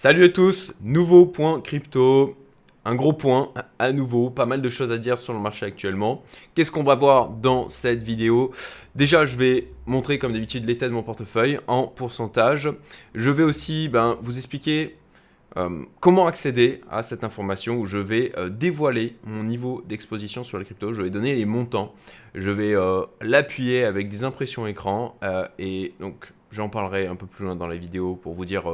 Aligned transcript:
Salut 0.00 0.26
à 0.26 0.28
tous, 0.28 0.72
nouveau 0.80 1.26
point 1.26 1.60
crypto, 1.60 2.36
un 2.84 2.94
gros 2.94 3.12
point 3.12 3.50
à 3.80 3.90
nouveau, 3.90 4.30
pas 4.30 4.46
mal 4.46 4.62
de 4.62 4.68
choses 4.68 4.92
à 4.92 4.96
dire 4.96 5.18
sur 5.18 5.32
le 5.32 5.40
marché 5.40 5.66
actuellement. 5.66 6.22
Qu'est-ce 6.54 6.70
qu'on 6.70 6.84
va 6.84 6.94
voir 6.94 7.30
dans 7.30 7.68
cette 7.68 8.04
vidéo? 8.04 8.52
Déjà, 8.94 9.26
je 9.26 9.36
vais 9.36 9.66
montrer 9.86 10.20
comme 10.20 10.32
d'habitude 10.32 10.66
l'état 10.66 10.86
de 10.86 10.92
mon 10.92 11.02
portefeuille 11.02 11.58
en 11.66 11.88
pourcentage. 11.88 12.70
Je 13.16 13.28
vais 13.32 13.42
aussi 13.42 13.88
ben, 13.88 14.16
vous 14.20 14.36
expliquer 14.36 14.94
euh, 15.56 15.82
comment 15.98 16.28
accéder 16.28 16.80
à 16.88 17.02
cette 17.02 17.24
information 17.24 17.80
où 17.80 17.86
je 17.86 17.98
vais 17.98 18.30
euh, 18.36 18.50
dévoiler 18.50 19.16
mon 19.24 19.42
niveau 19.42 19.82
d'exposition 19.88 20.44
sur 20.44 20.60
les 20.60 20.64
cryptos. 20.64 20.92
Je 20.92 21.02
vais 21.02 21.10
donner 21.10 21.34
les 21.34 21.44
montants. 21.44 21.92
Je 22.36 22.50
vais 22.50 22.72
euh, 22.72 23.02
l'appuyer 23.20 23.82
avec 23.82 24.08
des 24.08 24.22
impressions 24.22 24.68
écran 24.68 25.18
et 25.58 25.92
donc 25.98 26.28
j'en 26.52 26.68
parlerai 26.68 27.08
un 27.08 27.16
peu 27.16 27.26
plus 27.26 27.46
loin 27.46 27.56
dans 27.56 27.66
la 27.66 27.76
vidéo 27.76 28.14
pour 28.14 28.34
vous 28.34 28.44
dire 28.44 28.70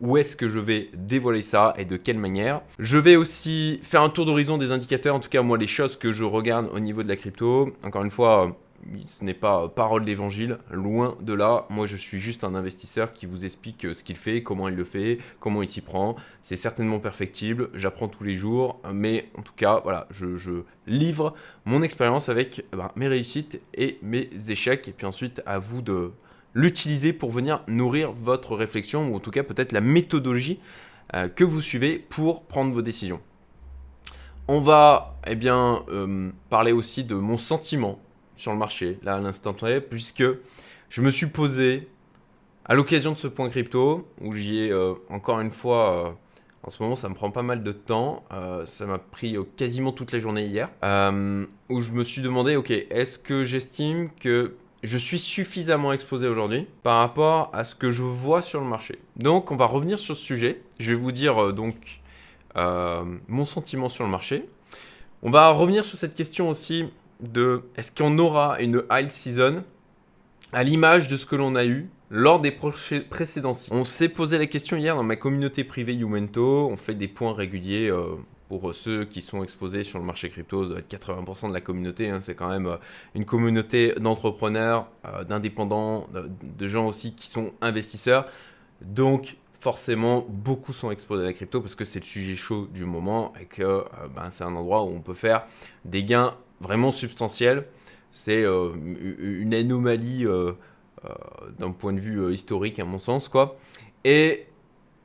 où 0.00 0.16
est-ce 0.16 0.36
que 0.36 0.48
je 0.48 0.58
vais 0.58 0.90
dévoiler 0.94 1.42
ça 1.42 1.74
et 1.76 1.84
de 1.84 1.96
quelle 1.96 2.18
manière. 2.18 2.62
Je 2.78 2.98
vais 2.98 3.16
aussi 3.16 3.80
faire 3.82 4.02
un 4.02 4.10
tour 4.10 4.26
d'horizon 4.26 4.58
des 4.58 4.70
indicateurs, 4.70 5.14
en 5.14 5.20
tout 5.20 5.28
cas 5.28 5.42
moi 5.42 5.58
les 5.58 5.66
choses 5.66 5.96
que 5.96 6.12
je 6.12 6.24
regarde 6.24 6.68
au 6.72 6.80
niveau 6.80 7.02
de 7.02 7.08
la 7.08 7.16
crypto. 7.16 7.72
Encore 7.82 8.04
une 8.04 8.10
fois, 8.10 8.56
ce 9.06 9.24
n'est 9.24 9.34
pas 9.34 9.68
parole 9.68 10.04
d'évangile, 10.04 10.58
loin 10.70 11.16
de 11.20 11.32
là. 11.32 11.66
Moi 11.68 11.86
je 11.86 11.96
suis 11.96 12.18
juste 12.18 12.44
un 12.44 12.54
investisseur 12.54 13.12
qui 13.12 13.26
vous 13.26 13.44
explique 13.44 13.86
ce 13.92 14.04
qu'il 14.04 14.16
fait, 14.16 14.42
comment 14.42 14.68
il 14.68 14.74
le 14.74 14.84
fait, 14.84 15.18
comment 15.40 15.62
il 15.62 15.68
s'y 15.68 15.80
prend. 15.80 16.16
C'est 16.42 16.56
certainement 16.56 17.00
perfectible, 17.00 17.70
j'apprends 17.74 18.08
tous 18.08 18.24
les 18.24 18.36
jours, 18.36 18.80
mais 18.92 19.28
en 19.36 19.42
tout 19.42 19.54
cas 19.56 19.80
voilà, 19.82 20.06
je, 20.10 20.62
livre 20.86 21.34
mon 21.64 21.82
expérience 21.82 22.28
avec 22.28 22.64
ben, 22.72 22.90
mes 22.96 23.08
réussites 23.08 23.60
et 23.74 23.98
mes 24.02 24.30
échecs. 24.48 24.88
Et 24.88 24.92
puis 24.92 25.06
ensuite 25.06 25.42
à 25.44 25.58
vous 25.58 25.82
de 25.82 26.12
l'utiliser 26.54 27.12
pour 27.12 27.30
venir 27.30 27.62
nourrir 27.68 28.12
votre 28.12 28.56
réflexion, 28.56 29.08
ou 29.08 29.16
en 29.16 29.20
tout 29.20 29.30
cas 29.30 29.42
peut-être 29.42 29.72
la 29.72 29.80
méthodologie 29.80 30.58
euh, 31.14 31.28
que 31.28 31.44
vous 31.44 31.60
suivez 31.60 31.98
pour 31.98 32.42
prendre 32.42 32.72
vos 32.72 32.82
décisions. 32.82 33.20
On 34.46 34.60
va 34.60 35.18
eh 35.26 35.36
bien, 35.36 35.84
euh, 35.88 36.30
parler 36.50 36.72
aussi 36.72 37.04
de 37.04 37.14
mon 37.14 37.36
sentiment 37.36 37.98
sur 38.34 38.52
le 38.52 38.58
marché, 38.58 38.98
là 39.02 39.16
à 39.16 39.20
l'instant 39.20 39.54
puisque 39.88 40.24
je 40.88 41.02
me 41.02 41.10
suis 41.10 41.26
posé 41.26 41.88
à 42.64 42.74
l'occasion 42.74 43.12
de 43.12 43.16
ce 43.18 43.28
point 43.28 43.48
crypto, 43.48 44.06
où 44.20 44.32
j'y 44.32 44.60
ai 44.60 44.70
euh, 44.70 44.94
encore 45.10 45.40
une 45.40 45.50
fois, 45.50 46.18
en 46.62 46.70
ce 46.70 46.82
moment 46.82 46.96
ça 46.96 47.08
me 47.08 47.14
prend 47.14 47.30
pas 47.30 47.42
mal 47.42 47.62
de 47.62 47.72
temps, 47.72 48.24
ça 48.64 48.86
m'a 48.86 48.98
pris 48.98 49.36
quasiment 49.56 49.92
toute 49.92 50.12
la 50.12 50.18
journée 50.18 50.46
hier, 50.46 50.68
où 50.82 51.80
je 51.80 51.92
me 51.92 52.04
suis 52.04 52.22
demandé, 52.22 52.56
ok, 52.56 52.70
est-ce 52.70 53.18
que 53.18 53.44
j'estime 53.44 54.10
que 54.20 54.54
je 54.82 54.98
suis 54.98 55.18
suffisamment 55.18 55.92
exposé 55.92 56.28
aujourd'hui 56.28 56.66
par 56.82 56.98
rapport 56.98 57.50
à 57.52 57.64
ce 57.64 57.74
que 57.74 57.90
je 57.90 58.02
vois 58.02 58.42
sur 58.42 58.60
le 58.60 58.66
marché. 58.66 58.98
Donc 59.16 59.50
on 59.50 59.56
va 59.56 59.66
revenir 59.66 59.98
sur 59.98 60.16
ce 60.16 60.22
sujet. 60.22 60.62
Je 60.78 60.92
vais 60.92 60.98
vous 60.98 61.12
dire 61.12 61.42
euh, 61.42 61.52
donc 61.52 62.00
euh, 62.56 63.04
mon 63.28 63.44
sentiment 63.44 63.88
sur 63.88 64.04
le 64.04 64.10
marché. 64.10 64.48
On 65.22 65.30
va 65.30 65.50
revenir 65.50 65.84
sur 65.84 65.98
cette 65.98 66.14
question 66.14 66.48
aussi 66.48 66.84
de 67.20 67.62
est-ce 67.76 67.90
qu'on 67.90 68.16
aura 68.18 68.60
une 68.60 68.84
high 68.90 69.08
season 69.08 69.64
à 70.52 70.62
l'image 70.62 71.08
de 71.08 71.16
ce 71.16 71.26
que 71.26 71.36
l'on 71.36 71.56
a 71.56 71.64
eu 71.64 71.88
lors 72.10 72.40
des 72.40 72.52
précédents. 72.52 73.52
On 73.70 73.84
s'est 73.84 74.08
posé 74.08 74.38
la 74.38 74.46
question 74.46 74.76
hier 74.76 74.96
dans 74.96 75.02
ma 75.02 75.16
communauté 75.16 75.64
privée 75.64 75.94
Umento. 75.94 76.68
On 76.70 76.76
fait 76.76 76.94
des 76.94 77.08
points 77.08 77.34
réguliers. 77.34 77.90
Euh, 77.90 78.14
pour 78.48 78.74
ceux 78.74 79.04
qui 79.04 79.20
sont 79.20 79.44
exposés 79.44 79.84
sur 79.84 79.98
le 79.98 80.04
marché 80.04 80.30
crypto, 80.30 80.64
ça 80.64 80.70
doit 80.70 80.78
être 80.78 80.90
80% 80.90 81.48
de 81.48 81.52
la 81.52 81.60
communauté. 81.60 82.08
Hein. 82.08 82.20
c'est 82.20 82.34
quand 82.34 82.48
même 82.48 82.66
euh, 82.66 82.76
une 83.14 83.26
communauté 83.26 83.92
d'entrepreneurs, 84.00 84.88
euh, 85.04 85.22
d'indépendants, 85.24 86.08
de, 86.12 86.66
gens 86.66 86.86
aussi 86.86 87.14
qui 87.14 87.26
sont 87.26 87.52
investisseurs. 87.60 88.26
Donc, 88.80 89.36
forcément, 89.60 90.24
beaucoup 90.28 90.72
sont 90.72 90.90
exposés 90.90 91.22
à 91.22 91.26
la 91.26 91.32
crypto 91.34 91.60
parce 91.60 91.74
que 91.74 91.84
c'est 91.84 92.00
le 92.00 92.06
sujet 92.06 92.36
chaud 92.36 92.68
du 92.72 92.86
moment 92.86 93.34
et 93.40 93.44
que 93.44 93.62
euh, 93.62 93.82
ben, 94.14 94.30
c'est 94.30 94.44
un 94.44 94.54
endroit 94.54 94.82
où 94.84 94.88
on 94.88 95.00
peut 95.00 95.14
faire 95.14 95.44
des 95.84 96.02
gains 96.02 96.34
vraiment 96.60 96.90
substantiels. 96.90 97.66
C'est 98.10 98.42
une 98.42 99.52
anomalie 99.52 100.24
d'un 101.58 101.70
point 101.72 101.92
de 101.92 102.00
vue 102.00 102.32
historique, 102.32 102.78
à 102.78 102.84
mon 102.84 102.96
sens. 102.96 103.28
quoi. 103.28 103.58
Et 104.02 104.46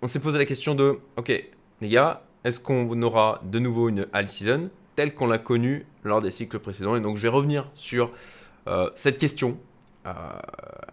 on 0.02 0.08
s'est 0.08 0.22
posé 0.22 0.38
la 0.38 0.46
question 0.46 0.74
de, 0.74 1.00
ok, 1.18 1.44
les 1.82 1.90
gars, 1.90 2.24
est-ce 2.44 2.60
qu'on 2.60 3.02
aura 3.02 3.42
de 3.44 3.60
nouveau 3.60 3.90
une 3.90 4.08
all 4.14 4.28
season 4.28 4.70
telle 4.96 5.14
qu'on 5.16 5.28
l'a 5.28 5.38
connue 5.38 5.86
lors 6.04 6.22
des 6.22 6.32
cycles 6.32 6.60
précédents? 6.60 6.96
Et 6.96 7.02
donc 7.02 7.18
je 7.18 7.22
vais 7.24 7.30
revenir 7.30 7.70
sur 7.74 8.12
euh, 8.68 8.90
cette 8.96 9.18
question 9.18 9.58
euh, 10.06 10.12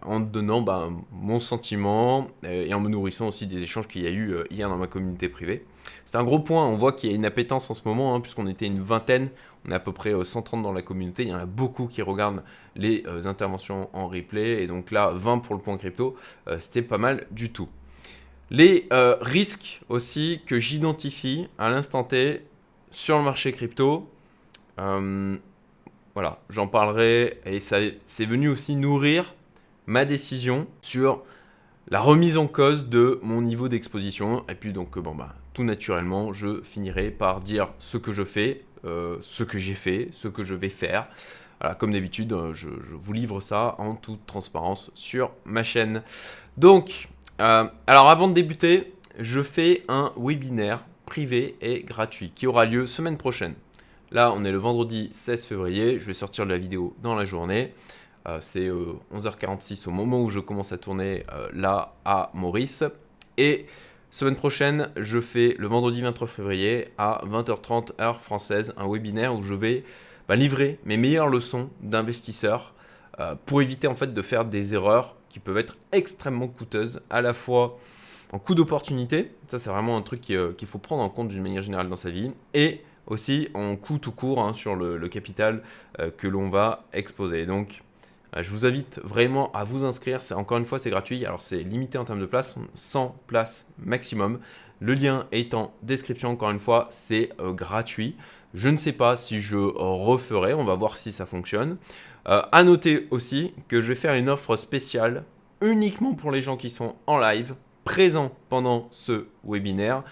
en 0.01 0.19
donnant 0.21 0.61
bah, 0.61 0.89
mon 1.11 1.39
sentiment 1.39 2.27
euh, 2.45 2.65
et 2.65 2.73
en 2.73 2.79
me 2.79 2.89
nourrissant 2.89 3.27
aussi 3.27 3.47
des 3.47 3.61
échanges 3.61 3.87
qu'il 3.87 4.03
y 4.03 4.07
a 4.07 4.11
eu 4.11 4.35
hier 4.49 4.69
dans 4.69 4.77
ma 4.77 4.87
communauté 4.87 5.27
privée. 5.27 5.65
C'est 6.05 6.15
un 6.15 6.23
gros 6.23 6.39
point, 6.39 6.65
on 6.65 6.75
voit 6.75 6.93
qu'il 6.93 7.09
y 7.09 7.13
a 7.13 7.15
une 7.15 7.25
appétence 7.25 7.69
en 7.69 7.73
ce 7.73 7.81
moment, 7.85 8.15
hein, 8.15 8.21
puisqu'on 8.21 8.47
était 8.47 8.67
une 8.67 8.81
vingtaine, 8.81 9.29
on 9.65 9.71
est 9.71 9.75
à 9.75 9.79
peu 9.79 9.91
près 9.91 10.13
130 10.23 10.63
dans 10.63 10.71
la 10.71 10.81
communauté, 10.81 11.23
il 11.23 11.29
y 11.29 11.33
en 11.33 11.39
a 11.39 11.45
beaucoup 11.45 11.87
qui 11.87 12.01
regardent 12.01 12.43
les 12.75 13.03
interventions 13.25 13.89
en 13.93 14.07
replay, 14.07 14.63
et 14.63 14.67
donc 14.67 14.91
là 14.91 15.11
20 15.13 15.39
pour 15.39 15.55
le 15.55 15.61
point 15.61 15.77
crypto, 15.77 16.15
c'était 16.59 16.81
pas 16.81 16.97
mal 16.97 17.27
du 17.31 17.51
tout. 17.51 17.69
Les 18.51 18.89
euh, 18.91 19.15
risques 19.21 19.79
aussi 19.87 20.41
que 20.45 20.59
j'identifie 20.59 21.47
à 21.57 21.69
l'instant 21.69 22.03
T 22.03 22.41
sur 22.91 23.17
le 23.17 23.23
marché 23.23 23.53
crypto, 23.53 24.09
euh, 24.77 25.37
voilà, 26.15 26.41
j'en 26.49 26.67
parlerai 26.67 27.39
et 27.45 27.61
ça 27.61 27.77
c'est 28.03 28.25
venu 28.25 28.49
aussi 28.49 28.75
nourrir 28.75 29.35
ma 29.87 30.03
décision 30.03 30.67
sur 30.81 31.23
la 31.87 32.01
remise 32.01 32.35
en 32.35 32.47
cause 32.47 32.89
de 32.89 33.21
mon 33.23 33.41
niveau 33.41 33.69
d'exposition. 33.69 34.43
Et 34.49 34.55
puis 34.55 34.73
donc, 34.73 34.99
bon, 34.99 35.15
bah, 35.15 35.33
tout 35.53 35.63
naturellement, 35.63 36.33
je 36.33 36.61
finirai 36.61 37.09
par 37.09 37.39
dire 37.39 37.69
ce 37.79 37.97
que 37.97 38.11
je 38.11 38.25
fais, 38.25 38.65
euh, 38.83 39.15
ce 39.21 39.45
que 39.45 39.57
j'ai 39.57 39.75
fait, 39.75 40.09
ce 40.11 40.27
que 40.27 40.43
je 40.43 40.55
vais 40.55 40.69
faire. 40.69 41.07
Comme 41.77 41.91
d'habitude, 41.91 42.35
je, 42.53 42.69
je, 42.81 42.95
vous 42.95 43.13
livre 43.13 43.39
ça 43.39 43.75
en 43.77 43.93
toute 43.93 44.25
transparence 44.25 44.89
sur 44.95 45.29
ma 45.45 45.61
chaîne. 45.61 46.01
Donc, 46.57 47.07
euh, 47.41 47.63
alors 47.87 48.07
avant 48.07 48.27
de 48.27 48.33
débuter, 48.33 48.93
je 49.17 49.41
fais 49.41 49.83
un 49.87 50.13
webinaire 50.15 50.85
privé 51.07 51.55
et 51.59 51.81
gratuit 51.81 52.31
qui 52.35 52.45
aura 52.45 52.65
lieu 52.65 52.85
semaine 52.85 53.17
prochaine. 53.17 53.55
Là, 54.11 54.31
on 54.35 54.45
est 54.45 54.51
le 54.51 54.59
vendredi 54.59 55.09
16 55.11 55.45
février. 55.45 55.97
Je 55.97 56.05
vais 56.05 56.13
sortir 56.13 56.45
la 56.45 56.59
vidéo 56.59 56.95
dans 57.01 57.15
la 57.15 57.25
journée. 57.25 57.73
Euh, 58.27 58.37
c'est 58.41 58.69
11h46 58.69 59.87
euh, 59.87 59.89
au 59.89 59.91
moment 59.91 60.21
où 60.21 60.29
je 60.29 60.39
commence 60.39 60.71
à 60.71 60.77
tourner 60.77 61.25
là 61.53 61.95
à 62.05 62.29
Maurice. 62.35 62.83
Et 63.37 63.65
semaine 64.11 64.35
prochaine, 64.35 64.89
je 64.97 65.19
fais 65.19 65.55
le 65.57 65.67
vendredi 65.67 66.03
23 66.03 66.27
février 66.27 66.89
à 66.99 67.23
20h30 67.25 67.99
heure 67.99 68.21
française 68.21 68.71
un 68.77 68.87
webinaire 68.87 69.33
où 69.33 69.41
je 69.41 69.55
vais 69.55 69.83
bah, 70.27 70.35
livrer 70.35 70.77
mes 70.85 70.97
meilleures 70.97 71.29
leçons 71.29 71.71
d'investisseurs 71.81 72.75
pour 73.47 73.63
éviter 73.63 73.87
en 73.87 73.95
fait 73.95 74.13
de 74.13 74.21
faire 74.21 74.45
des 74.45 74.75
erreurs 74.75 75.15
qui 75.31 75.39
peuvent 75.39 75.57
être 75.57 75.75
extrêmement 75.91 76.47
coûteuses, 76.47 77.01
à 77.09 77.21
la 77.21 77.33
fois 77.33 77.79
en 78.33 78.39
coût 78.39 78.55
d'opportunité, 78.55 79.31
ça 79.47 79.59
c'est 79.59 79.69
vraiment 79.69 79.97
un 79.97 80.01
truc 80.01 80.29
euh, 80.29 80.53
qu'il 80.53 80.67
faut 80.67 80.77
prendre 80.77 81.03
en 81.03 81.09
compte 81.09 81.29
d'une 81.29 81.41
manière 81.41 81.61
générale 81.61 81.89
dans 81.89 81.95
sa 81.95 82.09
vie, 82.09 82.31
et 82.53 82.81
aussi 83.07 83.49
en 83.53 83.75
coût 83.75 83.97
tout 83.97 84.11
court 84.11 84.41
hein, 84.41 84.53
sur 84.53 84.75
le, 84.75 85.07
capital 85.07 85.63
euh, 85.99 86.11
que 86.15 86.27
l'on 86.27 86.49
va 86.49 86.85
exposer. 86.93 87.45
Donc 87.45 87.81
euh, 88.35 88.43
je 88.43 88.51
vous 88.51 88.65
invite 88.65 88.99
vraiment 89.03 89.51
à 89.53 89.63
vous 89.63 89.83
inscrire, 89.85 90.19
encore 90.35 90.57
une 90.57 90.65
fois 90.65 90.79
c'est 90.79 90.89
gratuit, 90.89 91.25
alors 91.25 91.41
c'est 91.41 91.63
limité 91.63 91.97
en 91.97 92.05
termes 92.05 92.21
de 92.21 92.25
places, 92.25 92.55
100 92.73 93.15
places 93.27 93.65
maximum. 93.79 94.39
Le 94.79 94.95
lien 94.95 95.27
est 95.31 95.53
en 95.53 95.73
description, 95.83 96.29
encore 96.29 96.49
une 96.49 96.57
fois, 96.57 96.87
c'est 96.89 97.29
gratuit. 97.39 98.15
Je 98.55 98.67
ne 98.67 98.77
sais 98.77 98.93
pas 98.93 99.15
si 99.15 99.39
je 99.39 99.55
referai, 99.55 100.55
on 100.55 100.63
va 100.63 100.73
voir 100.73 100.97
si 100.97 101.11
ça 101.11 101.27
fonctionne. 101.27 101.77
Euh, 102.27 102.41
à 102.51 102.63
noter 102.63 103.07
aussi 103.09 103.53
que 103.67 103.81
je 103.81 103.89
vais 103.89 103.95
faire 103.95 104.13
une 104.13 104.29
offre 104.29 104.55
spéciale 104.55 105.23
uniquement 105.61 106.13
pour 106.13 106.31
les 106.31 106.41
gens 106.41 106.57
qui 106.57 106.69
sont 106.69 106.95
en 107.07 107.17
live, 107.17 107.55
présents 107.83 108.31
pendant 108.49 108.87
ce 108.91 109.27
webinaire, 109.43 110.03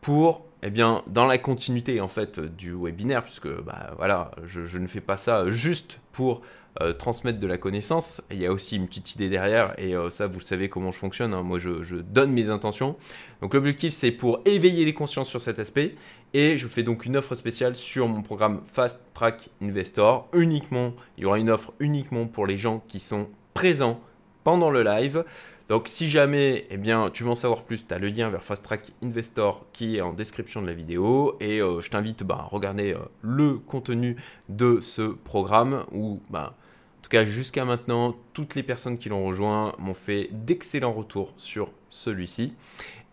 pour, 0.00 0.44
eh 0.62 0.70
bien, 0.70 1.02
dans 1.06 1.26
la 1.26 1.38
continuité 1.38 2.00
en 2.00 2.08
fait 2.08 2.38
du 2.38 2.72
webinaire, 2.72 3.24
puisque 3.24 3.48
bah, 3.48 3.94
voilà, 3.96 4.30
je, 4.44 4.78
ne 4.78 4.86
fais 4.86 5.00
pas 5.00 5.16
ça 5.16 5.50
juste 5.50 5.98
pour 6.12 6.42
euh, 6.80 6.92
transmettre 6.92 7.40
de 7.40 7.46
la 7.46 7.58
connaissance. 7.58 8.22
Il 8.30 8.38
y 8.38 8.46
a 8.46 8.52
aussi 8.52 8.76
une 8.76 8.86
petite 8.86 9.14
idée 9.14 9.28
derrière, 9.28 9.74
et 9.78 9.94
euh, 9.94 10.08
ça, 10.08 10.26
vous 10.28 10.40
savez 10.40 10.68
comment 10.68 10.90
je 10.90 10.98
fonctionne. 10.98 11.34
Hein. 11.34 11.42
Moi, 11.42 11.58
je, 11.58 11.96
donne 11.96 12.32
mes 12.32 12.48
intentions. 12.48 12.96
Donc, 13.40 13.54
l'objectif, 13.54 13.92
c'est 13.92 14.12
pour 14.12 14.40
éveiller 14.44 14.84
les 14.84 14.94
consciences 14.94 15.28
sur 15.28 15.40
cet 15.40 15.58
aspect. 15.58 15.96
Et 16.32 16.56
je 16.56 16.68
fais 16.68 16.82
donc 16.82 17.04
une 17.04 17.16
offre 17.16 17.34
spéciale 17.34 17.74
sur 17.74 18.08
mon 18.08 18.22
programme 18.22 18.62
Fast 18.72 19.02
Track 19.12 19.50
Investor. 19.60 20.28
Uniquement, 20.32 20.94
il 21.18 21.24
y 21.24 21.26
aura 21.26 21.38
une 21.38 21.50
offre 21.50 21.72
uniquement 21.78 22.26
pour 22.26 22.46
les 22.46 22.56
gens 22.56 22.82
qui 22.88 23.00
sont 23.00 23.28
présents 23.52 24.00
pendant 24.44 24.70
le 24.70 24.82
live. 24.82 25.24
Donc 25.68 25.88
si 25.88 26.10
jamais 26.10 26.66
eh 26.70 26.76
bien, 26.76 27.10
tu 27.10 27.24
veux 27.24 27.30
en 27.30 27.34
savoir 27.34 27.62
plus, 27.62 27.86
tu 27.86 27.94
as 27.94 27.98
le 27.98 28.08
lien 28.08 28.28
vers 28.30 28.42
Fast 28.42 28.64
Track 28.64 28.92
Investor 29.02 29.66
qui 29.72 29.96
est 29.96 30.00
en 30.00 30.12
description 30.12 30.62
de 30.62 30.66
la 30.66 30.74
vidéo 30.74 31.36
et 31.40 31.60
euh, 31.60 31.80
je 31.80 31.90
t'invite 31.90 32.24
bah, 32.24 32.38
à 32.40 32.44
regarder 32.44 32.96
le 33.22 33.54
contenu 33.58 34.16
de 34.48 34.80
ce 34.80 35.02
programme 35.02 35.84
où 35.92 36.20
bah, 36.30 36.54
tout 37.02 37.10
cas, 37.10 37.24
jusqu'à 37.24 37.64
maintenant, 37.64 38.16
toutes 38.32 38.54
les 38.54 38.62
personnes 38.62 38.96
qui 38.96 39.08
l'ont 39.08 39.26
rejoint 39.26 39.74
m'ont 39.78 39.94
fait 39.94 40.28
d'excellents 40.32 40.92
retours 40.92 41.34
sur 41.36 41.70
celui-ci. 41.90 42.56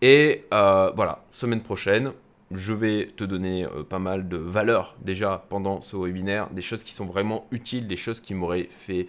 Et 0.00 0.44
voilà, 0.50 1.24
semaine 1.30 1.60
prochaine, 1.60 2.12
je 2.50 2.72
vais 2.72 3.08
te 3.16 3.24
donner 3.24 3.66
pas 3.88 3.98
mal 3.98 4.28
de 4.28 4.36
valeurs 4.36 4.96
déjà 5.02 5.44
pendant 5.48 5.80
ce 5.80 5.96
webinaire, 5.96 6.48
des 6.50 6.62
choses 6.62 6.82
qui 6.82 6.92
sont 6.92 7.04
vraiment 7.04 7.46
utiles, 7.50 7.86
des 7.86 7.96
choses 7.96 8.20
qui 8.20 8.34
m'auraient 8.34 8.68
fait 8.70 9.06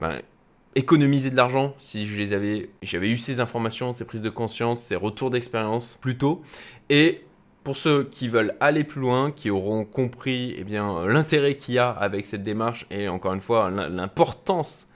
ben, 0.00 0.20
économiser 0.74 1.30
de 1.30 1.36
l'argent 1.36 1.74
si 1.78 2.06
je 2.06 2.16
les 2.16 2.32
avais, 2.32 2.70
j'avais 2.82 3.08
eu 3.08 3.16
ces 3.16 3.40
informations, 3.40 3.92
ces 3.92 4.04
prises 4.04 4.22
de 4.22 4.30
conscience, 4.30 4.80
ces 4.80 4.96
retours 4.96 5.30
d'expérience 5.30 5.98
plus 6.00 6.16
tôt. 6.18 6.42
Et 6.90 7.24
pour 7.64 7.76
ceux 7.76 8.04
qui 8.04 8.28
veulent 8.28 8.54
aller 8.60 8.84
plus 8.84 9.00
loin, 9.00 9.30
qui 9.30 9.50
auront 9.50 9.84
compris 9.84 10.54
eh 10.56 10.64
l'intérêt 10.64 11.56
qu'il 11.56 11.74
y 11.74 11.78
a 11.78 11.90
avec 11.90 12.24
cette 12.24 12.42
démarche 12.42 12.86
et 12.90 13.08
encore 13.08 13.34
une 13.34 13.40
fois 13.40 13.70
l'importance 13.70 14.88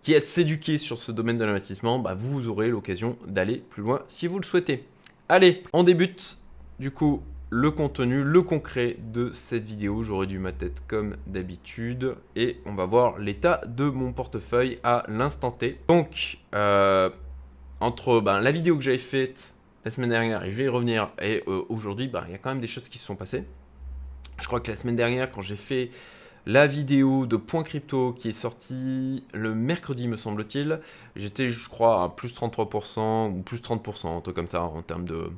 qui 0.00 0.12
est 0.12 0.20
de 0.20 0.26
s'éduquer 0.26 0.78
sur 0.78 1.02
ce 1.02 1.12
domaine 1.12 1.38
de 1.38 1.44
l'investissement, 1.44 1.98
bah, 1.98 2.14
vous 2.14 2.48
aurez 2.48 2.68
l'occasion 2.68 3.16
d'aller 3.26 3.56
plus 3.56 3.82
loin 3.82 4.02
si 4.08 4.26
vous 4.26 4.38
le 4.38 4.44
souhaitez. 4.44 4.86
Allez, 5.28 5.62
on 5.72 5.82
débute 5.82 6.38
du 6.78 6.90
coup 6.90 7.22
le 7.56 7.70
contenu, 7.70 8.24
le 8.24 8.42
concret 8.42 8.96
de 9.12 9.30
cette 9.30 9.62
vidéo. 9.62 10.02
J'aurais 10.02 10.26
dû 10.26 10.40
ma 10.40 10.50
tête 10.50 10.82
comme 10.88 11.16
d'habitude 11.28 12.16
et 12.34 12.56
on 12.66 12.74
va 12.74 12.84
voir 12.84 13.16
l'état 13.20 13.60
de 13.64 13.84
mon 13.84 14.12
portefeuille 14.12 14.80
à 14.82 15.04
l'instant 15.06 15.52
T. 15.52 15.78
Donc, 15.86 16.38
euh, 16.52 17.10
entre 17.78 18.18
ben, 18.18 18.40
la 18.40 18.50
vidéo 18.50 18.76
que 18.76 18.82
j'avais 18.82 18.98
faite 18.98 19.54
la 19.84 19.92
semaine 19.92 20.10
dernière 20.10 20.42
et 20.42 20.50
je 20.50 20.56
vais 20.56 20.64
y 20.64 20.68
revenir 20.68 21.12
et 21.22 21.44
euh, 21.46 21.62
aujourd'hui, 21.68 22.08
ben, 22.08 22.24
il 22.26 22.32
y 22.32 22.34
a 22.34 22.38
quand 22.38 22.50
même 22.50 22.58
des 22.58 22.66
choses 22.66 22.88
qui 22.88 22.98
se 22.98 23.06
sont 23.06 23.14
passées. 23.14 23.44
Je 24.40 24.48
crois 24.48 24.58
que 24.58 24.72
la 24.72 24.76
semaine 24.76 24.96
dernière, 24.96 25.30
quand 25.30 25.40
j'ai 25.40 25.54
fait 25.54 25.90
la 26.46 26.66
vidéo 26.66 27.24
de 27.24 27.36
Point 27.36 27.62
Crypto 27.62 28.14
qui 28.14 28.30
est 28.30 28.32
sortie 28.32 29.22
le 29.32 29.54
mercredi, 29.54 30.08
me 30.08 30.16
semble-t-il, 30.16 30.80
j'étais, 31.14 31.46
je 31.46 31.68
crois, 31.68 32.02
à 32.02 32.08
plus 32.08 32.34
33% 32.34 33.30
ou 33.30 33.42
plus 33.42 33.62
30%, 33.62 34.08
un 34.08 34.20
truc 34.22 34.34
comme 34.34 34.48
ça, 34.48 34.64
en 34.64 34.82
termes 34.82 35.04
de, 35.04 35.30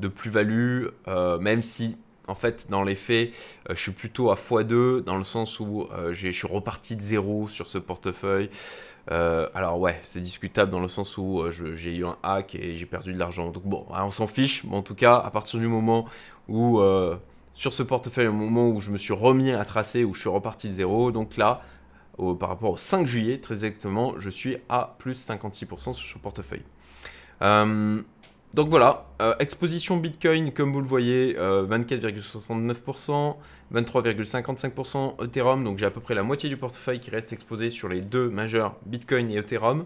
de 0.00 0.08
plus-value, 0.08 0.86
euh, 1.08 1.38
même 1.38 1.62
si 1.62 1.96
en 2.26 2.34
fait 2.34 2.66
dans 2.70 2.84
les 2.84 2.94
faits 2.94 3.32
euh, 3.68 3.74
je 3.74 3.80
suis 3.80 3.92
plutôt 3.92 4.30
à 4.30 4.34
x2 4.34 5.00
dans 5.00 5.16
le 5.16 5.24
sens 5.24 5.60
où 5.60 5.88
euh, 5.92 6.12
je 6.12 6.28
suis 6.28 6.46
reparti 6.46 6.96
de 6.96 7.00
zéro 7.00 7.48
sur 7.48 7.68
ce 7.68 7.78
portefeuille. 7.78 8.50
alors 9.08 9.78
ouais, 9.80 9.98
c'est 10.02 10.20
discutable 10.20 10.70
dans 10.70 10.80
le 10.80 10.88
sens 10.88 11.18
où 11.18 11.42
j'ai 11.50 11.96
eu 11.96 12.06
un 12.06 12.16
hack 12.22 12.54
et 12.54 12.76
j'ai 12.76 12.86
perdu 12.86 13.12
de 13.12 13.18
l'argent. 13.18 13.50
Donc 13.50 13.64
bon, 13.64 13.84
on 13.90 14.10
s'en 14.10 14.26
fiche, 14.26 14.64
mais 14.64 14.76
en 14.76 14.82
tout 14.82 14.94
cas 14.94 15.16
à 15.16 15.30
partir 15.30 15.58
du 15.58 15.66
moment 15.66 16.06
où 16.48 16.80
sur 17.52 17.72
ce 17.72 17.82
portefeuille, 17.82 18.28
au 18.28 18.32
moment 18.32 18.68
où 18.68 18.80
je 18.80 18.92
me 18.92 18.98
suis 18.98 19.12
remis 19.12 19.50
à 19.50 19.64
tracer, 19.64 20.04
où 20.04 20.14
je 20.14 20.20
suis 20.20 20.28
reparti 20.28 20.68
de 20.68 20.74
zéro, 20.74 21.10
donc 21.10 21.36
là, 21.36 21.62
par 22.38 22.48
rapport 22.48 22.70
au 22.70 22.76
5 22.76 23.04
juillet, 23.06 23.38
très 23.38 23.64
exactement, 23.64 24.14
je 24.18 24.30
suis 24.30 24.58
à 24.68 24.94
plus 24.98 25.26
56% 25.26 25.92
sur 25.92 25.94
ce 25.94 26.18
portefeuille. 26.18 26.62
Donc 28.52 28.68
voilà, 28.68 29.06
euh, 29.22 29.34
exposition 29.38 29.96
Bitcoin, 29.96 30.52
comme 30.52 30.72
vous 30.72 30.80
le 30.80 30.86
voyez, 30.86 31.34
24,69%, 31.34 33.36
euh, 33.72 33.80
23,55% 33.80 35.24
Ethereum, 35.24 35.62
donc 35.62 35.78
j'ai 35.78 35.86
à 35.86 35.90
peu 35.90 36.00
près 36.00 36.14
la 36.14 36.24
moitié 36.24 36.48
du 36.48 36.56
portefeuille 36.56 36.98
qui 36.98 37.10
reste 37.10 37.32
exposé 37.32 37.70
sur 37.70 37.88
les 37.88 38.00
deux 38.00 38.28
majeurs 38.28 38.74
Bitcoin 38.86 39.30
et 39.30 39.36
Ethereum. 39.36 39.84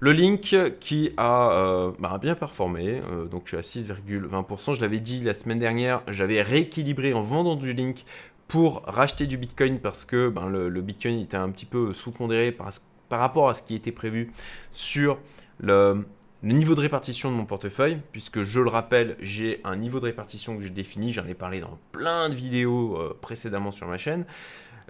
Le 0.00 0.12
Link 0.12 0.54
qui 0.80 1.12
a 1.16 1.52
euh, 1.52 1.92
bah, 1.98 2.18
bien 2.20 2.34
performé, 2.34 3.00
donc 3.30 3.44
je 3.46 3.58
suis 3.62 3.78
à 3.78 3.94
6,20%. 3.94 4.74
Je 4.74 4.82
l'avais 4.82 5.00
dit 5.00 5.20
la 5.20 5.32
semaine 5.32 5.58
dernière, 5.58 6.02
j'avais 6.08 6.42
rééquilibré 6.42 7.14
en 7.14 7.22
vendant 7.22 7.56
du 7.56 7.72
Link 7.72 8.04
pour 8.48 8.82
racheter 8.84 9.26
du 9.26 9.38
Bitcoin 9.38 9.78
parce 9.78 10.04
que 10.04 10.28
ben, 10.28 10.50
le, 10.50 10.68
Bitcoin 10.82 11.20
était 11.20 11.38
un 11.38 11.48
petit 11.48 11.64
peu 11.64 11.94
sous-pondéré 11.94 12.52
par, 12.52 12.68
par 13.08 13.20
rapport 13.20 13.48
à 13.48 13.54
ce 13.54 13.62
qui 13.62 13.74
était 13.74 13.92
prévu 13.92 14.30
sur 14.72 15.18
le, 15.58 16.04
le 16.44 16.52
niveau 16.52 16.74
de 16.74 16.80
répartition 16.82 17.30
de 17.30 17.36
mon 17.36 17.46
portefeuille, 17.46 17.98
puisque 18.12 18.42
je 18.42 18.60
le 18.60 18.68
rappelle, 18.68 19.16
j'ai 19.18 19.62
un 19.64 19.76
niveau 19.76 19.98
de 19.98 20.04
répartition 20.04 20.56
que 20.56 20.62
j'ai 20.62 20.68
défini, 20.68 21.10
j'en 21.10 21.24
ai 21.26 21.32
parlé 21.32 21.58
dans 21.58 21.78
plein 21.90 22.28
de 22.28 22.34
vidéos 22.34 22.98
euh, 22.98 23.16
précédemment 23.18 23.70
sur 23.70 23.86
ma 23.86 23.96
chaîne. 23.96 24.26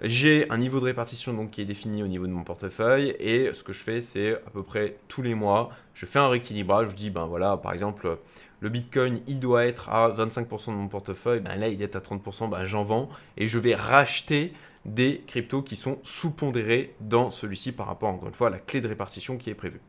J'ai 0.03 0.49
un 0.49 0.57
niveau 0.57 0.81
de 0.81 0.85
répartition 0.85 1.33
donc 1.33 1.51
qui 1.51 1.61
est 1.61 1.65
défini 1.65 2.03
au 2.03 2.07
niveau 2.07 2.27
de 2.27 2.33
mon 2.33 2.43
portefeuille 2.43 3.15
et 3.21 3.53
ce 3.53 3.63
que 3.63 3.71
je 3.71 3.81
fais 3.81 4.01
c'est 4.01 4.33
à 4.33 4.49
peu 4.51 4.63
près 4.63 4.97
tous 5.07 5.21
les 5.21 5.33
mois, 5.33 5.69
je 5.93 6.05
fais 6.05 6.19
un 6.19 6.27
rééquilibrage, 6.27 6.89
je 6.89 6.95
dis 6.97 7.09
ben 7.09 7.25
voilà 7.25 7.55
par 7.55 7.71
exemple 7.71 8.17
le 8.59 8.69
Bitcoin 8.69 9.21
il 9.25 9.39
doit 9.39 9.65
être 9.65 9.89
à 9.89 10.09
25% 10.09 10.71
de 10.71 10.71
mon 10.71 10.89
portefeuille, 10.89 11.39
ben 11.39 11.55
là 11.55 11.69
il 11.69 11.81
est 11.81 11.95
à 11.95 11.99
30%, 11.99 12.49
ben 12.49 12.65
j'en 12.65 12.83
vends 12.83 13.07
et 13.37 13.47
je 13.47 13.57
vais 13.57 13.75
racheter 13.75 14.51
des 14.83 15.23
cryptos 15.25 15.61
qui 15.61 15.77
sont 15.77 15.99
sous-pondérés 16.03 16.93
dans 16.99 17.29
celui-ci 17.29 17.71
par 17.71 17.87
rapport 17.87 18.09
encore 18.09 18.27
une 18.27 18.33
fois 18.33 18.47
à 18.47 18.51
la 18.51 18.59
clé 18.59 18.81
de 18.81 18.89
répartition 18.89 19.37
qui 19.37 19.49
est 19.49 19.55
prévue. 19.55 19.79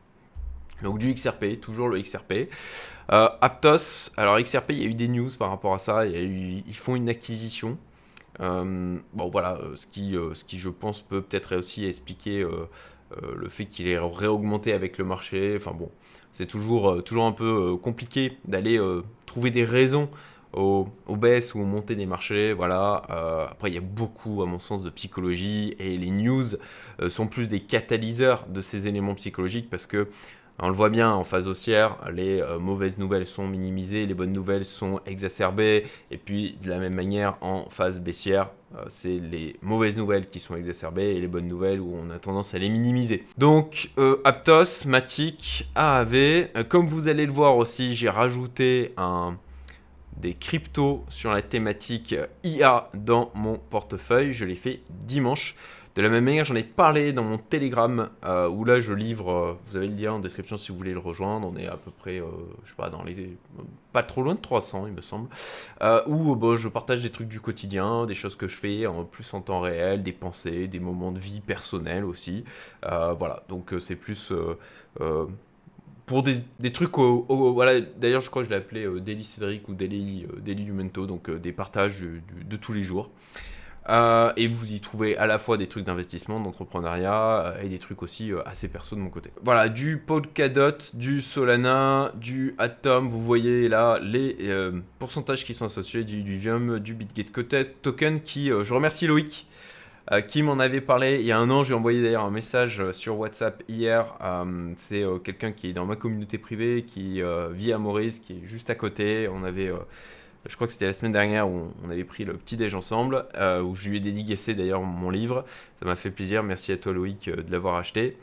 Donc 0.83 0.99
du 0.99 1.13
XRP, 1.13 1.59
toujours 1.59 1.89
le 1.89 2.01
XRP. 2.01 2.49
Euh, 3.11 3.29
Aptos, 3.41 4.11
alors 4.17 4.39
XRP, 4.39 4.71
il 4.71 4.81
y 4.81 4.85
a 4.85 4.87
eu 4.87 4.93
des 4.93 5.07
news 5.07 5.29
par 5.37 5.49
rapport 5.49 5.73
à 5.73 5.79
ça, 5.79 6.05
il 6.05 6.63
ils 6.67 6.75
font 6.75 6.95
une 6.95 7.09
acquisition. 7.09 7.77
Euh, 8.39 8.97
bon 9.13 9.29
voilà, 9.29 9.55
euh, 9.55 9.75
ce 9.75 9.87
qui, 9.87 10.15
ce 10.33 10.43
qui 10.43 10.59
je 10.59 10.69
pense 10.69 11.01
peut 11.01 11.21
peut-être 11.21 11.55
aussi 11.55 11.85
expliquer 11.85 12.45
le 13.35 13.49
fait 13.49 13.65
qu'il 13.65 13.87
est 13.87 13.97
réaugmenté 13.97 14.73
avec 14.73 14.97
le 14.97 15.05
marché. 15.05 15.53
Enfin 15.55 15.71
bon, 15.71 15.89
c'est 16.31 16.47
toujours, 16.47 17.03
toujours 17.03 17.25
un 17.25 17.31
peu 17.31 17.77
compliqué 17.77 18.37
d'aller 18.45 18.79
trouver 19.25 19.49
des 19.49 19.63
raisons 19.63 20.09
aux, 20.53 20.87
baisses 21.09 21.53
ou 21.55 21.61
aux 21.61 21.65
montées 21.65 21.95
des 21.95 22.05
marchés. 22.05 22.51
Voilà. 22.51 23.47
après, 23.49 23.71
il 23.71 23.75
y 23.75 23.77
a 23.77 23.81
beaucoup, 23.81 24.43
à 24.43 24.45
mon 24.45 24.59
sens, 24.59 24.83
de 24.83 24.89
psychologie 24.89 25.75
et 25.79 25.95
les 25.95 26.11
news 26.11 26.43
sont 27.07 27.27
plus 27.27 27.47
des 27.47 27.61
catalyseurs 27.61 28.45
de 28.47 28.59
ces 28.59 28.87
éléments 28.87 29.15
psychologiques 29.15 29.69
parce 29.69 29.85
que 29.85 30.09
on 30.59 30.69
le 30.69 30.75
voit 30.75 30.89
bien 30.89 31.11
en 31.11 31.23
phase 31.23 31.47
haussière, 31.47 31.97
les 32.11 32.41
euh, 32.41 32.57
mauvaises 32.57 32.97
nouvelles 32.97 33.25
sont 33.25 33.47
minimisées, 33.47 34.05
les 34.05 34.13
bonnes 34.13 34.33
nouvelles 34.33 34.65
sont 34.65 34.99
exacerbées, 35.05 35.85
et 36.09 36.17
puis 36.17 36.57
de 36.63 36.69
la 36.69 36.79
même 36.79 36.95
manière 36.95 37.37
en 37.41 37.69
phase 37.69 37.99
baissière, 37.99 38.49
euh, 38.75 38.83
c'est 38.87 39.19
les 39.19 39.55
mauvaises 39.61 39.97
nouvelles 39.97 40.25
qui 40.25 40.39
sont 40.39 40.55
exacerbées 40.55 41.15
et 41.15 41.21
les 41.21 41.27
bonnes 41.27 41.47
nouvelles 41.47 41.79
où 41.79 41.93
on 41.95 42.09
a 42.09 42.17
tendance 42.17 42.55
à 42.55 42.57
les 42.57 42.69
minimiser. 42.69 43.23
Donc 43.37 43.91
euh, 43.99 44.17
Aptos, 44.23 44.87
Matic, 44.87 45.69
AAV, 45.75 46.65
comme 46.67 46.87
vous 46.87 47.07
allez 47.07 47.27
le 47.27 47.31
voir 47.31 47.57
aussi, 47.57 47.95
j'ai 47.95 48.09
rajouté 48.09 48.93
des 50.17 50.33
cryptos 50.33 51.05
sur 51.09 51.31
la 51.31 51.43
thématique 51.43 52.15
IA 52.43 52.89
dans 52.95 53.29
mon 53.35 53.59
portefeuille, 53.69 54.33
je 54.33 54.45
l'ai 54.45 54.55
fait 54.55 54.81
dimanche. 54.89 55.55
De 55.97 56.03
la 56.03 56.09
même 56.09 56.25
manière, 56.25 56.45
j'en 56.45 56.53
ai 56.53 56.63
parlé 56.63 57.11
dans 57.11 57.23
mon 57.23 57.39
Telegram, 57.39 58.09
euh, 58.23 58.47
où 58.47 58.65
là 58.65 58.79
je 58.79 58.93
livre, 58.93 59.31
euh, 59.31 59.53
vous 59.65 59.77
avez 59.77 59.87
le 59.87 59.95
lien 59.95 60.11
en 60.13 60.19
description 60.19 60.55
si 60.55 60.71
vous 60.71 60.77
voulez 60.77 60.93
le 60.93 60.99
rejoindre, 60.99 61.51
on 61.51 61.57
est 61.57 61.65
à 61.65 61.75
peu 61.75 61.89
près, 61.89 62.19
euh, 62.21 62.25
je 62.65 62.69
sais 62.69 62.75
pas, 62.75 62.91
dans 62.91 63.03
les, 63.03 63.35
pas 63.93 64.03
trop 64.03 64.21
loin 64.21 64.35
de 64.35 64.39
300 64.39 64.85
il 64.85 64.93
me 64.93 65.01
semble, 65.01 65.27
où 66.05 66.35
bah, 66.35 66.55
je 66.55 66.69
partage 66.69 67.01
des 67.01 67.09
trucs 67.09 67.27
du 67.27 67.39
quotidien, 67.39 68.05
des 68.05 68.13
choses 68.13 68.35
que 68.35 68.47
je 68.47 68.55
fais 68.55 68.85
en 68.85 69.05
plus 69.05 69.33
en 69.33 69.41
temps 69.41 69.59
réel, 69.59 70.03
des 70.03 70.11
pensées, 70.11 70.67
des 70.67 70.79
moments 70.79 71.11
de 71.11 71.17
vie 71.17 71.41
personnels 71.41 72.05
aussi, 72.05 72.43
voilà, 72.83 73.41
donc 73.49 73.73
c'est 73.79 73.95
plus 73.95 74.31
pour 76.05 76.21
des, 76.21 76.71
trucs 76.71 76.95
voilà. 76.95 77.81
D'ailleurs 77.81 78.21
je 78.21 78.29
crois 78.29 78.43
que 78.43 78.45
je 78.45 78.51
l'ai 78.51 78.57
appelé 78.57 78.87
Daily 79.01 79.23
Cédric 79.23 79.67
ou 79.67 79.73
Daily, 79.73 80.27
Daily 80.45 80.63
Lumento 80.63 81.07
donc 81.07 81.31
des 81.31 81.53
partages 81.53 82.01
de 82.01 82.55
tous 82.55 82.73
les 82.73 82.83
jours 82.83 83.09
euh, 83.89 84.33
et 84.35 84.47
vous 84.47 84.73
y 84.73 84.79
trouvez 84.81 85.17
à 85.17 85.27
la 85.27 85.37
fois 85.37 85.57
des 85.57 85.67
trucs 85.67 85.85
d'investissement, 85.85 86.41
d'entrepreneuriat 86.41 87.45
euh, 87.45 87.61
et 87.61 87.69
des 87.69 87.79
trucs 87.79 88.03
aussi 88.03 88.33
euh, 88.33 88.41
assez 88.45 88.67
perso 88.67 88.97
de 88.97 89.01
mon 89.01 89.09
côté. 89.09 89.31
Voilà, 89.43 89.69
du 89.69 89.97
Polkadot, 89.97 90.77
du 90.93 91.21
Solana, 91.21 92.11
du 92.15 92.53
Atom, 92.57 93.07
vous 93.07 93.21
voyez 93.21 93.69
là 93.69 93.99
les 94.01 94.35
pourcentages 94.99 95.45
qui 95.45 95.53
sont 95.53 95.65
associés 95.65 96.03
du, 96.03 96.21
du 96.21 96.37
Vium, 96.37 96.79
du 96.79 96.93
Bitgate 96.93 97.31
Token 97.81 98.21
qui, 98.21 98.47
je 98.47 98.73
remercie 98.73 99.07
Loïc. 99.07 99.47
qui 100.27 100.43
m'en 100.43 100.59
avait 100.59 100.81
parlé 100.81 101.19
il 101.19 101.25
y 101.25 101.31
a 101.31 101.37
un 101.37 101.49
an, 101.49 101.63
j'ai 101.63 101.73
envoyé 101.73 102.01
d'ailleurs 102.01 102.23
un 102.23 102.31
message 102.31 102.91
sur 102.91 103.17
WhatsApp 103.19 103.63
hier. 103.67 104.13
c'est 104.75 105.03
quelqu'un 105.23 105.51
qui 105.51 105.69
est 105.69 105.73
dans 105.73 105.85
ma 105.85 105.95
communauté 105.95 106.37
privée, 106.37 106.83
qui 106.85 107.21
vit 107.51 107.73
à 107.73 107.77
Maurice, 107.77 108.19
qui 108.19 108.33
est 108.33 108.45
juste 108.45 108.69
à 108.69 108.75
côté. 108.75 109.29
On 109.31 109.43
avait 109.43 109.71
je 110.45 110.55
crois 110.55 110.67
que 110.67 110.73
c'était 110.73 110.85
la 110.85 110.93
semaine 110.93 111.11
dernière 111.11 111.49
où 111.49 111.71
on 111.83 111.89
avait 111.89 112.03
pris 112.03 112.23
le 112.23 112.33
petit 112.33 112.57
déj 112.57 112.75
ensemble, 112.75 113.25
euh, 113.35 113.61
où 113.61 113.75
je 113.75 113.89
lui 113.89 113.97
ai 113.97 113.99
dédicacé 113.99 114.53
d'ailleurs 114.53 114.81
mon 114.81 115.09
livre. 115.09 115.45
Ça 115.79 115.85
m'a 115.85 115.95
fait 115.95 116.11
plaisir. 116.11 116.43
Merci 116.43 116.71
à 116.71 116.77
toi 116.77 116.93
Loïc 116.93 117.27
euh, 117.27 117.43
de 117.43 117.51
l'avoir 117.51 117.75
acheté. 117.75 118.17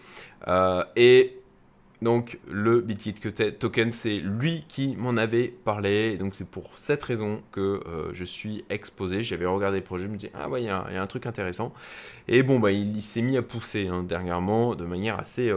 Euh, 0.49 0.85
et 0.97 1.39
donc 2.03 2.39
le 2.51 2.81
BitKit 2.81 3.15
Token, 3.59 3.91
c'est 3.91 4.17
lui 4.17 4.65
qui 4.69 4.97
m'en 4.97 5.17
avait 5.17 5.49
parlé. 5.49 6.17
Donc 6.17 6.35
c'est 6.35 6.49
pour 6.49 6.77
cette 6.79 7.03
raison 7.03 7.43
que 7.51 7.81
je 8.13 8.25
suis 8.25 8.63
exposé. 8.69 9.23
J'avais 9.23 9.47
regardé 9.47 9.79
le 9.79 9.85
projet, 9.85 10.05
je 10.05 10.11
me 10.11 10.17
dis 10.17 10.29
ah 10.35 10.51
ouais, 10.51 10.63
il 10.63 10.67
y, 10.67 10.69
a 10.69 10.85
un 10.85 11.07
truc 11.07 11.25
intéressant. 11.25 11.73
Et 12.29 12.43
bon 12.43 12.59
bah 12.59 12.73
il, 12.73 13.01
s'est 13.01 13.23
mis 13.23 13.39
à 13.39 13.43
pousser 13.43 13.87
hein, 13.87 14.03
dernièrement 14.03 14.75
de 14.75 14.85
manière 14.85 15.19
assez 15.19 15.51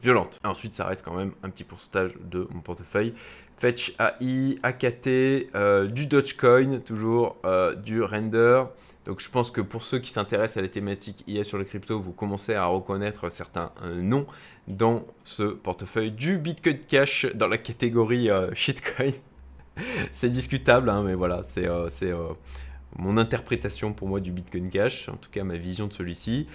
violente. 0.00 0.38
ensuite, 0.44 0.72
ça 0.72 0.86
reste 0.86 1.04
quand 1.04 1.14
même 1.14 1.32
un 1.42 1.50
petit 1.50 1.64
pourcentage 1.64 2.12
de 2.20 2.46
mon 2.50 2.60
portefeuille. 2.60 3.14
Fetch 3.58 3.94
AI, 3.98 4.56
AKT, 4.62 5.50
euh, 5.54 5.88
du 5.88 6.06
Dogecoin, 6.06 6.78
toujours 6.78 7.36
euh, 7.44 7.74
du 7.74 8.02
Render. 8.02 8.64
Donc 9.04 9.20
je 9.20 9.28
pense 9.30 9.50
que 9.50 9.60
pour 9.60 9.82
ceux 9.82 9.98
qui 9.98 10.10
s'intéressent 10.10 10.58
à 10.58 10.62
la 10.62 10.68
thématique 10.68 11.24
IA 11.26 11.42
sur 11.42 11.58
les 11.58 11.64
cryptos, 11.64 11.98
vous 11.98 12.12
commencez 12.12 12.54
à 12.54 12.66
reconnaître 12.66 13.30
certains 13.30 13.72
noms 13.82 14.26
dans 14.68 15.04
ce 15.24 15.42
portefeuille 15.44 16.12
du 16.12 16.38
Bitcoin 16.38 16.78
Cash 16.78 17.26
dans 17.34 17.48
la 17.48 17.58
catégorie 17.58 18.28
shitcoin. 18.52 19.12
c'est 20.12 20.28
discutable, 20.30 20.90
hein, 20.90 21.02
mais 21.02 21.14
voilà, 21.14 21.42
c'est 21.42 21.66
mon 22.96 23.16
interprétation 23.16 23.94
pour 23.94 24.08
moi 24.08 24.20
du 24.20 24.30
Bitcoin 24.30 24.68
Cash, 24.68 25.08
en 25.08 25.16
tout 25.16 25.30
cas 25.30 25.42
ma 25.42 25.56
vision 25.56 25.86
de 25.86 25.94
celui-ci. 25.94 26.46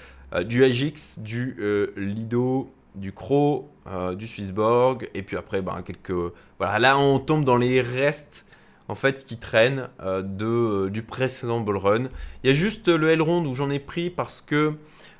du 0.45 0.63
Agix, 0.63 1.17
du 1.19 1.57
Lido, 1.97 2.71
du 2.95 3.11
Crow, 3.11 3.69
euh, 3.87 4.15
du 4.15 4.27
Swissborg, 4.27 5.09
et 5.13 5.23
puis 5.23 5.37
après, 5.37 5.61
ben, 5.61 5.81
quelques... 5.85 6.13
Voilà, 6.57 6.79
là, 6.79 6.97
on 6.97 7.19
tombe 7.19 7.43
dans 7.43 7.57
les 7.57 7.81
restes, 7.81 8.45
en 8.87 8.95
fait, 8.95 9.23
qui 9.23 9.37
traînent 9.37 9.89
euh, 10.01 10.21
de, 10.21 10.45
euh, 10.45 10.89
du 10.89 11.03
précédent 11.03 11.59
bull 11.59 11.77
run. 11.77 12.05
Il 12.43 12.47
y 12.47 12.49
a 12.49 12.53
juste 12.53 12.87
le 12.87 13.11
Elrond 13.11 13.45
où 13.45 13.55
j'en 13.55 13.69
ai 13.69 13.79
pris 13.79 14.09
parce 14.09 14.41
que 14.41 14.73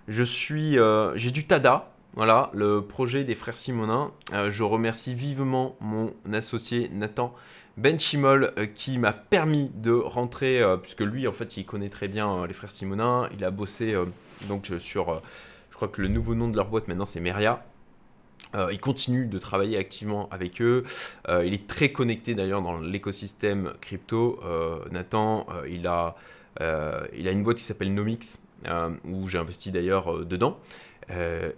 je 0.08 0.24
suis... 0.24 0.78
j'ai 1.16 1.32
du 1.32 1.48
Tada, 1.48 1.92
voilà, 2.16 2.52
le 2.54 2.82
projet 2.82 3.24
des 3.24 3.36
frères 3.36 3.58
Simonin. 3.58 4.12
je 4.50 4.64
remercie 4.64 5.14
vivement 5.14 5.78
mon 5.80 6.14
associé 6.34 6.90
Nathan 6.94 7.34
Benchimol 7.78 8.54
qui 8.76 9.00
m'a 9.00 9.14
permis 9.14 9.72
de 9.76 9.94
rentrer, 9.94 10.62
puisque 10.82 11.02
lui, 11.02 11.26
en 11.26 11.32
fait, 11.32 11.56
il 11.56 11.66
connaît 11.66 11.90
très 11.90 12.10
bien 12.10 12.46
les 12.46 12.54
frères 12.54 12.74
Simonin. 12.74 13.30
Il 13.34 13.46
a 13.46 13.50
bossé 13.50 13.96
donc 14.50 14.72
sur 14.78 15.22
que 15.88 16.02
le 16.02 16.08
nouveau 16.08 16.36
nom 16.36 16.48
de 16.48 16.56
leur 16.56 16.68
boîte 16.68 16.88
maintenant 16.88 17.06
c'est 17.06 17.20
Meria. 17.20 17.64
Euh, 18.56 18.70
il 18.72 18.80
continue 18.80 19.26
de 19.26 19.38
travailler 19.38 19.78
activement 19.78 20.30
avec 20.30 20.62
eux. 20.62 20.84
Euh, 21.28 21.46
il 21.46 21.54
est 21.54 21.68
très 21.68 21.92
connecté 21.92 22.36
d'ailleurs 22.36 22.62
dans 22.62 22.80
l'écosystème 22.80 23.74
crypto. 23.82 24.40
Euh, 24.44 24.80
Nathan, 24.92 25.48
il, 25.68 25.88
a, 25.88 26.16
il 26.60 27.28
a 27.28 27.32
une 27.32 27.44
boîte 27.44 27.58
qui 27.58 27.64
s'appelle 27.64 27.94
Nomix, 27.94 28.40
où 29.06 29.28
j'ai 29.28 29.38
investi 29.38 29.72
d'ailleurs 29.72 30.26
dedans. 30.26 30.60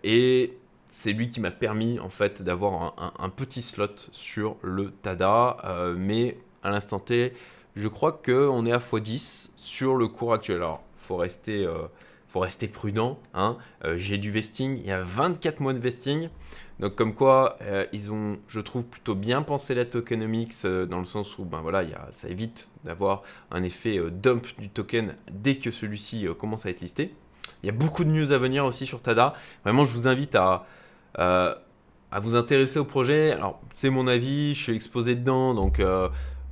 et 0.03 0.53
c'est 0.87 1.11
lui 1.11 1.29
qui 1.29 1.41
m'a 1.41 1.51
permis 1.51 1.99
en 1.99 2.09
fait 2.09 2.41
d'avoir 2.41 3.13
un, 3.19 3.29
petit 3.29 3.61
slot 3.61 3.95
sur 4.11 4.55
le 4.61 4.91
TADA. 4.91 5.93
mais 5.97 6.37
à 6.63 6.69
l'instant 6.69 6.99
T, 6.99 7.33
je 7.75 7.87
crois 7.87 8.13
qu'on 8.13 8.65
est 8.65 8.71
à 8.71 8.77
x10 8.77 9.49
sur 9.57 9.95
le 9.95 10.07
cours 10.07 10.33
actuel. 10.33 10.57
Alors, 10.57 10.81
il 11.01 11.07
faut 11.07 11.17
rester 11.17 11.67
faut 12.35 12.41
rester 12.41 12.67
prudent. 12.67 13.17
Hein. 13.33 13.55
Euh, 13.85 13.95
j'ai 13.95 14.17
du 14.17 14.29
vesting, 14.29 14.77
il 14.77 14.85
y 14.85 14.91
a 14.91 15.01
24 15.01 15.61
mois 15.61 15.71
de 15.71 15.79
vesting. 15.79 16.27
Donc 16.81 16.95
comme 16.95 17.13
quoi, 17.13 17.57
euh, 17.61 17.85
ils 17.93 18.11
ont, 18.11 18.37
je 18.49 18.59
trouve, 18.59 18.83
plutôt 18.83 19.15
bien 19.15 19.41
pensé 19.41 19.73
la 19.73 19.85
tokenomics 19.85 20.53
euh, 20.65 20.85
dans 20.85 20.99
le 20.99 21.05
sens 21.05 21.39
où 21.39 21.45
ben, 21.45 21.61
voilà, 21.61 21.85
ça 22.11 22.27
évite 22.27 22.71
d'avoir 22.83 23.23
un 23.51 23.63
effet 23.63 24.01
dump 24.11 24.47
du 24.59 24.67
token 24.67 25.15
dès 25.31 25.55
que 25.55 25.71
celui-ci 25.71 26.27
commence 26.37 26.65
à 26.65 26.71
être 26.71 26.81
listé. 26.81 27.15
Il 27.63 27.67
y 27.67 27.69
a 27.69 27.71
beaucoup 27.71 28.03
de 28.03 28.09
news 28.09 28.33
à 28.33 28.37
venir 28.37 28.65
aussi 28.65 28.85
sur 28.85 29.01
Tada. 29.01 29.33
Vraiment, 29.63 29.85
je 29.85 29.93
vous 29.93 30.09
invite 30.09 30.35
à, 30.35 30.65
à 31.13 32.19
vous 32.19 32.35
intéresser 32.35 32.79
au 32.79 32.85
projet. 32.85 33.31
Alors, 33.31 33.61
c'est 33.71 33.89
mon 33.89 34.07
avis, 34.07 34.55
je 34.55 34.61
suis 34.61 34.75
exposé 34.75 35.15
dedans, 35.15 35.53
donc 35.53 35.81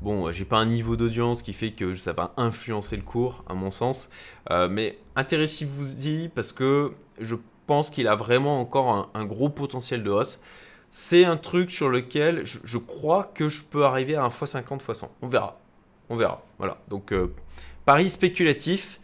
Bon, 0.03 0.29
j'ai 0.33 0.43
pas 0.43 0.57
un 0.57 0.65
niveau 0.65 0.97
d'audience 0.97 1.41
qui 1.41 1.53
fait 1.53 1.71
que 1.71 1.95
ça 1.95 2.11
va 2.11 2.33
influencer 2.35 2.97
le 2.97 3.03
cours, 3.03 3.45
à 3.47 3.53
mon 3.53 3.71
sens. 3.71 4.09
Euh, 4.51 4.67
mais 4.69 4.97
intéressez-vous-y 5.15 6.27
parce 6.27 6.51
que 6.51 6.91
je 7.21 7.37
pense 7.67 7.89
qu'il 7.89 8.09
a 8.09 8.15
vraiment 8.17 8.59
encore 8.59 9.09
un, 9.13 9.23
gros 9.23 9.47
potentiel 9.47 10.03
de 10.03 10.09
hausse. 10.09 10.41
C'est 10.89 11.23
un 11.23 11.37
truc 11.37 11.71
sur 11.71 11.87
lequel 11.87 12.43
je, 12.43 12.77
crois 12.77 13.31
que 13.33 13.47
je 13.47 13.63
peux 13.63 13.85
arriver 13.85 14.15
à 14.15 14.25
un 14.25 14.27
x50, 14.27 14.81
x100. 14.81 15.07
On 15.21 15.27
verra. 15.29 15.57
On 16.09 16.17
verra. 16.17 16.43
Voilà. 16.57 16.79
Donc, 16.89 17.13
euh, 17.13 17.33
pari 17.85 18.09
spéculatif. 18.09 18.99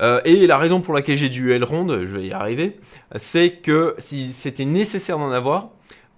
Euh, 0.00 0.20
et 0.24 0.48
la 0.48 0.58
raison 0.58 0.80
pour 0.80 0.92
laquelle 0.92 1.14
j'ai 1.14 1.28
du 1.28 1.52
Elrond, 1.52 1.86
je 1.86 2.16
vais 2.16 2.26
y 2.26 2.32
arriver, 2.32 2.80
c'est 3.14 3.58
que 3.58 3.94
si 3.98 4.32
c'était 4.32 4.64
nécessaire 4.64 5.18
d'en 5.18 5.30
avoir, 5.30 5.70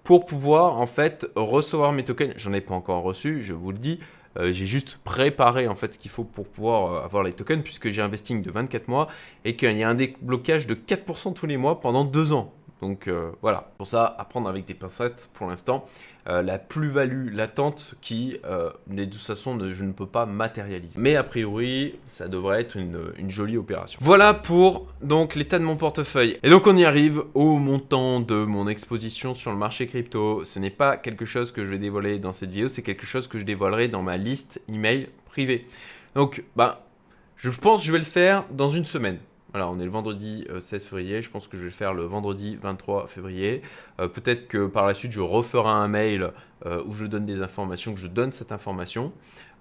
pour 0.05 0.25
pouvoir 0.25 0.79
en 0.79 0.85
fait 0.85 1.27
recevoir 1.35 1.91
mes 1.91 2.05
tokens. 2.05 2.33
J'en 2.37 2.53
ai 2.53 2.61
pas 2.61 2.75
encore 2.75 3.03
reçu, 3.03 3.41
je 3.41 3.53
vous 3.53 3.71
le 3.71 3.77
dis. 3.77 3.99
Euh, 4.37 4.51
j'ai 4.51 4.65
juste 4.65 4.99
préparé 5.03 5.67
en 5.67 5.75
fait 5.75 5.95
ce 5.95 5.99
qu'il 5.99 6.11
faut 6.11 6.23
pour 6.23 6.47
pouvoir 6.47 6.93
euh, 6.93 7.05
avoir 7.05 7.23
les 7.23 7.33
tokens 7.33 7.63
puisque 7.63 7.89
j'ai 7.89 8.01
un 8.01 8.07
vesting 8.07 8.41
de 8.41 8.51
24 8.51 8.87
mois 8.87 9.07
et 9.45 9.55
qu'il 9.55 9.75
y 9.77 9.83
a 9.83 9.89
un 9.89 9.95
déblocage 9.95 10.67
de 10.67 10.75
4% 10.75 11.33
tous 11.33 11.47
les 11.47 11.57
mois 11.57 11.79
pendant 11.79 12.03
deux 12.03 12.33
ans. 12.33 12.53
Donc 12.81 13.07
euh, 13.07 13.31
voilà, 13.41 13.71
pour 13.77 13.87
ça, 13.87 14.15
à 14.17 14.25
prendre 14.25 14.47
avec 14.47 14.65
des 14.65 14.73
pincettes 14.75 15.29
pour 15.33 15.47
l'instant. 15.47 15.85
Euh, 16.27 16.41
la 16.41 16.57
plus-value 16.57 17.31
latente 17.35 17.93
qui, 18.01 18.37
euh, 18.45 18.71
de 18.87 19.05
toute 19.05 19.21
façon, 19.21 19.59
je 19.71 19.83
ne 19.83 19.91
peux 19.91 20.07
pas 20.07 20.25
matérialiser. 20.25 20.97
Mais 20.97 21.15
a 21.15 21.23
priori, 21.23 21.99
ça 22.07 22.27
devrait 22.27 22.61
être 22.61 22.77
une, 22.77 23.29
jolie 23.29 23.57
opération. 23.57 23.99
Voilà 24.01 24.33
pour 24.33 24.87
donc 25.03 25.35
l'état 25.35 25.59
de 25.59 25.63
mon 25.63 25.75
portefeuille. 25.75 26.39
Et 26.41 26.49
donc 26.49 26.65
on 26.65 26.75
y 26.75 26.83
arrive 26.83 27.21
au 27.35 27.57
montant 27.57 28.21
de 28.21 28.43
mon 28.43 28.67
exposition 28.67 29.35
sur 29.35 29.51
le 29.51 29.57
marché 29.57 29.85
crypto. 29.85 30.43
Ce 30.45 30.57
n'est 30.57 30.71
pas 30.71 30.97
quelque 30.97 31.25
chose 31.25 31.51
que 31.51 31.63
je 31.63 31.69
vais 31.69 31.77
dévoiler 31.77 32.17
dans 32.17 32.31
cette 32.31 32.49
vidéo, 32.49 32.69
c'est 32.69 32.81
quelque 32.81 33.05
chose 33.05 33.27
que 33.27 33.37
je 33.37 33.45
dévoilerai 33.45 33.87
dans 33.87 34.01
ma 34.01 34.17
liste 34.17 34.59
email 34.67 35.09
privée. 35.25 35.67
Donc, 36.15 36.43
bah, 36.55 36.87
je 37.35 37.51
pense 37.51 37.81
que 37.81 37.87
je 37.87 37.91
vais 37.91 37.99
le 37.99 38.03
faire 38.03 38.45
dans 38.49 38.69
une 38.69 38.85
semaine. 38.85 39.19
Voilà, 39.55 39.69
on 39.69 39.79
est 39.79 39.85
le 39.85 39.89
vendredi 39.89 40.45
16 40.59 40.73
euh, 40.73 40.85
février. 40.85 41.21
Je 41.21 41.29
pense 41.29 41.47
que 41.47 41.55
je 41.55 41.61
vais 41.61 41.69
le 41.69 41.73
faire 41.73 41.93
le 41.93 42.03
vendredi 42.03 42.57
23 42.61 43.07
février. 43.07 43.61
Euh, 44.01 44.09
peut-être 44.09 44.49
que 44.49 44.67
par 44.67 44.85
la 44.85 44.93
suite, 44.93 45.13
je 45.13 45.21
referai 45.21 45.69
un 45.69 45.87
mail 45.87 46.33
euh, 46.65 46.83
où 46.85 46.91
je 46.91 47.05
donne 47.05 47.23
des 47.23 47.41
informations, 47.41 47.93
que 47.93 48.01
je 48.01 48.09
donne 48.09 48.33
cette 48.33 48.51
information. 48.51 49.13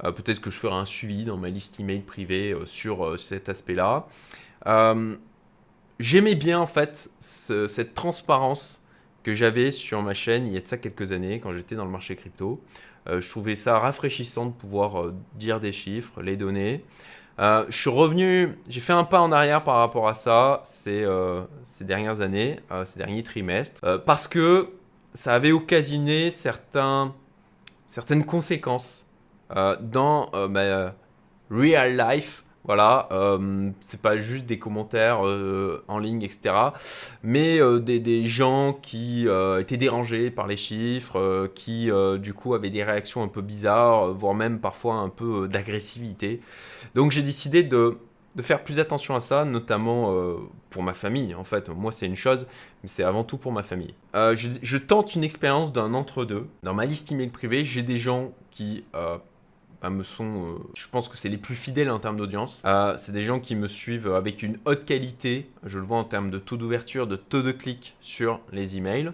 Peut-être 0.03 0.41
que 0.41 0.51
je 0.51 0.59
ferai 0.59 0.75
un 0.75 0.85
suivi 0.85 1.25
dans 1.25 1.37
ma 1.37 1.49
liste 1.49 1.79
email 1.79 2.01
privée 2.01 2.57
sur 2.65 3.17
cet 3.17 3.49
aspect-là. 3.49 4.09
J'aimais 6.01 6.35
bien 6.35 6.59
en 6.59 6.67
fait 6.67 7.09
cette 7.21 7.95
transparence 7.95 8.83
que 9.23 9.33
j'avais 9.33 9.71
sur 9.71 10.03
ma 10.03 10.13
chaîne 10.13 10.49
il 10.49 10.55
y 10.55 10.57
a 10.57 10.61
de 10.61 10.67
ça 10.67 10.77
quelques 10.77 11.13
années 11.13 11.39
quand 11.39 11.53
j'étais 11.53 11.77
dans 11.77 11.85
le 11.85 11.93
marché 11.93 12.17
crypto. 12.17 12.61
je 13.07 13.31
trouvais 13.31 13.55
ça 13.55 13.79
rafraîchissant 13.79 14.47
de 14.47 14.53
pouvoir 14.53 15.13
dire 15.37 15.61
des 15.61 15.71
chiffres, 15.71 16.21
les 16.21 16.37
donner. 16.37 16.83
Euh, 17.41 17.65
je 17.69 17.77
suis 17.77 17.91
revenu, 17.91 18.59
j'ai 18.69 18.81
fait 18.81 18.93
un 18.93 19.05
pas 19.05 19.21
en 19.21 19.33
arrière 19.33 19.65
par 19.65 19.77
rapport 19.77 20.07
à 20.09 20.15
ça 20.15 20.61
ces, 20.65 21.03
euh, 21.03 21.43
ces 21.65 21.85
dernières 21.85 22.21
années, 22.21 22.61
euh, 22.71 22.85
ces 22.85 22.99
derniers 22.99 23.23
trimestres, 23.23 23.81
parce 24.05 24.29
que 24.29 24.71
ça 25.15 25.35
avait 25.35 25.53
occasionné 25.53 26.31
certaines 26.31 27.13
conséquences 28.27 29.05
dans 29.81 30.31
ma 30.49 30.93
real 31.51 31.97
life 31.97 32.45
voilà, 32.65 33.09
euh, 33.13 33.71
c'est 33.83 34.01
pas 34.01 34.17
juste 34.17 34.47
des 34.47 34.59
commentaires 34.59 35.27
euh, 35.27 35.85
en 35.87 35.99
ligne, 35.99 36.23
etc. 36.23 36.55
Mais 37.23 37.61
euh, 37.61 37.79
des, 37.79 38.25
gens 38.25 38.73
qui 38.73 39.27
étaient 39.61 39.77
dérangés 39.77 40.31
par 40.31 40.47
les 40.47 40.57
chiffres, 40.57 41.51
qui 41.55 41.91
du 42.19 42.33
coup 42.35 42.55
avaient 42.55 42.71
des 42.71 42.83
réactions 42.83 43.23
un 43.23 43.29
peu 43.29 43.43
bizarres, 43.43 44.13
voire 44.13 44.35
même 44.35 44.61
parfois 44.61 44.95
un 44.95 45.11
peu 45.11 45.47
d'agressivité. 45.49 46.41
Donc 46.95 47.13
j'ai 47.13 47.23
décidé 47.23 47.63
de, 47.63 47.99
faire 48.41 48.65
plus 48.65 48.81
attention 48.81 49.15
à 49.15 49.21
ça, 49.21 49.45
notamment 49.45 50.15
pour 50.71 50.83
ma 50.83 50.95
famille. 50.95 51.35
En 51.35 51.45
fait, 51.45 51.69
moi 51.69 51.93
c'est 51.93 52.07
une 52.07 52.17
chose, 52.17 52.47
mais 52.83 52.89
c'est 52.89 53.05
avant 53.05 53.25
tout 53.25 53.37
pour 53.37 53.53
ma 53.53 53.63
famille. 53.63 53.95
Je, 54.15 54.49
je, 54.63 54.77
tente 54.79 55.15
une 55.15 55.25
expérience 55.25 55.73
d'un 55.73 55.93
entre-deux. 55.93 56.47
Dans 56.63 56.75
ma 56.75 56.87
liste 56.87 57.13
email 57.13 57.29
privée, 57.29 57.65
j'ai 57.65 57.83
des 57.83 57.97
gens 57.97 58.33
qui 58.51 58.85
me 59.91 60.03
sont, 60.03 60.25
euh, 60.25 60.59
je 60.75 60.89
pense 60.89 61.09
que 61.09 61.17
c'est 61.17 61.29
les 61.29 61.39
plus 61.39 61.55
fidèles 61.55 61.91
en 61.91 61.99
termes 61.99 62.17
d'audience. 62.17 62.63
Euh, 62.65 62.95
c'est 62.97 63.13
des 63.13 63.21
gens 63.21 63.41
qui 63.41 63.55
me 63.57 63.67
suivent 63.67 64.13
avec 64.13 64.43
une 64.43 64.59
haute 64.65 64.85
qualité, 64.85 65.51
je 65.65 65.79
le 65.79 65.85
vois 65.85 65.99
en 65.99 66.05
termes 66.05 66.31
de 66.31 66.39
taux 66.39 66.57
d'ouverture, 66.57 67.07
de 67.07 67.17
taux 67.17 67.43
de 67.43 67.53
clic 67.53 67.97
sur 68.01 68.41
les 68.53 68.77
emails. 68.77 69.13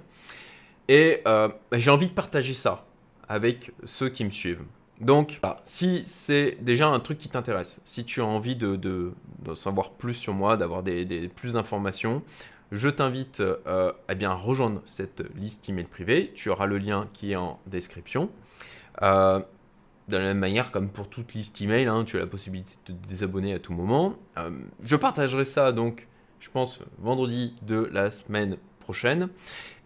Et 0.89 1.23
euh, 1.27 1.49
j'ai 1.73 1.91
envie 1.91 2.09
de 2.09 2.15
partager 2.15 2.55
ça 2.55 2.85
avec 3.29 3.73
ceux 3.85 4.09
qui 4.09 4.25
me 4.25 4.31
suivent. 4.31 4.63
Donc, 5.01 5.41
si 5.65 6.03
c'est 6.05 6.59
déjà 6.61 6.89
un 6.89 7.01
truc 7.01 7.19
qui 7.19 7.29
t'intéresse, 7.29 7.81
si 7.85 8.05
tu 8.05 8.21
as 8.21 8.27
envie 8.27 8.57
de, 8.57 9.13
savoir 9.55 9.93
plus 9.93 10.15
sur 10.15 10.35
moi, 10.35 10.57
d'avoir 10.57 10.83
des, 10.83 11.31
plus 11.35 11.55
d'informations, 11.55 12.23
je 12.71 12.89
t'invite 12.91 13.43
à 13.65 14.15
bien 14.15 14.33
rejoindre 14.33 14.83
cette 14.85 15.23
liste 15.37 15.69
email 15.71 15.87
privée. 15.87 16.33
Tu 16.35 16.51
auras 16.51 16.67
le 16.67 16.77
lien 16.77 17.09
qui 17.15 17.33
est 17.33 17.37
en 17.37 17.59
description. 17.67 18.29
De 20.11 20.17
la 20.17 20.25
même 20.25 20.39
manière, 20.39 20.71
comme 20.71 20.89
pour 20.89 21.09
toute 21.09 21.33
liste 21.35 21.61
email, 21.63 21.87
hein, 21.87 22.05
tu 22.05 22.17
as 22.17 22.21
la 22.21 22.27
possibilité 22.27 22.75
de 22.87 22.93
te 22.93 23.09
désabonner 23.09 23.55
à 23.55 23.59
tout 23.59 23.73
moment. 23.73 24.17
Euh, 24.39 24.51
je 24.85 24.97
partagerai 24.97 25.45
ça 25.45 25.73
donc, 25.73 26.09
je 26.41 26.51
pense, 26.51 26.81
vendredi 26.99 27.55
de 27.63 27.89
la 27.93 28.11
semaine 28.11 28.57
prochaine. 28.81 29.29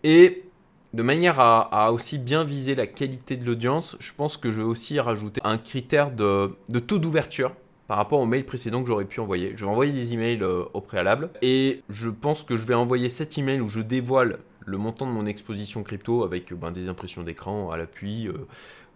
Et 0.03 0.45
de 0.93 1.03
manière 1.03 1.41
à, 1.41 1.93
aussi 1.93 2.19
bien 2.19 2.45
viser 2.45 2.75
la 2.75 2.87
qualité 2.87 3.37
de 3.37 3.45
l'audience, 3.45 3.97
je 4.01 4.13
pense 4.13 4.37
que 4.37 4.51
je 4.51 4.59
vais 4.59 4.67
aussi 4.67 4.99
rajouter 5.01 5.41
un 5.45 5.59
critère 5.59 6.11
de, 6.11 6.57
taux 6.87 6.99
d'ouverture 6.99 7.53
par 7.89 7.99
rapport 7.99 8.21
au 8.21 8.27
mail 8.27 8.47
précédent 8.47 8.81
que 8.81 8.89
j'aurais 8.89 9.05
pu 9.05 9.21
envoyer. 9.21 9.53
Je 9.57 9.65
vais 9.65 9.71
envoyer 9.71 9.93
des 9.93 10.15
emails 10.15 10.43
euh, 10.43 10.65
au 10.73 10.81
préalable 10.81 11.31
et 11.43 11.83
je 11.91 12.09
pense 12.09 12.43
que 12.43 12.57
je 12.57 12.65
vais 12.65 12.75
envoyer 12.75 13.11
cet 13.11 13.37
email 13.37 13.61
où 13.61 13.69
je 13.69 13.81
dévoile 13.81 14.39
le 14.65 14.79
montant 14.79 15.07
de 15.07 15.13
mon 15.13 15.27
exposition 15.27 15.83
crypto 15.83 16.25
avec 16.25 16.53
ben, 16.53 16.71
des 16.71 16.89
impressions 16.89 17.23
d'écran 17.23 17.71
à 17.71 17.77
l'appui. 17.77 18.29
Euh, 18.29 18.47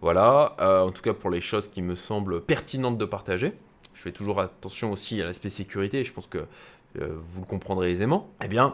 voilà, 0.01 0.55
euh, 0.59 0.81
en 0.81 0.91
tout 0.91 1.01
cas 1.01 1.13
pour 1.13 1.29
les 1.29 1.41
choses 1.41 1.67
qui 1.67 1.81
me 1.81 1.95
semblent 1.95 2.41
pertinentes 2.41 2.97
de 2.97 3.05
partager. 3.05 3.53
je 3.93 4.01
fais 4.01 4.11
toujours 4.11 4.39
attention 4.39 4.91
aussi 4.91 5.21
à 5.21 5.25
l'aspect 5.25 5.49
sécurité, 5.49 6.03
je 6.03 6.13
pense 6.13 6.27
que 6.27 6.45
vous 6.95 7.41
le 7.41 7.45
comprendrez 7.45 7.91
aisément, 7.91 8.31
eh 8.43 8.47
bien, 8.47 8.73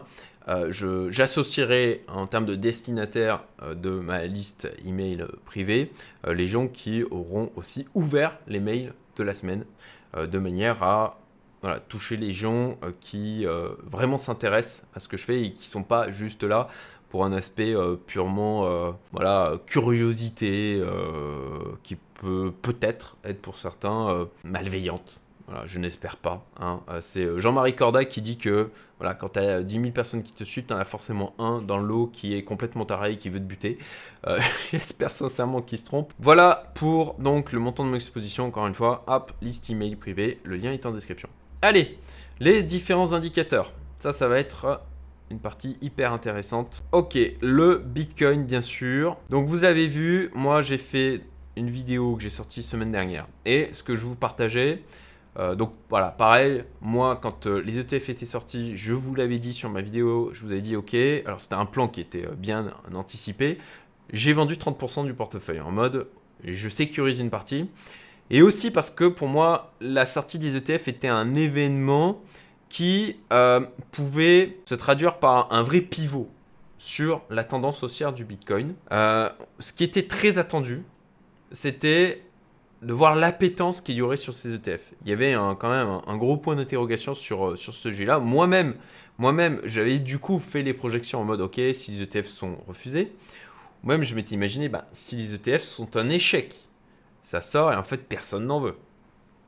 j'associerai 0.70 2.02
en 2.08 2.26
termes 2.26 2.46
de 2.46 2.54
destinataire 2.54 3.42
de 3.74 3.90
ma 3.90 4.24
liste 4.24 4.72
email 4.86 5.26
privée 5.44 5.92
les 6.26 6.46
gens 6.46 6.66
qui 6.66 7.02
auront 7.02 7.52
aussi 7.56 7.86
ouvert 7.94 8.38
les 8.46 8.60
mails 8.60 8.94
de 9.16 9.22
la 9.22 9.34
semaine 9.34 9.66
de 10.16 10.38
manière 10.38 10.82
à 10.82 11.18
toucher 11.88 12.16
les 12.16 12.32
gens 12.32 12.78
qui 13.00 13.44
vraiment 13.84 14.18
s'intéressent 14.18 14.84
à 14.94 15.00
ce 15.00 15.08
que 15.08 15.16
je 15.16 15.24
fais 15.24 15.42
et 15.42 15.52
qui 15.52 15.68
ne 15.68 15.72
sont 15.72 15.82
pas 15.82 16.10
juste 16.10 16.44
là 16.44 16.68
pour 17.08 17.24
un 17.24 17.32
aspect 17.32 17.74
euh, 17.74 17.96
purement 17.96 18.66
euh, 18.66 18.90
voilà, 19.12 19.54
curiosité 19.66 20.78
euh, 20.80 21.58
qui 21.82 21.96
peut 22.20 22.52
peut-être 22.62 23.16
être 23.24 23.40
pour 23.40 23.56
certains 23.56 24.26
malveillante. 24.44 25.20
Voilà, 25.46 25.64
je 25.64 25.78
n'espère 25.78 26.16
pas. 26.16 26.44
Hein. 26.58 26.80
C'est 27.00 27.38
Jean-Marie 27.38 27.76
Corda 27.76 28.04
qui 28.04 28.20
dit 28.20 28.36
que 28.36 28.68
voilà, 28.98 29.14
quand 29.14 29.34
tu 29.34 29.38
as 29.38 29.62
10 29.62 29.80
000 29.80 29.90
personnes 29.92 30.22
qui 30.22 30.32
te 30.32 30.42
suivent, 30.42 30.66
tu 30.66 30.74
en 30.74 30.78
as 30.78 30.84
forcément 30.84 31.34
un 31.38 31.62
dans 31.62 31.78
l'eau 31.78 32.10
qui 32.12 32.34
est 32.34 32.42
complètement 32.42 32.84
taré 32.84 33.12
et 33.12 33.16
qui 33.16 33.28
veut 33.28 33.38
te 33.38 33.44
buter. 33.44 33.78
J'espère 34.72 35.10
sincèrement 35.10 35.62
qu'il 35.62 35.78
se 35.78 35.84
trompe. 35.84 36.12
Voilà 36.18 36.72
pour 36.74 37.14
donc 37.14 37.52
le 37.52 37.60
montant 37.60 37.84
de 37.84 37.90
mon 37.90 37.96
exposition, 37.96 38.46
encore 38.46 38.66
une 38.66 38.74
fois. 38.74 39.04
Hop, 39.06 39.32
liste 39.40 39.70
email 39.70 39.94
privée, 39.94 40.40
le 40.42 40.56
lien 40.56 40.72
est 40.72 40.84
en 40.84 40.90
description. 40.90 41.28
Allez, 41.62 41.98
les 42.40 42.62
différents 42.62 43.12
indicateurs. 43.12 43.72
Ça, 43.96 44.12
ça 44.12 44.28
va 44.28 44.38
être 44.38 44.82
une 45.30 45.38
partie 45.40 45.76
hyper 45.80 46.12
intéressante. 46.12 46.84
Ok, 46.92 47.18
le 47.40 47.82
Bitcoin 47.84 48.44
bien 48.44 48.60
sûr. 48.60 49.16
Donc 49.30 49.46
vous 49.46 49.64
avez 49.64 49.86
vu, 49.86 50.30
moi 50.34 50.60
j'ai 50.60 50.78
fait 50.78 51.22
une 51.56 51.70
vidéo 51.70 52.16
que 52.16 52.22
j'ai 52.22 52.30
sortie 52.30 52.62
semaine 52.62 52.92
dernière. 52.92 53.26
Et 53.44 53.68
ce 53.72 53.82
que 53.82 53.96
je 53.96 54.04
vous 54.04 54.14
partageais, 54.14 54.82
euh, 55.38 55.54
donc 55.54 55.72
voilà, 55.88 56.08
pareil, 56.08 56.64
moi 56.80 57.16
quand 57.16 57.46
euh, 57.46 57.60
les 57.60 57.78
ETF 57.78 58.10
étaient 58.10 58.26
sortis, 58.26 58.76
je 58.76 58.92
vous 58.92 59.14
l'avais 59.14 59.38
dit 59.38 59.52
sur 59.52 59.70
ma 59.70 59.80
vidéo, 59.80 60.30
je 60.32 60.42
vous 60.44 60.52
avais 60.52 60.60
dit 60.60 60.76
ok, 60.76 60.94
alors 61.24 61.40
c'était 61.40 61.54
un 61.54 61.66
plan 61.66 61.88
qui 61.88 62.00
était 62.00 62.26
euh, 62.26 62.34
bien 62.36 62.72
anticipé. 62.94 63.58
J'ai 64.12 64.32
vendu 64.32 64.54
30% 64.54 65.06
du 65.06 65.14
portefeuille 65.14 65.60
en 65.60 65.72
mode 65.72 66.06
je 66.44 66.68
sécurise 66.68 67.20
une 67.20 67.30
partie. 67.30 67.68
Et 68.30 68.42
aussi 68.42 68.70
parce 68.70 68.90
que 68.90 69.04
pour 69.04 69.28
moi, 69.28 69.72
la 69.80 70.04
sortie 70.04 70.38
des 70.38 70.56
ETF 70.56 70.88
était 70.88 71.08
un 71.08 71.34
événement 71.34 72.20
qui 72.68 73.16
euh, 73.32 73.60
pouvait 73.92 74.58
se 74.68 74.74
traduire 74.74 75.18
par 75.18 75.52
un 75.52 75.62
vrai 75.62 75.80
pivot 75.80 76.28
sur 76.78 77.22
la 77.30 77.44
tendance 77.44 77.82
haussière 77.82 78.12
du 78.12 78.24
Bitcoin. 78.24 78.74
Euh, 78.92 79.30
ce 79.60 79.72
qui 79.72 79.84
était 79.84 80.06
très 80.06 80.38
attendu, 80.38 80.82
c'était 81.52 82.22
de 82.82 82.92
voir 82.92 83.14
l'appétence 83.14 83.80
qu'il 83.80 83.94
y 83.94 84.02
aurait 84.02 84.16
sur 84.16 84.34
ces 84.34 84.54
ETF. 84.54 84.82
Il 85.04 85.08
y 85.08 85.12
avait 85.12 85.34
quand 85.58 85.70
même 85.70 86.00
un, 86.06 86.16
gros 86.16 86.36
point 86.36 86.56
d'interrogation 86.56 87.14
sur, 87.14 87.48
euh, 87.48 87.56
sur 87.56 87.72
ce 87.72 87.90
sujet-là. 87.90 88.18
Moi-même, 88.18 88.74
moi-même, 89.18 89.60
j'avais 89.64 89.98
du 89.98 90.18
coup 90.18 90.38
fait 90.38 90.62
les 90.62 90.74
projections 90.74 91.20
en 91.20 91.24
mode, 91.24 91.40
ok, 91.40 91.60
si 91.72 91.92
les 91.92 92.02
ETF 92.02 92.26
sont 92.26 92.58
refusés, 92.66 93.12
moi-même 93.82 94.04
je 94.04 94.14
m'étais 94.14 94.34
imaginé, 94.34 94.68
bah, 94.68 94.86
si 94.92 95.16
les 95.16 95.34
ETF 95.34 95.62
sont 95.62 95.96
un 95.96 96.10
échec, 96.10 96.54
ça 97.26 97.40
sort 97.40 97.72
et 97.72 97.76
en 97.76 97.82
fait 97.82 98.08
personne 98.08 98.46
n'en 98.46 98.60
veut. 98.60 98.76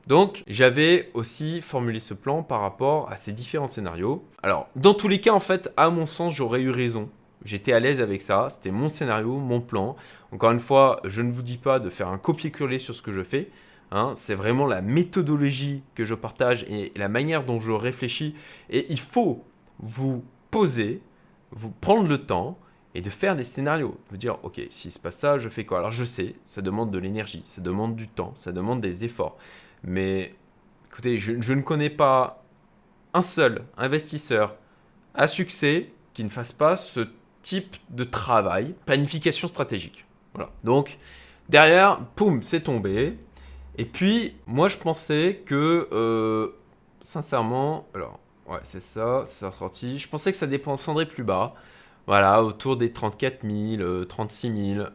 Donc 0.07 0.43
j'avais 0.47 1.09
aussi 1.13 1.61
formulé 1.61 1.99
ce 1.99 2.13
plan 2.13 2.43
par 2.43 2.59
rapport 2.59 3.09
à 3.09 3.15
ces 3.15 3.31
différents 3.31 3.67
scénarios. 3.67 4.25
Alors 4.43 4.67
dans 4.75 4.93
tous 4.93 5.07
les 5.07 5.21
cas 5.21 5.31
en 5.31 5.39
fait 5.39 5.71
à 5.77 5.89
mon 5.89 6.05
sens 6.05 6.33
j'aurais 6.33 6.59
eu 6.59 6.71
raison. 6.71 7.09
J'étais 7.45 7.71
à 7.71 7.79
l'aise 7.79 8.01
avec 8.01 8.21
ça, 8.21 8.47
c'était 8.49 8.71
mon 8.71 8.89
scénario, 8.89 9.37
mon 9.37 9.61
plan. 9.61 9.95
Encore 10.33 10.51
une 10.51 10.59
fois, 10.59 10.99
je 11.05 11.21
ne 11.21 11.31
vous 11.31 11.41
dis 11.41 11.57
pas 11.57 11.79
de 11.79 11.89
faire 11.89 12.09
un 12.09 12.17
copier-coller 12.17 12.79
sur 12.79 12.93
ce 12.93 13.01
que 13.01 13.13
je 13.13 13.23
fais. 13.23 13.49
Hein. 13.91 14.11
c'est 14.13 14.35
vraiment 14.35 14.67
la 14.67 14.81
méthodologie 14.81 15.81
que 15.95 16.03
je 16.03 16.13
partage 16.15 16.63
et 16.69 16.91
la 16.97 17.07
manière 17.07 17.45
dont 17.45 17.61
je 17.61 17.71
réfléchis. 17.71 18.35
Et 18.69 18.87
il 18.89 18.99
faut 18.99 19.45
vous 19.79 20.25
poser, 20.51 21.01
vous 21.51 21.71
prendre 21.71 22.09
le 22.09 22.17
temps 22.17 22.59
et 22.95 23.01
de 23.01 23.09
faire 23.09 23.35
des 23.35 23.43
scénarios. 23.43 23.97
De 24.11 24.17
dire, 24.17 24.37
ok, 24.43 24.61
s'il 24.69 24.91
se 24.91 24.99
passe 24.99 25.17
ça, 25.17 25.37
je 25.37 25.49
fais 25.49 25.65
quoi? 25.65 25.79
Alors 25.79 25.91
je 25.91 26.03
sais, 26.03 26.35
ça 26.43 26.61
demande 26.61 26.91
de 26.91 26.97
l'énergie, 26.97 27.41
ça 27.45 27.61
demande 27.61 27.95
du 27.95 28.07
temps, 28.07 28.31
ça 28.35 28.51
demande 28.51 28.81
des 28.81 29.03
efforts. 29.03 29.37
Mais 29.83 30.35
écoutez, 30.91 31.17
je, 31.17 31.53
ne 31.53 31.61
connais 31.61 31.89
pas 31.89 32.43
un 33.13 33.21
seul 33.21 33.63
investisseur 33.77 34.55
à 35.13 35.27
succès 35.27 35.91
qui 36.13 36.23
ne 36.23 36.29
fasse 36.29 36.51
pas 36.51 36.75
ce 36.75 37.07
type 37.41 37.77
de 37.89 38.03
travail, 38.03 38.75
planification 38.85 39.47
stratégique. 39.47 40.05
Voilà. 40.33 40.51
Donc, 40.63 40.97
derrière, 41.47 41.99
poum, 42.15 42.43
c'est 42.43 42.61
tombé. 42.61 43.17
Et 43.77 43.85
puis, 43.85 44.35
moi, 44.45 44.67
je 44.67 44.77
pensais 44.77 45.41
que, 45.45 45.87
euh, 45.91 46.49
sincèrement, 47.01 47.87
alors, 47.95 48.19
ouais, 48.47 48.59
c'est 48.63 48.81
ça, 48.81 49.23
c'est 49.25 49.49
sorti. 49.49 49.97
Je 49.99 50.09
pensais 50.09 50.31
que 50.31 50.37
ça 50.37 50.47
dépendrait 50.47 51.07
plus 51.07 51.23
bas. 51.23 51.53
Voilà, 52.09 52.43
autour 52.43 52.75
des 52.75 52.91
34 52.91 53.47
000, 53.47 54.03
36 54.05 54.73
000. 54.73 54.87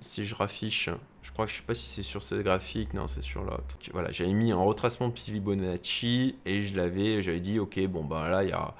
si 0.00 0.24
je 0.24 0.34
raffiche, 0.34 0.90
je 1.22 1.30
crois 1.30 1.44
que 1.44 1.52
je 1.52 1.58
sais 1.58 1.62
pas 1.62 1.72
si 1.72 1.86
c'est 1.86 2.02
sur 2.02 2.20
ce 2.20 2.34
graphique, 2.34 2.94
non, 2.94 3.06
c'est 3.06 3.22
sur 3.22 3.44
l'autre. 3.44 3.78
Voilà, 3.92 4.10
j'avais 4.10 4.32
mis 4.32 4.50
un 4.50 4.56
retracement 4.56 5.06
de 5.06 5.16
Fibonacci 5.16 6.34
et 6.46 6.60
je 6.62 6.76
l'avais, 6.76 7.22
j'avais 7.22 7.38
dit, 7.38 7.60
ok, 7.60 7.78
bon, 7.86 8.02
bah 8.02 8.28
là, 8.28 8.42
il 8.42 8.50
y 8.50 8.52
a, 8.52 8.74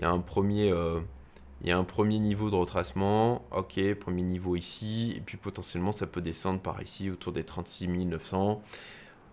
y, 0.00 0.04
a 0.04 0.10
un 0.10 0.18
premier, 0.18 0.72
euh, 0.72 0.98
y 1.62 1.70
a 1.70 1.78
un 1.78 1.84
premier 1.84 2.18
niveau 2.18 2.50
de 2.50 2.56
retracement. 2.56 3.44
Ok, 3.52 3.80
premier 3.94 4.22
niveau 4.22 4.56
ici. 4.56 5.14
Et 5.16 5.20
puis 5.20 5.36
potentiellement, 5.36 5.92
ça 5.92 6.08
peut 6.08 6.22
descendre 6.22 6.58
par 6.58 6.82
ici, 6.82 7.10
autour 7.10 7.32
des 7.32 7.44
36 7.44 7.86
900. 7.86 8.60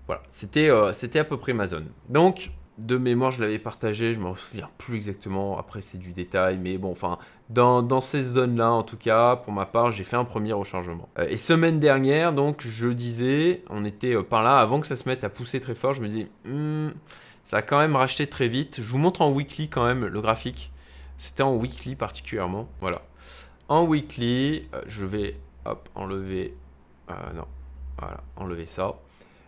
Voilà, 0.06 0.22
c'était 0.30 0.70
euh, 0.70 0.94
c'était 0.94 1.18
à 1.18 1.26
peu 1.26 1.38
près 1.38 1.54
ma 1.54 1.66
zone. 1.66 1.88
Donc, 2.10 2.52
de 2.78 2.98
mémoire, 2.98 3.32
je 3.32 3.42
l'avais 3.42 3.60
partagé, 3.60 4.14
je 4.14 4.20
me 4.20 4.34
souviens 4.36 4.70
plus 4.78 4.98
exactement, 4.98 5.58
après 5.58 5.82
c'est 5.82 5.98
du 5.98 6.12
détail, 6.14 6.58
mais 6.58 6.78
bon, 6.78 6.92
enfin, 6.92 7.18
dans, 7.50 8.02
ces 8.02 8.24
zones-là, 8.24 8.72
en 8.72 8.84
tout 8.84 8.98
cas, 8.98 9.38
pour 9.38 9.54
ma 9.54 9.66
part, 9.66 9.92
j'ai 9.92 10.04
fait 10.04 10.18
un 10.18 10.26
premier 10.26 10.54
rechargement. 10.54 11.08
Euh, 11.18 11.28
et 11.30 11.38
semaine 11.38 11.80
dernière, 11.80 12.34
donc, 12.34 12.62
je 12.66 12.90
disais, 12.90 13.64
on 13.70 13.86
était 13.86 14.16
euh, 14.16 14.24
par 14.24 14.44
là, 14.44 14.60
avant 14.60 14.82
que 14.82 14.88
ça 14.88 14.96
se 14.96 15.08
mette 15.08 15.24
à 15.24 15.30
pousser 15.30 15.60
très 15.62 15.76
fort, 15.76 15.94
je 15.94 16.02
me 16.02 16.08
disais, 16.08 16.28
hmm, 16.46 16.90
ça 17.44 17.58
a 17.58 17.62
quand 17.62 17.80
même 17.80 17.96
racheté 17.96 18.28
très 18.28 18.48
vite. 18.50 18.82
Je 18.82 18.92
vous 18.92 18.98
montre 18.98 19.22
en 19.22 19.32
weekly 19.32 19.70
quand 19.70 19.86
même 19.86 20.06
le 20.06 20.22
graphique. 20.22 20.72
C'était 21.18 21.44
en 21.44 21.56
weekly 21.56 21.96
particulièrement, 21.96 22.68
voilà. 22.82 23.02
En 23.70 23.86
weekly, 23.86 24.68
euh, 24.74 24.82
je 24.88 25.06
vais, 25.06 25.38
hop, 25.66 25.90
enlever, 25.96 26.54
non, 27.34 27.46
voilà, 27.98 28.22
enlever 28.36 28.66
ça. 28.66 28.94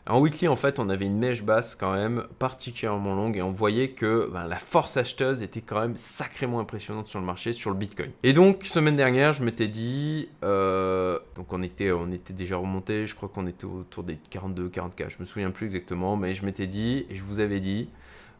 En 0.09 0.19
weekly, 0.19 0.47
en 0.47 0.55
fait, 0.55 0.79
on 0.79 0.89
avait 0.89 1.05
une 1.05 1.19
mèche 1.19 1.43
basse 1.43 1.75
quand 1.75 1.93
même 1.93 2.25
particulièrement 2.39 3.13
longue 3.13 3.37
et 3.37 3.43
on 3.43 3.51
voyait 3.51 3.89
que 3.89 4.27
ben, 4.33 4.47
la 4.47 4.55
force 4.55 4.97
acheteuse 4.97 5.43
était 5.43 5.61
quand 5.61 5.79
même 5.79 5.97
sacrément 5.97 6.59
impressionnante 6.59 7.07
sur 7.07 7.19
le 7.19 7.27
marché, 7.27 7.53
sur 7.53 7.69
le 7.69 7.75
Bitcoin. 7.75 8.09
Et 8.23 8.33
donc, 8.33 8.63
semaine 8.63 8.95
dernière, 8.95 9.33
je 9.33 9.43
m'étais 9.43 9.67
dit, 9.67 10.27
euh, 10.43 11.19
donc 11.35 11.53
on 11.53 11.61
était, 11.61 11.91
on 11.91 12.11
était 12.11 12.33
déjà 12.33 12.57
remonté, 12.57 13.05
je 13.05 13.13
crois 13.13 13.29
qu'on 13.29 13.45
était 13.45 13.65
autour 13.65 14.03
des 14.03 14.17
42, 14.31 14.69
44, 14.69 15.11
je 15.11 15.17
me 15.19 15.25
souviens 15.25 15.51
plus 15.51 15.67
exactement, 15.67 16.17
mais 16.17 16.33
je 16.33 16.43
m'étais 16.43 16.65
dit, 16.65 17.05
et 17.11 17.13
je 17.13 17.21
vous 17.21 17.39
avais 17.39 17.59
dit, 17.59 17.91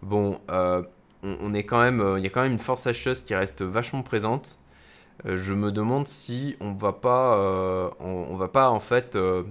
bon, 0.02 0.40
euh, 0.50 0.82
on, 1.22 1.54
est 1.54 1.66
quand 1.66 1.82
même, 1.82 2.16
il 2.18 2.24
y 2.24 2.28
a 2.28 2.32
quand 2.32 2.42
même 2.42 2.54
une 2.54 2.58
force 2.58 2.88
acheteuse 2.88 3.22
qui 3.22 3.36
reste 3.36 3.62
vachement 3.62 4.02
présente. 4.02 4.58
Euh, 5.26 5.38
je 5.38 5.54
me 5.54 5.72
demande 5.72 6.08
si 6.08 6.56
on 6.62 6.72
va 6.72 6.94
pas, 6.94 7.92
on, 8.00 8.36
va 8.36 8.48
pas 8.48 8.70
en 8.72 8.80
fait 8.80 9.16
euh, 9.16 9.44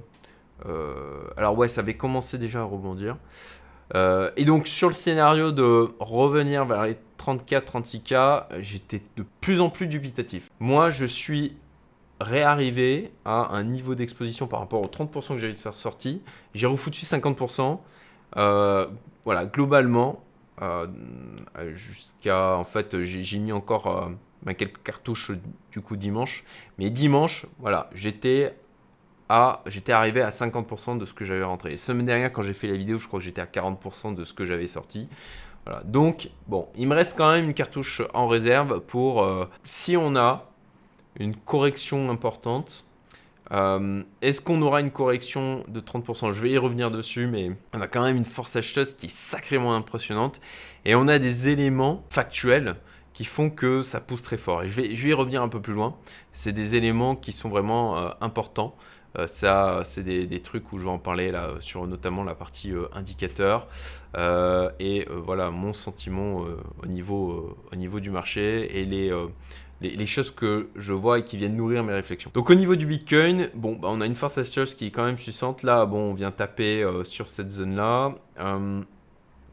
alors 0.65 1.57
ouais, 1.57 1.69
ça 1.69 1.81
avait 1.81 1.97
commencé 1.97 2.39
déjà 2.39 2.61
à 2.61 2.65
rebondir. 2.65 3.17
Euh, 3.95 4.31
et 4.37 4.45
donc 4.45 4.67
sur 4.67 4.89
le 4.89 4.95
scénario 4.95 5.53
de 5.53 5.91
revenir 5.99 6.65
vers 6.65 6.85
les 6.85 6.97
34-36K, 7.19 8.61
j'étais 8.61 9.03
de 9.17 9.25
plus 9.41 9.61
en 9.61 9.71
plus 9.71 9.87
dubitatif. 9.87 10.51
Moi, 10.61 10.91
je 10.91 11.07
suis 11.07 11.57
réarrivé 12.21 13.13
à 13.25 13.55
un 13.55 13.63
niveau 13.65 13.95
d'exposition 13.95 14.47
par 14.47 14.61
rapport 14.61 14.83
aux 14.83 14.89
30% 14.89 15.29
que 15.29 15.39
j'avais 15.39 15.53
de 15.53 15.59
faire 15.59 15.77
sortir. 15.77 16.19
J'ai 16.55 16.67
refoutu 16.67 17.05
50%. 17.05 17.79
Euh, 18.37 18.87
voilà, 19.25 19.47
globalement, 19.47 20.23
jusqu'à 21.71 22.57
en 22.57 22.65
fait, 22.65 23.01
j'ai 23.01 23.39
mis 23.39 23.53
encore 23.53 24.11
quelques 24.57 24.83
cartouches 24.83 25.33
du 25.71 25.81
coup 25.81 25.97
dimanche. 25.97 26.45
Mais 26.79 26.91
dimanche, 26.91 27.47
voilà, 27.59 27.89
j'étais 27.95 28.57
j'étais 29.67 29.93
arrivé 29.93 30.23
à 30.23 30.31
50% 30.31 30.99
de 30.99 31.05
ce 31.05 31.13
que 31.13 31.25
j'avais 31.25 31.45
rentré. 31.45 31.77
semaine 31.77 32.07
dernière, 32.07 32.33
quand 32.33 32.43
j'ai 32.43 32.55
fait 32.55 32.69
la 32.69 32.77
vidéo, 32.77 32.99
je 32.99 33.07
crois 33.07 33.21
que 33.21 33.25
j'étais 33.25 33.41
à 33.41 33.47
40% 33.47 34.15
de 34.15 34.25
ce 34.25 34.33
que 34.33 34.45
j'avais 34.45 34.67
sorti. 34.67 35.09
Voilà. 35.67 35.83
Donc, 35.85 36.31
bon, 36.47 36.69
il 36.77 36.89
me 36.89 36.95
reste 36.95 37.17
quand 37.17 37.31
même 37.31 37.45
une 37.45 37.55
cartouche 37.55 38.03
en 38.15 38.27
réserve 38.27 38.81
pour 38.81 39.23
euh, 39.23 39.47
si 39.65 39.97
on 39.97 40.17
a 40.17 40.47
une 41.19 41.35
correction 41.35 42.11
importante. 42.11 42.87
Euh, 43.51 44.03
est-ce 44.21 44.41
qu'on 44.41 44.61
aura 44.63 44.81
une 44.81 44.91
correction 44.91 45.65
de 45.69 45.81
30% 45.81 46.33
Je 46.33 46.41
vais 46.41 46.51
y 46.51 46.59
revenir 46.59 46.91
dessus, 46.91 47.27
mais 47.27 47.51
on 47.75 47.81
a 47.81 47.87
quand 47.87 48.03
même 48.03 48.17
une 48.17 48.25
force 48.25 48.57
acheteuse 48.57 48.95
qui 48.95 49.07
est 49.07 49.13
sacrément 49.13 49.75
impressionnante. 49.75 50.41
Et 50.85 50.95
on 50.95 51.09
a 51.09 51.19
des 51.19 51.49
éléments 51.49 52.05
factuels 52.11 52.77
qui 53.13 53.25
font 53.25 53.51
que 53.51 53.83
ça 53.83 54.01
pousse 54.01 54.23
très 54.23 54.37
fort. 54.37 54.63
Et 54.63 54.69
je 54.69 54.81
vais, 54.81 54.95
je 54.95 55.03
vais 55.03 55.11
y 55.11 55.15
revenir 55.15 55.43
un 55.43 55.49
peu 55.49 55.61
plus 55.61 55.73
loin. 55.75 55.97
C'est 56.33 56.53
des 56.53 56.77
éléments 56.77 57.17
qui 57.17 57.33
sont 57.33 57.49
vraiment 57.49 57.99
euh, 57.99 58.11
importants. 58.21 58.77
Euh, 59.17 59.27
ça, 59.27 59.81
c'est 59.85 60.03
des, 60.03 60.41
trucs 60.41 60.73
où 60.73 60.79
je 60.79 60.85
vais 60.85 60.91
en 60.91 60.99
parler 60.99 61.31
là, 61.31 61.55
sur 61.61 61.87
notamment 61.87 62.25
la 62.25 62.35
partie 62.35 62.73
euh, 62.73 62.87
indicateur. 62.93 63.67
Euh, 64.17 64.71
et 64.79 65.07
voilà, 65.11 65.51
mon 65.51 65.73
sentiment 65.73 66.45
au, 66.83 66.87
niveau, 66.87 67.57
au 67.73 67.77
niveau 67.77 68.01
du 68.01 68.11
marché 68.11 68.81
et 68.81 68.85
les, 68.85 69.13
les, 69.81 70.07
choses 70.07 70.31
que 70.31 70.69
je 70.77 70.93
vois 70.93 71.19
et 71.19 71.25
qui 71.25 71.37
viennent 71.37 71.57
nourrir 71.57 71.85
mes 71.85 71.93
réflexions. 71.93 72.31
Donc 72.35 72.51
au 72.51 72.55
niveau 72.55 72.77
du 72.77 72.87
Bitcoin, 72.87 73.51
bon, 73.55 73.77
bah, 73.77 73.89
on 73.91 74.01
a 74.01 74.07
une 74.07 74.15
force 74.15 74.39
astucieuse 74.39 74.75
qui 74.75 74.87
est 74.87 74.91
quand 74.91 75.05
même 75.05 75.17
puissante. 75.17 75.63
Là, 75.63 75.85
bon, 75.87 76.11
on 76.11 76.15
vient 76.15 76.31
taper 76.31 76.87
sur 77.05 77.29
cette 77.29 77.51
zone-là. 77.51 78.15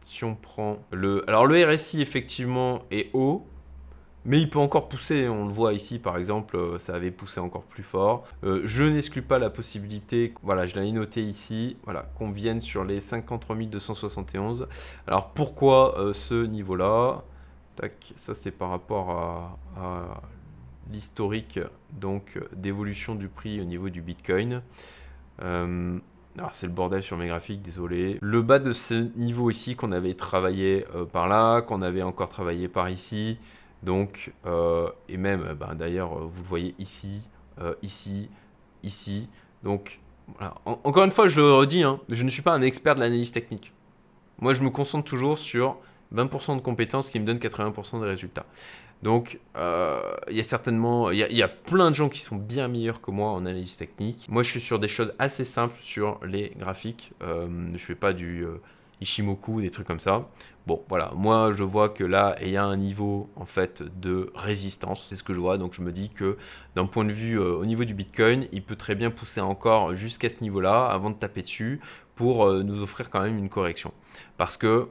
si 0.01 0.23
on 0.23 0.35
prend 0.35 0.77
le... 0.91 1.27
Alors 1.27 1.45
le 1.47 1.65
RSI, 1.65 2.01
effectivement, 2.01 2.83
est 2.91 3.09
haut. 3.13 3.45
Mais 4.25 4.41
il 4.41 4.49
peut 4.49 4.59
encore 4.59 4.89
pousser, 4.89 5.29
on 5.29 5.45
le 5.45 5.51
voit 5.51 5.73
ici 5.73 5.99
par 5.99 6.17
exemple, 6.17 6.57
euh, 6.57 6.79
ça 6.79 6.95
avait 6.95 7.11
poussé 7.11 7.39
encore 7.39 7.61
plus 7.63 7.83
fort. 7.83 8.23
Euh, 8.43 8.61
je 8.63 8.83
n'exclus 8.83 9.21
pas 9.21 9.37
la 9.37 9.51
possibilité, 9.51 10.33
voilà, 10.41 10.65
je 10.65 10.79
l'ai 10.79 10.91
noté 10.91 11.21
ici, 11.21 11.77
voilà, 11.83 12.09
qu'on 12.17 12.31
vienne 12.31 12.59
sur 12.59 12.83
les 12.83 12.99
53 12.99 13.55
271. 13.55 14.65
Alors 15.05 15.29
pourquoi 15.29 15.99
euh, 15.99 16.11
ce 16.11 16.43
niveau-là? 16.43 17.21
Tac, 17.75 18.13
ça 18.15 18.33
c'est 18.33 18.51
par 18.51 18.69
rapport 18.71 19.11
à, 19.77 20.21
l'historique 20.91 21.59
donc 21.91 22.39
d'évolution 22.55 23.15
du 23.15 23.27
prix 23.27 23.59
au 23.59 23.63
niveau 23.63 23.89
du 23.89 24.01
Bitcoin. 24.01 24.61
alors 25.39 26.53
c'est 26.53 26.67
le 26.67 26.73
bordel 26.73 27.03
sur 27.03 27.17
mes 27.17 27.27
graphiques, 27.27 27.61
désolé. 27.61 28.17
Le 28.21 28.41
bas 28.41 28.59
de 28.59 28.71
ce 28.71 29.09
niveau 29.17 29.49
ici 29.49 29.75
qu'on 29.75 29.91
avait 29.91 30.13
travaillé 30.13 30.85
par 31.11 31.27
là, 31.27 31.61
qu'on 31.61 31.81
avait 31.81 32.03
encore 32.03 32.29
travaillé 32.29 32.67
par 32.67 32.89
ici, 32.89 33.37
donc, 33.85 34.33
euh, 34.47 34.89
et 35.07 35.15
même, 35.15 35.43
euh, 35.43 35.53
ben, 35.53 35.75
d'ailleurs, 35.75 36.17
euh, 36.17 36.25
vous 36.25 36.41
le 36.41 36.47
voyez 36.47 36.75
ici, 36.79 37.21
ici, 37.81 38.29
ici. 38.83 39.29
Donc, 39.63 39.99
encore 40.65 41.05
une 41.05 41.11
fois, 41.11 41.27
je 41.27 41.39
le 41.39 41.53
redis, 41.53 41.83
hein, 41.83 42.01
je 42.09 42.23
ne 42.23 42.29
suis 42.29 42.41
pas 42.41 42.51
un 42.51 42.61
expert 42.61 42.95
de 42.95 42.99
l'analyse 42.99 43.31
technique. 43.31 43.71
Moi, 44.39 44.53
je 44.53 44.61
me 44.61 44.69
concentre 44.69 45.05
toujours 45.05 45.37
sur 45.37 45.77
20% 46.13 46.57
de 46.57 46.61
compétences 46.61 47.09
qui 47.09 47.19
me 47.19 47.25
donnent 47.25 47.37
80% 47.37 48.01
des 48.01 48.07
résultats. 48.07 48.45
Donc, 49.03 49.39
il 49.55 50.35
y 50.35 50.39
a 50.39 50.43
certainement, 50.43 51.11
il 51.11 51.19
y, 51.19 51.43
a 51.43 51.47
plein 51.47 51.91
de 51.91 51.95
gens 51.95 52.09
qui 52.09 52.19
sont 52.19 52.35
bien 52.35 52.67
meilleurs 52.67 52.99
que 53.01 53.11
moi 53.11 53.31
en 53.31 53.45
analyse 53.45 53.77
technique. 53.77 54.27
Moi, 54.29 54.43
je 54.43 54.49
suis 54.49 54.61
sur 54.61 54.79
des 54.79 54.87
choses 54.87 55.13
assez 55.19 55.43
simples 55.45 55.77
sur 55.77 56.19
les 56.25 56.51
graphiques. 56.57 57.13
je 57.21 57.47
ne 57.47 57.77
fais 57.77 57.95
pas 57.95 58.11
du 58.11 58.45
Ishimoku, 59.01 59.61
des 59.61 59.71
trucs 59.71 59.87
comme 59.87 59.99
ça. 59.99 60.27
Bon, 60.67 60.81
voilà, 60.89 61.11
moi 61.15 61.51
je 61.53 61.63
vois 61.63 61.89
que 61.89 62.03
là, 62.03 62.35
il 62.41 62.49
y 62.49 62.57
a 62.57 62.63
un 62.63 62.77
niveau 62.77 63.29
en 63.35 63.45
fait 63.45 63.83
de 63.99 64.31
résistance, 64.33 65.05
c'est 65.07 65.15
ce 65.15 65.23
que 65.23 65.33
je 65.33 65.39
vois, 65.39 65.57
donc 65.57 65.73
je 65.73 65.81
me 65.81 65.91
dis 65.91 66.09
que 66.09 66.37
d'un 66.75 66.85
point 66.85 67.05
de 67.05 67.11
vue 67.11 67.39
euh, 67.39 67.55
au 67.55 67.65
niveau 67.65 67.83
du 67.83 67.93
Bitcoin, 67.93 68.47
il 68.51 68.63
peut 68.63 68.75
très 68.75 68.95
bien 68.95 69.11
pousser 69.11 69.41
encore 69.41 69.93
jusqu'à 69.93 70.29
ce 70.29 70.41
niveau-là 70.41 70.87
avant 70.87 71.11
de 71.11 71.15
taper 71.15 71.43
dessus 71.43 71.79
pour 72.15 72.45
euh, 72.45 72.63
nous 72.63 72.81
offrir 72.81 73.09
quand 73.09 73.21
même 73.21 73.37
une 73.37 73.49
correction. 73.49 73.91
Parce 74.37 74.57
que, 74.57 74.87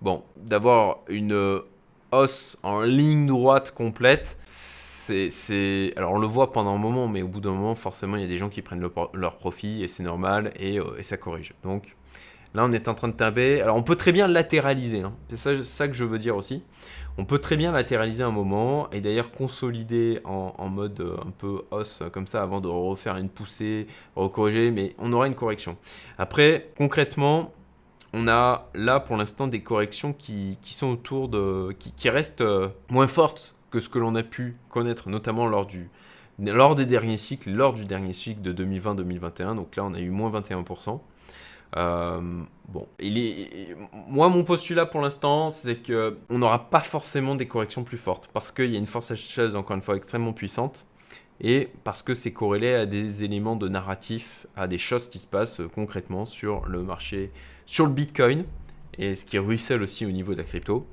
bon, 0.00 0.22
d'avoir 0.36 1.00
une 1.08 1.32
euh, 1.32 1.60
hausse 2.12 2.56
en 2.62 2.82
ligne 2.82 3.26
droite 3.26 3.72
complète, 3.72 4.38
c'est, 4.44 5.92
alors 5.96 6.12
on 6.12 6.18
le 6.18 6.26
voit 6.26 6.52
pendant 6.52 6.74
un 6.74 6.78
moment, 6.78 7.08
mais 7.08 7.22
au 7.22 7.28
bout 7.28 7.40
d'un 7.40 7.52
moment, 7.52 7.74
forcément, 7.74 8.16
il 8.16 8.22
y 8.22 8.26
a 8.26 8.28
des 8.28 8.36
gens 8.36 8.50
qui 8.50 8.62
prennent 8.62 8.86
leur 9.14 9.36
profit 9.36 9.82
et 9.82 9.88
c'est 9.88 10.02
normal 10.02 10.52
et, 10.56 10.78
et 10.98 11.02
ça 11.02 11.16
corrige. 11.16 11.54
Donc, 11.62 11.96
Là, 12.54 12.64
on 12.64 12.72
est 12.72 12.88
en 12.88 12.94
train 12.94 13.08
de 13.08 13.12
taper. 13.12 13.60
Alors, 13.60 13.76
on 13.76 13.82
peut 13.82 13.96
très 13.96 14.12
bien 14.12 14.26
latéraliser. 14.26 15.02
Hein. 15.02 15.12
C'est 15.28 15.62
ça, 15.62 15.86
que 15.86 15.94
je 15.94 16.04
veux 16.04 16.18
dire 16.18 16.36
aussi. 16.36 16.64
On 17.18 17.24
peut 17.24 17.38
très 17.38 17.56
bien 17.56 17.72
latéraliser 17.72 18.22
un 18.22 18.30
moment 18.30 18.88
et 18.90 19.00
d'ailleurs 19.00 19.32
consolider 19.32 20.20
en, 20.24 20.68
mode 20.68 21.00
euh, 21.00 21.16
un 21.26 21.30
peu 21.30 21.62
os 21.70 22.04
comme 22.12 22.26
ça 22.26 22.42
avant 22.42 22.60
de 22.60 22.68
refaire 22.68 23.16
une 23.16 23.28
poussée, 23.28 23.88
recorriger, 24.14 24.70
mais 24.70 24.94
on 24.98 25.12
aura 25.12 25.26
une 25.26 25.34
correction. 25.34 25.76
Après, 26.16 26.70
concrètement, 26.78 27.52
on 28.12 28.28
a 28.28 28.68
là 28.74 29.00
pour 29.00 29.16
l'instant 29.16 29.48
des 29.48 29.60
corrections 29.62 30.12
qui, 30.12 30.56
sont 30.62 30.88
autour 30.88 31.28
de. 31.28 31.74
qui, 31.78 32.08
restent 32.08 32.40
euh, 32.40 32.68
moins 32.88 33.08
fortes 33.08 33.56
que 33.70 33.80
ce 33.80 33.88
que 33.88 33.98
l'on 33.98 34.14
a 34.14 34.22
pu 34.22 34.56
connaître, 34.70 35.08
notamment 35.10 35.46
lors 35.46 35.66
du. 35.66 35.90
Lors 36.38 36.76
des 36.76 36.86
derniers 36.86 37.18
cycles, 37.18 37.50
lors 37.50 37.72
du 37.72 37.84
dernier 37.84 38.12
cycle 38.12 38.40
de 38.42 38.52
2020-2021, 38.52 39.56
donc 39.56 39.74
là 39.74 39.84
on 39.84 39.92
a 39.92 39.98
eu 39.98 40.10
moins 40.10 40.30
21%. 40.30 41.00
Euh, 41.76 42.42
bon, 42.68 42.88
il 42.98 43.18
est... 43.18 43.76
moi, 44.08 44.28
mon 44.28 44.44
postulat 44.44 44.86
pour 44.86 45.00
l'instant, 45.00 45.50
c'est 45.50 45.76
que 45.76 46.18
on 46.30 46.38
n'aura 46.38 46.70
pas 46.70 46.80
forcément 46.80 47.34
des 47.34 47.46
corrections 47.46 47.84
plus 47.84 47.98
fortes 47.98 48.30
parce 48.32 48.52
qu'il 48.52 48.70
y 48.70 48.76
a 48.76 48.78
une 48.78 48.86
force 48.86 49.10
acheteuse, 49.10 49.54
encore 49.54 49.76
une 49.76 49.82
fois, 49.82 49.96
extrêmement 49.96 50.32
puissante 50.32 50.86
et 51.40 51.68
parce 51.84 52.02
que 52.02 52.14
c'est 52.14 52.32
corrélé 52.32 52.74
à 52.74 52.86
des 52.86 53.24
éléments 53.24 53.56
de 53.56 53.68
narratif, 53.68 54.46
à 54.56 54.66
des 54.66 54.78
choses 54.78 55.08
qui 55.08 55.18
se 55.18 55.26
passent 55.26 55.60
concrètement 55.74 56.26
sur 56.26 56.66
le 56.66 56.82
marché, 56.82 57.30
sur 57.64 57.86
le 57.86 57.92
Bitcoin 57.92 58.44
et 58.98 59.14
ce 59.14 59.24
qui 59.24 59.38
ruisselle 59.38 59.82
aussi 59.82 60.04
au 60.04 60.10
niveau 60.10 60.32
de 60.32 60.38
la 60.38 60.44
crypto. 60.44 60.86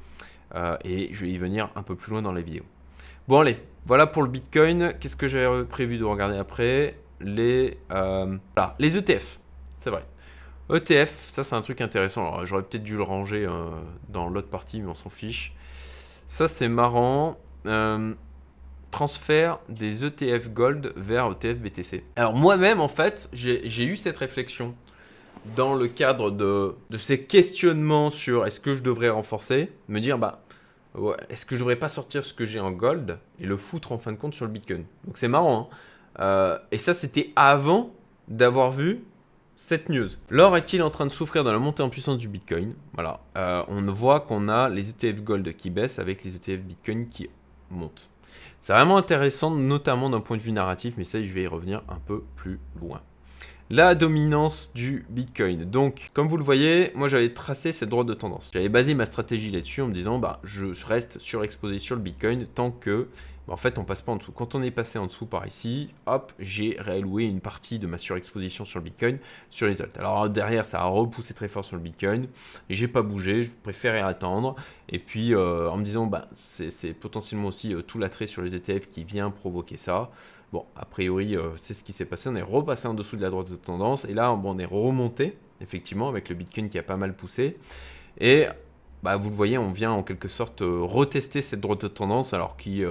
Euh, 0.53 0.77
et 0.83 1.09
je 1.11 1.25
vais 1.25 1.31
y 1.31 1.37
venir 1.37 1.69
un 1.75 1.81
peu 1.81 1.95
plus 1.95 2.11
loin 2.11 2.21
dans 2.21 2.31
la 2.31 2.41
vidéo. 2.41 2.63
Bon, 3.27 3.39
allez, 3.39 3.57
voilà 3.85 4.05
pour 4.05 4.21
le 4.21 4.29
Bitcoin. 4.29 4.93
Qu'est-ce 4.99 5.15
que 5.15 5.27
j'avais 5.27 5.63
prévu 5.65 5.97
de 5.97 6.03
regarder 6.03 6.37
après? 6.37 6.95
Les, 7.19 7.79
euh, 7.91 8.37
les 8.77 8.97
ETF, 8.97 9.39
c'est 9.77 9.89
vrai. 9.89 10.05
ETF, 10.73 11.29
ça 11.29 11.43
c'est 11.43 11.55
un 11.55 11.61
truc 11.61 11.81
intéressant. 11.81 12.27
Alors 12.27 12.45
j'aurais 12.45 12.63
peut-être 12.63 12.83
dû 12.83 12.97
le 12.97 13.03
ranger 13.03 13.45
euh, 13.45 13.69
dans 14.09 14.29
l'autre 14.29 14.49
partie, 14.49 14.81
mais 14.81 14.89
on 14.89 14.95
s'en 14.95 15.09
fiche. 15.09 15.53
Ça 16.27 16.47
c'est 16.47 16.69
marrant. 16.69 17.37
Euh, 17.65 18.13
transfert 18.91 19.59
des 19.67 20.05
ETF 20.05 20.51
Gold 20.51 20.93
vers 20.95 21.29
ETF 21.29 21.57
BTC. 21.57 22.03
Alors 22.15 22.33
moi-même 22.33 22.79
en 22.79 22.87
fait, 22.87 23.27
j'ai 23.33 23.83
eu 23.83 23.97
cette 23.97 24.15
réflexion 24.15 24.73
dans 25.55 25.75
le 25.75 25.87
cadre 25.87 26.31
de, 26.31 26.75
ces 26.97 27.21
questionnements 27.21 28.09
sur 28.09 28.45
est-ce 28.45 28.61
que 28.61 28.75
je 28.75 28.81
devrais 28.81 29.09
renforcer, 29.09 29.69
me 29.89 29.99
dire 29.99 30.17
bah 30.17 30.41
est-ce 31.29 31.45
que 31.45 31.55
je 31.55 31.59
devrais 31.59 31.75
pas 31.75 31.89
sortir 31.89 32.25
ce 32.25 32.33
que 32.33 32.45
j'ai 32.45 32.61
en 32.61 32.71
gold 32.71 33.19
et 33.41 33.45
le 33.45 33.57
foutre 33.57 33.91
en 33.91 33.97
fin 33.97 34.13
de 34.13 34.17
compte 34.17 34.33
sur 34.33 34.45
le 34.45 34.51
Bitcoin. 34.51 34.85
Donc 35.03 35.17
c'est 35.17 35.27
marrant. 35.27 35.69
Hein. 35.69 35.75
Euh, 36.21 36.57
et 36.71 36.77
ça 36.77 36.93
c'était 36.93 37.33
avant 37.35 37.93
d'avoir 38.29 38.71
vu 38.71 39.03
cette 39.55 39.89
news. 39.89 40.07
L'or 40.29 40.55
est-il 40.57 40.83
en 40.83 40.89
train 40.89 41.05
de 41.05 41.11
souffrir 41.11 41.43
dans 41.43 41.53
la 41.53 41.59
montée 41.59 41.81
en 41.81 41.89
puissance 41.89 42.17
du 42.17 42.27
Bitcoin? 42.27 42.73
Voilà, 42.93 43.21
euh, 43.37 43.63
on 43.69 43.81
voit 43.91 44.19
qu'on 44.19 44.47
a 44.49 44.69
les 44.69 44.89
ETF 44.89 45.23
Gold 45.23 45.55
qui 45.55 45.69
baissent 45.69 45.97
avec 45.97 46.23
les 46.23 46.35
ETF 46.35 46.61
Bitcoin 46.61 47.07
qui 47.07 47.29
montent. 47.71 48.09
C'est 48.59 48.73
vraiment 48.73 48.97
intéressant, 48.97 49.51
notamment 49.51 50.09
d'un 50.09 50.19
point 50.19 50.37
de 50.37 50.41
vue 50.41 50.51
narratif, 50.51 50.95
mais 50.97 51.03
ça, 51.03 51.21
je 51.21 51.31
vais 51.31 51.43
y 51.43 51.47
revenir 51.47 51.83
un 51.87 51.99
peu 52.05 52.23
plus 52.35 52.59
loin. 52.79 53.01
La 53.71 53.95
dominance 53.95 54.71
du 54.75 55.05
Bitcoin. 55.09 55.65
Donc, 55.65 56.11
comme 56.13 56.27
vous 56.27 56.37
le 56.37 56.43
voyez, 56.43 56.91
moi 56.93 57.07
j'avais 57.07 57.33
tracé 57.33 57.71
cette 57.71 57.89
droite 57.89 58.05
de 58.05 58.13
tendance. 58.13 58.51
J'avais 58.53 58.69
basé 58.69 58.93
ma 58.93 59.05
stratégie 59.05 59.49
là-dessus 59.49 59.81
en 59.81 59.87
me 59.87 59.93
disant, 59.93 60.19
bah, 60.19 60.39
je 60.43 60.85
reste 60.85 61.17
surexposé 61.17 61.79
sur 61.79 61.95
le 61.95 62.01
Bitcoin 62.01 62.45
tant 62.45 62.69
que 62.69 63.07
en 63.47 63.57
fait, 63.57 63.77
on 63.77 63.83
passe 63.83 64.01
pas 64.01 64.11
en 64.11 64.15
dessous. 64.15 64.31
Quand 64.31 64.55
on 64.55 64.63
est 64.63 64.71
passé 64.71 64.97
en 64.97 65.05
dessous 65.05 65.27
par 65.27 65.45
ici, 65.45 65.89
hop, 66.07 66.33
j'ai 66.39 66.75
réalloué 66.79 67.25
une 67.25 67.41
partie 67.41 67.77
de 67.77 67.85
ma 67.85 67.97
surexposition 67.97 68.65
sur 68.65 68.79
le 68.79 68.85
Bitcoin 68.85 69.19
sur 69.49 69.67
les 69.67 69.81
alts. 69.81 69.97
Alors 69.97 70.29
derrière, 70.29 70.65
ça 70.65 70.81
a 70.81 70.85
repoussé 70.85 71.33
très 71.33 71.47
fort 71.47 71.63
sur 71.63 71.75
le 71.75 71.81
Bitcoin. 71.81 72.27
J'ai 72.69 72.87
pas 72.87 73.03
bougé, 73.03 73.43
je 73.43 73.51
préférais 73.51 74.01
attendre. 74.01 74.55
Et 74.89 74.97
puis 74.99 75.35
euh, 75.35 75.69
en 75.69 75.77
me 75.77 75.83
disant, 75.83 76.07
bah, 76.07 76.27
c'est 76.35 76.93
potentiellement 76.93 77.49
aussi 77.49 77.73
euh, 77.73 77.81
tout 77.81 77.99
l'attrait 77.99 78.27
sur 78.27 78.41
les 78.41 78.55
ETF 78.55 78.89
qui 78.89 79.03
vient 79.03 79.29
provoquer 79.29 79.77
ça. 79.77 80.09
Bon, 80.51 80.65
a 80.75 80.85
priori, 80.85 81.35
euh, 81.35 81.49
c'est 81.55 81.73
ce 81.73 81.83
qui 81.83 81.93
s'est 81.93 82.05
passé. 82.05 82.29
On 82.29 82.35
est 82.35 82.41
repassé 82.41 82.87
en 82.87 82.93
dessous 82.95 83.15
de 83.15 83.21
la 83.21 83.29
droite 83.29 83.51
de 83.51 83.55
tendance. 83.55 84.05
Et 84.05 84.13
là, 84.13 84.31
on 84.31 84.57
est 84.57 84.65
remonté, 84.65 85.37
effectivement, 85.61 86.09
avec 86.09 86.29
le 86.29 86.35
Bitcoin 86.35 86.69
qui 86.69 86.79
a 86.79 86.83
pas 86.83 86.97
mal 86.97 87.15
poussé. 87.15 87.57
Et 88.19 88.45
bah, 89.03 89.17
vous 89.17 89.29
le 89.29 89.35
voyez, 89.35 89.57
on 89.57 89.71
vient 89.71 89.91
en 89.91 90.01
quelque 90.01 90.29
sorte 90.29 90.61
retester 90.61 91.41
cette 91.41 91.59
droite 91.59 91.81
de 91.81 91.87
tendance, 91.87 92.33
alors 92.33 92.57
qui 92.57 92.83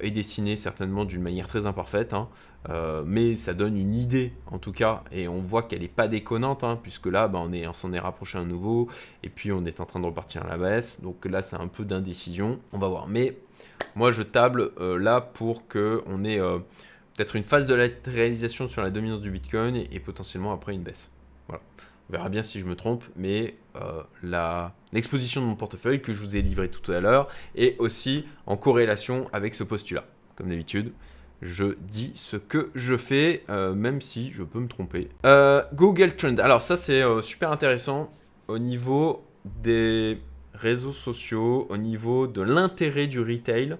est 0.00 0.10
dessiné 0.10 0.56
certainement 0.56 1.04
d'une 1.04 1.22
manière 1.22 1.46
très 1.46 1.66
imparfaite, 1.66 2.12
hein. 2.12 2.28
euh, 2.68 3.02
mais 3.06 3.36
ça 3.36 3.54
donne 3.54 3.76
une 3.76 3.94
idée 3.94 4.32
en 4.46 4.58
tout 4.58 4.72
cas, 4.72 5.02
et 5.12 5.28
on 5.28 5.40
voit 5.40 5.62
qu'elle 5.62 5.80
n'est 5.80 5.88
pas 5.88 6.08
déconnante, 6.08 6.64
hein, 6.64 6.78
puisque 6.82 7.06
là 7.06 7.28
bah, 7.28 7.40
on 7.42 7.50
on 7.52 7.72
s'en 7.72 7.92
est 7.92 7.98
rapproché 7.98 8.38
à 8.38 8.44
nouveau, 8.44 8.88
et 9.22 9.28
puis 9.28 9.52
on 9.52 9.64
est 9.64 9.80
en 9.80 9.86
train 9.86 10.00
de 10.00 10.06
repartir 10.06 10.44
à 10.44 10.48
la 10.48 10.58
baisse, 10.58 11.00
donc 11.00 11.24
là 11.24 11.42
c'est 11.42 11.56
un 11.56 11.68
peu 11.68 11.84
d'indécision, 11.84 12.58
on 12.72 12.78
va 12.78 12.88
voir. 12.88 13.06
Mais 13.06 13.36
moi 13.94 14.10
je 14.12 14.22
table 14.22 14.72
euh, 14.80 14.98
là 14.98 15.20
pour 15.20 15.66
que 15.66 16.02
on 16.06 16.24
ait 16.24 16.38
peut-être 17.16 17.36
une 17.36 17.42
phase 17.42 17.66
de 17.66 17.74
la 17.74 17.86
réalisation 18.06 18.68
sur 18.68 18.82
la 18.82 18.90
dominance 18.90 19.20
du 19.20 19.30
Bitcoin 19.30 19.76
et 19.76 20.00
potentiellement 20.00 20.52
après 20.52 20.74
une 20.74 20.82
baisse. 20.82 21.10
Voilà. 21.48 21.62
On 22.08 22.12
verra 22.12 22.28
bien 22.28 22.42
si 22.42 22.58
je 22.58 22.66
me 22.66 22.74
trompe, 22.74 23.04
mais 23.14 23.46
euh, 23.46 23.52
l'exposition 24.92 25.40
de 25.40 25.46
mon 25.46 25.56
portefeuille 25.56 26.02
que 26.02 26.12
je 26.12 26.20
vous 26.20 26.36
ai 26.36 26.42
livré 26.42 26.68
tout 26.68 26.90
à 26.92 27.00
l'heure 27.00 27.28
est 27.54 27.78
aussi 27.78 28.24
en 28.46 28.56
corrélation 28.56 29.28
avec 29.32 29.54
ce 29.54 29.64
postulat. 29.64 30.04
Comme 30.36 30.48
d'habitude, 30.48 30.92
je 31.42 31.76
dis 31.80 32.12
ce 32.14 32.36
que 32.36 32.70
je 32.74 32.96
fais, 32.96 33.44
euh, 33.48 33.74
même 33.74 34.00
si 34.00 34.32
je 34.32 34.42
peux 34.42 34.60
me 34.60 34.68
tromper. 34.68 35.08
Euh, 35.24 35.62
Google 35.74 36.16
Trend. 36.16 36.36
Alors 36.38 36.62
ça, 36.62 36.76
c'est 36.76 37.02
super 37.22 37.50
intéressant 37.50 38.10
au 38.48 38.58
niveau 38.58 39.24
des 39.44 40.18
réseaux 40.54 40.92
sociaux, 40.92 41.66
au 41.70 41.76
niveau 41.76 42.26
de 42.26 42.42
l'intérêt 42.42 43.06
du 43.06 43.20
retail 43.20 43.76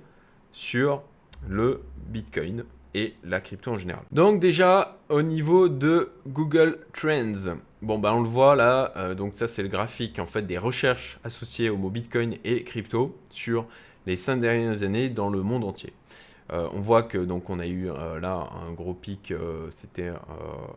sur 0.52 1.02
le 1.48 1.82
Bitcoin. 2.08 2.64
Et 2.94 3.14
la 3.24 3.40
crypto 3.40 3.72
en 3.72 3.76
général. 3.76 4.02
Donc 4.12 4.40
déjà 4.40 4.98
au 5.08 5.22
niveau 5.22 5.68
de 5.68 6.12
Google 6.26 6.78
Trends, 6.92 7.56
bon 7.82 7.98
bah 7.98 8.12
on 8.14 8.22
le 8.22 8.28
voit 8.28 8.56
là, 8.56 8.92
euh, 8.96 9.14
donc 9.14 9.34
ça 9.34 9.48
c'est 9.48 9.62
le 9.62 9.68
graphique 9.68 10.18
en 10.18 10.26
fait 10.26 10.42
des 10.42 10.58
recherches 10.58 11.18
associées 11.24 11.70
au 11.70 11.76
mot 11.76 11.90
Bitcoin 11.90 12.36
et 12.44 12.64
crypto 12.64 13.16
sur 13.30 13.66
les 14.06 14.16
5 14.16 14.36
dernières 14.36 14.82
années 14.82 15.08
dans 15.08 15.28
le 15.28 15.42
monde 15.42 15.64
entier. 15.64 15.92
Euh, 16.52 16.66
on 16.74 16.80
voit 16.80 17.04
que 17.04 17.18
donc 17.18 17.48
on 17.48 17.60
a 17.60 17.66
eu 17.66 17.88
euh, 17.88 18.18
là 18.18 18.48
un 18.66 18.72
gros 18.72 18.94
pic, 18.94 19.32
c'était 19.70 20.10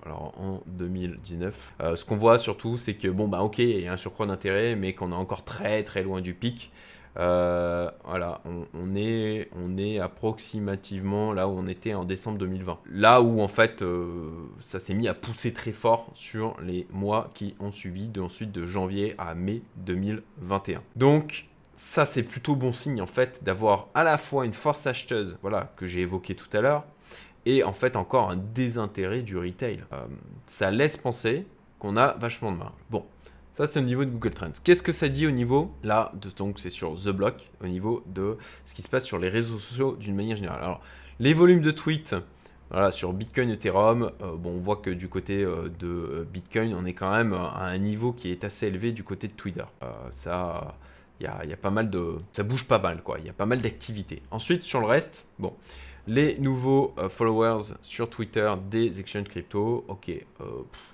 alors 0.05 0.33
en 0.37 0.61
2019. 0.67 1.73
ce 1.95 2.05
qu'on 2.05 2.17
voit 2.17 2.37
surtout, 2.37 2.77
c'est 2.77 2.93
que 2.93 3.07
bon 3.07 3.27
bah 3.27 3.41
ok, 3.41 3.57
il 3.59 3.81
y 3.81 3.87
a 3.87 3.93
un 3.93 3.97
surcroît 3.97 4.27
d'intérêt, 4.27 4.75
mais 4.75 4.93
qu'on 4.93 5.11
est 5.11 5.15
encore 5.15 5.43
très 5.43 5.83
très 5.83 6.03
loin 6.03 6.21
du 6.21 6.33
pic. 6.35 6.71
Euh, 7.17 7.91
voilà, 8.05 8.41
on, 8.73 8.95
est, 8.95 9.49
on 9.55 9.77
est 9.77 9.99
approximativement 9.99 11.31
là 11.31 11.47
où 11.47 11.51
on 11.51 11.67
était 11.67 11.93
en 11.93 12.05
décembre 12.05 12.37
2020. 12.39 12.79
Là 12.91 13.21
où 13.21 13.41
en 13.41 13.47
fait 13.47 13.81
euh, 13.81 14.31
ça 14.59 14.79
s'est 14.79 14.93
mis 14.93 15.07
à 15.07 15.13
pousser 15.13 15.53
très 15.53 15.71
fort 15.71 16.09
sur 16.15 16.55
les 16.61 16.87
mois 16.91 17.29
qui 17.33 17.55
ont 17.59 17.71
suivi, 17.71 18.07
de, 18.07 18.21
ensuite 18.21 18.51
de 18.51 18.65
janvier 18.65 19.13
à 19.17 19.35
mai 19.35 19.61
2021. 19.77 20.81
Donc 20.95 21.45
ça 21.75 22.05
c'est 22.05 22.23
plutôt 22.23 22.55
bon 22.55 22.71
signe 22.71 23.01
en 23.01 23.07
fait 23.07 23.43
d'avoir 23.43 23.87
à 23.93 24.03
la 24.03 24.17
fois 24.17 24.45
une 24.45 24.53
force 24.53 24.87
acheteuse, 24.87 25.37
voilà, 25.41 25.71
que 25.75 25.85
j'ai 25.85 26.01
évoqué 26.01 26.35
tout 26.35 26.49
à 26.55 26.61
l'heure, 26.61 26.85
et 27.45 27.63
en 27.63 27.73
fait 27.73 27.95
encore 27.95 28.31
un 28.31 28.37
désintérêt 28.37 29.21
du 29.21 29.37
retail. 29.37 29.83
Euh, 29.93 30.05
ça 30.45 30.71
laisse 30.71 30.97
penser 30.97 31.45
qu'on 31.77 31.97
a 31.97 32.13
vachement 32.13 32.51
de 32.51 32.57
marge. 32.57 32.71
Bon, 32.89 33.05
ça, 33.53 33.67
c'est 33.67 33.79
au 33.79 33.83
niveau 33.83 34.03
de 34.03 34.09
Google 34.09 34.31
Trends. 34.31 34.51
Qu'est-ce 34.63 34.81
que 34.81 34.91
ça 34.91 35.07
dit 35.09 35.27
au 35.27 35.31
niveau, 35.31 35.71
là, 35.83 36.11
de, 36.19 36.27
donc 36.31 36.57
c'est 36.57 36.71
sur 36.71 36.95
The 36.95 37.09
Block, 37.09 37.51
au 37.63 37.67
niveau 37.67 38.03
de 38.07 38.35
ce 38.65 38.73
qui 38.73 38.81
se 38.81 38.89
passe 38.89 39.05
sur 39.05 39.19
les 39.19 39.29
réseaux 39.29 39.59
sociaux 39.59 39.95
d'une 39.95 40.15
manière 40.15 40.35
générale. 40.35 40.63
Alors, 40.63 40.81
les 41.19 41.35
volumes 41.35 41.61
de 41.61 41.69
tweets, 41.69 42.15
voilà, 42.71 42.89
sur 42.89 43.13
Bitcoin, 43.13 43.51
Ethereum, 43.51 44.11
euh, 44.23 44.35
on 44.43 44.57
voit 44.57 44.77
que 44.77 44.89
du 44.89 45.07
côté 45.07 45.43
euh, 45.43 45.69
de 45.79 45.87
euh, 45.87 46.27
Bitcoin, 46.33 46.73
on 46.73 46.83
est 46.87 46.93
quand 46.93 47.15
même 47.15 47.33
à 47.33 47.65
un 47.65 47.77
niveau 47.77 48.11
qui 48.11 48.31
est 48.31 48.43
assez 48.43 48.65
élevé 48.65 48.91
du 48.91 49.03
côté 49.03 49.27
de 49.27 49.33
Twitter. 49.33 49.65
ça, 50.09 50.75
il 51.19 51.29
y 51.45 51.47
y 51.47 51.53
a, 51.53 51.57
pas 51.57 51.69
mal 51.69 51.91
de, 51.91 52.17
ça 52.31 52.41
bouge 52.41 52.67
pas 52.67 52.79
mal, 52.79 53.03
quoi. 53.03 53.19
Il 53.19 53.25
y 53.27 53.29
a 53.29 53.33
pas 53.33 53.45
mal 53.45 53.61
d'activités. 53.61 54.23
Ensuite, 54.31 54.63
sur 54.63 54.79
le 54.79 54.87
reste, 54.87 55.27
bon, 55.37 55.53
les 56.07 56.37
nouveaux 56.39 56.93
euh, 56.97 57.09
followers 57.09 57.75
sur 57.81 58.09
Twitter 58.09 58.53
des 58.69 58.99
exchanges 58.99 59.29
crypto, 59.29 59.85
ok, 59.87 60.09
euh, 60.09 60.43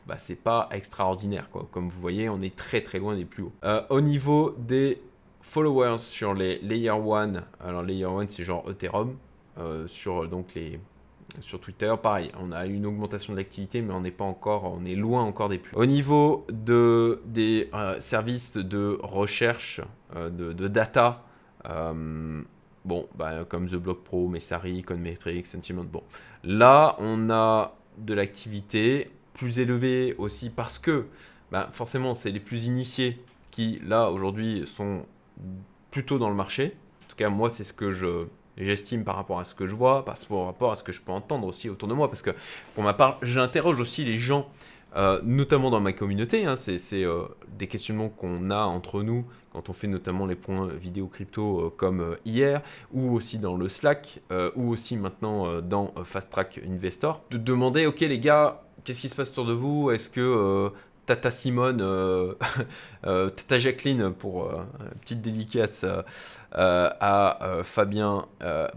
bah, 0.05 0.15
c'est 0.17 0.35
pas 0.35 0.69
extraordinaire. 0.71 1.49
Quoi. 1.51 1.67
Comme 1.71 1.89
vous 1.89 1.99
voyez, 1.99 2.29
on 2.29 2.41
est 2.41 2.55
très 2.55 2.81
très 2.81 2.99
loin 2.99 3.15
des 3.15 3.25
plus 3.25 3.43
hauts. 3.43 3.53
Euh, 3.63 3.81
au 3.89 4.01
niveau 4.01 4.55
des 4.57 5.01
followers 5.41 5.97
sur 5.97 6.33
les 6.33 6.59
Layer 6.59 6.89
1, 6.89 7.33
alors 7.59 7.81
Layer 7.81 8.05
1 8.05 8.27
c'est 8.27 8.43
genre 8.43 8.69
Ethereum, 8.69 9.15
sur 9.87 10.27
donc 10.29 10.53
les 10.55 10.79
sur 11.41 11.59
Twitter, 11.59 11.93
pareil, 12.01 12.31
on 12.39 12.51
a 12.51 12.65
une 12.65 12.85
augmentation 12.85 13.33
de 13.33 13.37
l'activité, 13.37 13.81
mais 13.81 13.93
on 13.93 14.01
n'est 14.01 14.09
pas 14.09 14.23
encore, 14.23 14.63
on 14.63 14.85
est 14.85 14.95
loin 14.95 15.21
encore 15.21 15.49
des 15.49 15.57
plus. 15.57 15.75
Au 15.75 15.85
niveau 15.85 16.45
de, 16.49 17.21
des 17.25 17.69
services 17.99 18.53
de 18.53 18.97
recherche, 19.03 19.81
de, 20.15 20.67
data, 20.67 21.23
Bon, 22.89 23.07
bah, 23.13 23.45
comme 23.47 23.67
The 23.67 23.75
Block 23.75 24.03
Pro, 24.03 24.27
Messari, 24.27 24.81
Conmetrics, 24.81 25.45
Sentiment. 25.45 25.83
Bon, 25.83 26.01
là, 26.43 26.95
on 26.97 27.29
a 27.29 27.75
de 27.99 28.15
l'activité 28.15 29.11
plus 29.35 29.59
élevée 29.59 30.15
aussi 30.17 30.49
parce 30.49 30.79
que 30.79 31.05
bah, 31.51 31.69
forcément, 31.71 32.15
c'est 32.15 32.31
les 32.31 32.39
plus 32.39 32.65
initiés 32.65 33.23
qui, 33.51 33.79
là, 33.85 34.09
aujourd'hui, 34.09 34.65
sont 34.65 35.05
plutôt 35.91 36.17
dans 36.17 36.29
le 36.29 36.35
marché. 36.35 36.75
En 37.05 37.09
tout 37.09 37.15
cas, 37.15 37.29
moi, 37.29 37.51
c'est 37.51 37.63
ce 37.63 37.73
que 37.73 37.91
je 37.91 38.25
j'estime 38.57 39.03
par 39.03 39.17
rapport 39.17 39.39
à 39.39 39.45
ce 39.45 39.53
que 39.53 39.67
je 39.67 39.75
vois, 39.75 40.03
par 40.03 40.17
rapport 40.47 40.71
à 40.71 40.75
ce 40.75 40.83
que 40.83 40.91
je 40.91 41.01
peux 41.01 41.11
entendre 41.11 41.47
aussi 41.47 41.69
autour 41.69 41.87
de 41.87 41.93
moi, 41.93 42.09
parce 42.09 42.23
que 42.23 42.31
pour 42.73 42.83
ma 42.83 42.95
part, 42.95 43.19
j'interroge 43.21 43.79
aussi 43.79 44.03
les 44.03 44.17
gens 44.17 44.49
euh, 44.95 45.19
notamment 45.23 45.69
dans 45.69 45.81
ma 45.81 45.93
communauté. 45.93 46.45
Hein, 46.45 46.55
c'est 46.55 46.79
euh, 46.93 47.23
des 47.57 47.67
questionnements 47.67 48.09
qu'on 48.09 48.49
a 48.49 48.63
entre 48.63 49.03
nous 49.03 49.25
quand 49.53 49.69
on 49.69 49.73
fait 49.73 49.87
notamment 49.87 50.25
les 50.25 50.35
points 50.35 50.67
vidéo 50.67 51.07
crypto 51.07 51.59
euh, 51.59 51.69
comme 51.75 52.15
hier, 52.25 52.61
ou 52.93 53.15
aussi 53.15 53.39
dans 53.39 53.55
le 53.55 53.67
Slack, 53.67 54.21
ou 54.55 54.69
aussi 54.69 54.95
maintenant 54.95 55.61
dans 55.61 55.93
Fast 56.03 56.29
Track 56.29 56.61
Investor, 56.67 57.23
de 57.31 57.37
demander, 57.37 57.87
ok 57.87 57.99
les 58.01 58.19
gars, 58.19 58.63
qu'est-ce 58.83 59.01
qui 59.01 59.09
se 59.09 59.15
passe 59.15 59.31
autour 59.31 59.45
de 59.45 59.53
vous? 59.53 59.89
Est-ce 59.91 60.09
que 60.09 60.71
Tata 61.07 61.31
Simone, 61.31 61.83
Tata 63.01 63.57
Jacqueline 63.57 64.13
pour 64.13 64.51
une 64.51 64.99
petite 65.01 65.21
dédicace 65.21 65.83
à 66.51 67.59
Fabien 67.63 68.27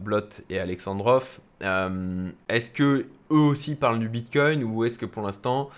Blott 0.00 0.42
et 0.48 0.58
Alexandrov. 0.58 1.40
est-ce 1.60 2.70
que 2.70 3.06
eux 3.30 3.36
aussi 3.36 3.74
parlent 3.74 3.98
du 3.98 4.08
Bitcoin 4.08 4.64
ou 4.64 4.84
est-ce 4.84 4.98
que 4.98 5.06
pour 5.06 5.22
l'instant 5.22 5.68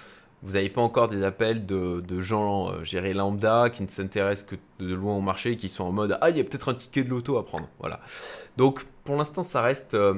vous 0.45 0.53
n'avez 0.53 0.69
pas 0.69 0.83
encore 0.83 1.09
des 1.09 1.25
appels 1.25 1.65
de, 1.65 2.21
gens 2.21 2.71
euh, 2.71 2.85
gérés 2.85 3.15
lambda 3.15 3.71
qui 3.71 3.83
ne 3.83 3.89
s'intéressent 3.89 4.47
que 4.51 4.57
de 4.85 4.95
loin 4.95 5.17
au 5.17 5.21
marché 5.21 5.57
qui 5.57 5.71
sont 5.71 5.85
en 5.85 5.93
mode 5.93 6.19
Ah, 6.21 6.31
il 6.31 6.37
y 6.37 6.41
a 6.41 6.45
peut-être 6.45 6.69
un 6.69 6.75
ticket 6.75 7.03
de 7.03 7.09
loto 7.09 7.39
à 7.39 7.45
prendre. 7.45 7.67
Voilà. 7.81 8.01
Donc 8.59 8.85
pour 9.05 9.17
l'instant, 9.17 9.43
ça 9.43 9.63
reste 9.63 9.95
euh, 9.95 10.15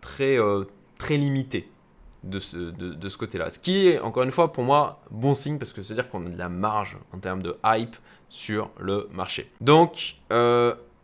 très, 0.00 0.38
euh, 0.38 0.64
très 0.96 1.16
limité 1.16 1.68
de 2.22 2.38
ce, 2.38 3.16
côté-là. 3.16 3.50
Ce 3.50 3.58
qui 3.58 3.88
est, 3.88 4.00
encore 4.00 4.22
une 4.22 4.30
fois, 4.30 4.52
pour 4.52 4.64
moi, 4.64 5.00
bon 5.10 5.34
signe 5.34 5.58
parce 5.58 5.72
que 5.72 5.82
c'est-à-dire 5.82 6.08
qu'on 6.08 6.24
a 6.26 6.28
de 6.28 6.38
la 6.38 6.48
marge 6.48 6.98
en 7.12 7.18
termes 7.18 7.42
de 7.42 7.56
hype 7.64 7.96
sur 8.28 8.70
le 8.78 9.08
marché. 9.12 9.50
Donc, 9.60 10.16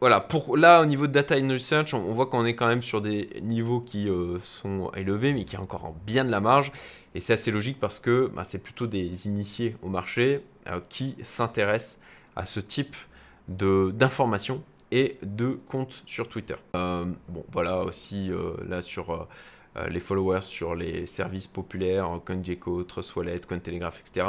voilà, 0.01 0.21
pour 0.21 0.57
là 0.57 0.83
au 0.83 0.87
niveau 0.87 1.07
de 1.07 1.13
data 1.13 1.37
and 1.39 1.49
research, 1.49 1.95
on, 1.95 2.13
voit 2.13 2.27
qu'on 2.27 2.45
est 2.45 2.55
quand 2.55 2.67
même 2.67 2.83
sur 2.83 3.01
des 3.01 3.31
niveaux 3.43 3.81
qui 3.81 4.09
sont 4.43 4.91
élevés, 4.95 5.33
mais 5.33 5.45
qui 5.45 5.57
ont 5.57 5.63
encore 5.63 5.95
bien 6.05 6.25
de 6.25 6.31
la 6.31 6.41
marge. 6.41 6.73
Et 7.15 7.21
c'est 7.21 7.35
assez 7.35 7.51
logique 7.51 7.79
parce 7.79 8.01
que 8.01 8.31
bah, 8.35 8.45
c'est 8.45 8.59
plutôt 8.59 8.87
des 8.87 9.27
initiés 9.27 9.77
au 9.83 9.89
marché 9.89 10.43
euh, 10.67 10.81
qui 10.89 11.17
s'intéressent 11.23 11.99
à 12.37 12.45
ce 12.45 12.61
type 12.61 12.97
d'informations 13.47 14.63
et 14.91 15.19
de 15.23 15.59
comptes 15.69 16.03
sur 16.07 16.29
Twitter. 16.29 16.57
Euh, 16.75 17.05
bon, 17.29 17.45
voilà 17.53 17.83
aussi 17.83 18.31
euh, 18.31 18.55
là 18.69 18.83
sur 18.83 19.29
les 19.91 19.99
followers 19.99 20.43
sur 20.43 20.77
les 20.77 21.05
services 21.05 21.49
populaires, 21.49 22.21
CoinGecko, 22.25 22.85
Trust 22.85 23.17
Wallet, 23.17 23.41
Cointelegraph, 23.41 24.01
etc. 24.01 24.25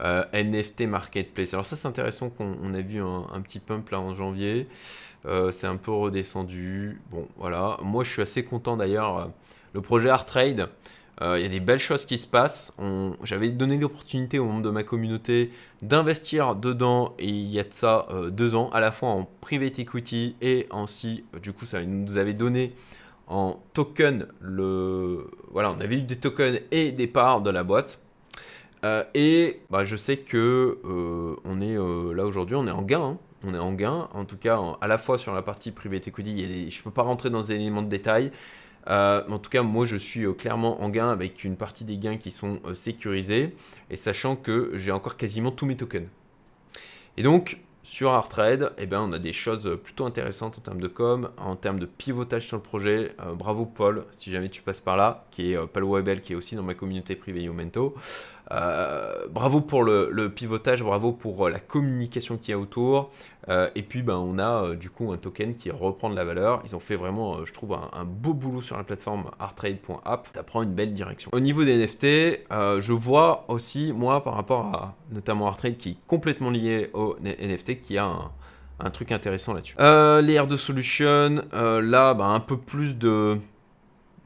NFT 0.00 0.82
Marketplace. 0.82 1.52
Alors 1.52 1.64
ça 1.64 1.74
c'est 1.74 1.88
intéressant 1.88 2.30
qu'on 2.30 2.72
a 2.72 2.80
vu 2.80 3.02
un, 3.02 3.40
petit 3.42 3.58
pump 3.58 3.90
là 3.90 3.98
en 3.98 4.14
janvier. 4.14 4.68
c'est 5.50 5.66
un 5.66 5.76
peu 5.76 5.90
redescendu. 5.90 7.02
Bon 7.10 7.26
voilà, 7.38 7.76
moi 7.82 8.04
je 8.04 8.12
suis 8.12 8.22
assez 8.22 8.44
content 8.44 8.76
d'ailleurs. 8.76 9.32
Le 9.72 9.80
projet 9.80 10.10
Art 10.10 10.26
Euh, 11.20 11.38
il 11.38 11.42
y 11.42 11.46
a 11.46 11.48
des 11.48 11.60
belles 11.60 11.78
choses 11.78 12.04
qui 12.04 12.18
se 12.18 12.26
passent. 12.26 12.72
J'avais 13.22 13.50
donné 13.50 13.76
l'opportunité 13.76 14.38
au 14.38 14.44
membre 14.46 14.62
de 14.62 14.70
ma 14.70 14.84
communauté 14.84 15.50
d'investir 15.82 16.54
dedans 16.54 17.14
il 17.18 17.48
y 17.48 17.58
a 17.58 17.64
de 17.64 17.72
ça 17.72 18.06
euh, 18.10 18.30
deux 18.30 18.54
ans, 18.54 18.70
à 18.70 18.80
la 18.80 18.92
fois 18.92 19.10
en 19.10 19.28
private 19.40 19.78
equity 19.78 20.36
et 20.40 20.68
ainsi, 20.70 21.24
euh, 21.34 21.40
du 21.40 21.52
coup, 21.52 21.66
ça 21.66 21.82
nous 21.82 22.18
avait 22.18 22.34
donné 22.34 22.72
en 23.26 23.60
token 23.74 24.26
le. 24.40 25.30
Voilà, 25.50 25.72
on 25.72 25.80
avait 25.80 25.96
eu 25.96 26.02
des 26.02 26.16
tokens 26.16 26.60
et 26.70 26.92
des 26.92 27.06
parts 27.06 27.42
de 27.42 27.50
la 27.50 27.64
boîte. 27.64 28.02
et 29.14 29.60
bah, 29.70 29.84
je 29.84 29.96
sais 29.96 30.18
que 30.18 30.78
on 31.44 31.60
est 31.60 31.74
là 32.14 32.26
aujourd'hui, 32.26 32.56
on 32.56 32.66
est 32.66 32.70
en 32.70 32.82
gain. 32.82 33.02
Hein. 33.02 33.18
On 33.44 33.54
est 33.54 33.58
en 33.58 33.72
gain, 33.72 34.08
en 34.14 34.24
tout 34.24 34.36
cas, 34.36 34.60
à 34.80 34.88
la 34.88 34.98
fois 34.98 35.16
sur 35.16 35.32
la 35.32 35.42
partie 35.42 35.70
private 35.70 36.08
equity. 36.08 36.70
je 36.70 36.78
ne 36.78 36.82
peux 36.82 36.90
pas 36.90 37.02
rentrer 37.02 37.30
dans 37.30 37.38
les 37.38 37.52
éléments 37.52 37.82
de 37.82 37.88
détail. 37.88 38.32
Euh, 38.88 39.22
en 39.28 39.38
tout 39.38 39.50
cas, 39.50 39.62
moi, 39.62 39.84
je 39.86 39.96
suis 39.96 40.24
euh, 40.24 40.32
clairement 40.32 40.82
en 40.82 40.88
gain 40.88 41.10
avec 41.10 41.44
une 41.44 41.56
partie 41.56 41.84
des 41.84 41.98
gains 41.98 42.16
qui 42.16 42.30
sont 42.30 42.60
euh, 42.64 42.74
sécurisés 42.74 43.54
et 43.90 43.96
sachant 43.96 44.36
que 44.36 44.72
j'ai 44.74 44.92
encore 44.92 45.16
quasiment 45.16 45.50
tous 45.50 45.66
mes 45.66 45.76
tokens. 45.76 46.08
Et 47.16 47.22
donc, 47.22 47.58
sur 47.82 48.12
Artrade, 48.12 48.72
eh 48.78 48.86
ben, 48.86 49.00
on 49.00 49.12
a 49.12 49.18
des 49.18 49.32
choses 49.32 49.78
plutôt 49.82 50.06
intéressantes 50.06 50.58
en 50.58 50.60
termes 50.60 50.80
de 50.80 50.88
com, 50.88 51.30
en 51.36 51.56
termes 51.56 51.78
de 51.78 51.86
pivotage 51.86 52.46
sur 52.46 52.56
le 52.56 52.62
projet. 52.62 53.14
bravo 53.34 53.64
Paul, 53.64 54.04
si 54.12 54.30
jamais 54.30 54.50
tu 54.50 54.60
passes 54.60 54.80
par 54.80 54.98
là, 54.98 55.24
qui 55.30 55.52
est 55.52 55.66
Paul 55.66 55.84
Webel, 55.84 56.20
qui 56.20 56.34
est 56.34 56.36
aussi 56.36 56.54
dans 56.54 56.62
ma 56.62 56.74
communauté 56.74 57.16
privée 57.16 57.42
Youmento. 57.42 57.94
Euh, 58.50 59.26
bravo 59.30 59.60
pour 59.60 59.84
le, 59.84 60.28
pivotage, 60.30 60.82
bravo 60.82 61.12
pour 61.12 61.48
la 61.48 61.60
communication 61.60 62.38
qu'il 62.38 62.52
y 62.52 62.54
a 62.54 62.58
autour. 62.58 63.10
Euh, 63.48 63.68
et 63.74 63.82
puis, 63.82 64.02
ben, 64.02 64.16
on 64.16 64.38
a 64.38 64.74
du 64.74 64.90
coup 64.90 65.12
un 65.12 65.16
token 65.16 65.54
qui 65.54 65.70
reprend 65.70 66.10
de 66.10 66.16
la 66.16 66.24
valeur. 66.24 66.62
Ils 66.64 66.76
ont 66.76 66.80
fait 66.80 66.96
vraiment, 66.96 67.44
je 67.44 67.52
trouve, 67.52 67.72
un, 67.74 68.04
beau 68.04 68.34
boulot 68.34 68.60
sur 68.60 68.76
la 68.76 68.84
plateforme 68.84 69.30
arttrade.app. 69.38 70.28
Ça 70.34 70.42
prend 70.42 70.62
une 70.62 70.74
belle 70.74 70.92
direction. 70.92 71.30
Au 71.32 71.40
niveau 71.40 71.64
des 71.64 71.76
NFT, 71.76 72.46
je 72.50 72.92
vois 72.92 73.44
aussi, 73.48 73.92
moi, 73.92 74.22
par 74.22 74.34
rapport 74.34 74.66
à 74.66 74.94
notamment 75.10 75.48
Arttrade 75.48 75.76
qui 75.76 75.90
est 75.90 75.96
complètement 76.06 76.50
lié 76.50 76.90
au 76.92 77.16
NFT, 77.22 77.80
qui 77.80 77.98
a 77.98 78.30
un, 78.80 78.90
truc 78.90 79.12
intéressant 79.12 79.54
là-dessus. 79.54 79.76
les 79.78 80.36
R2 80.38 80.56
Solution, 80.56 81.42
là, 81.52 82.14
ben, 82.14 82.30
un 82.30 82.40
peu 82.40 82.56
plus 82.56 82.96
de 82.96 83.38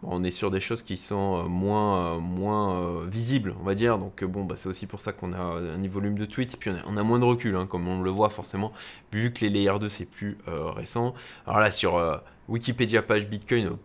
on 0.02 0.24
est 0.24 0.30
sur 0.30 0.50
des 0.50 0.60
choses 0.60 0.82
qui 0.82 0.96
sont 0.96 1.44
euh, 1.44 1.48
moins, 1.48 2.16
euh, 2.16 2.18
moins 2.18 2.80
euh, 2.80 3.06
visibles, 3.06 3.54
on 3.60 3.64
va 3.64 3.74
dire. 3.74 3.98
Donc 3.98 4.24
bon, 4.24 4.44
bah, 4.44 4.56
c'est 4.56 4.68
aussi 4.68 4.86
pour 4.86 5.00
ça 5.00 5.12
qu'on 5.12 5.32
a 5.32 5.38
un 5.38 5.88
volume 5.88 6.18
de 6.18 6.24
tweets. 6.24 6.56
Puis 6.58 6.70
on 6.86 6.96
a, 6.96 7.02
moins 7.02 7.18
de 7.18 7.24
recul, 7.24 7.56
hein, 7.56 7.66
comme 7.66 7.88
on 7.88 8.02
le 8.02 8.10
voit 8.10 8.30
forcément, 8.30 8.72
vu 9.12 9.32
que 9.32 9.40
les 9.40 9.50
layers 9.50 9.78
2 9.80 9.88
c'est 9.88 10.06
plus 10.06 10.38
récent. 10.46 11.14
Alors 11.46 11.60
là 11.60 11.70
sur 11.70 12.20
Wikipédia 12.52 13.00
page 13.00 13.26
Bitcoin, 13.28 13.78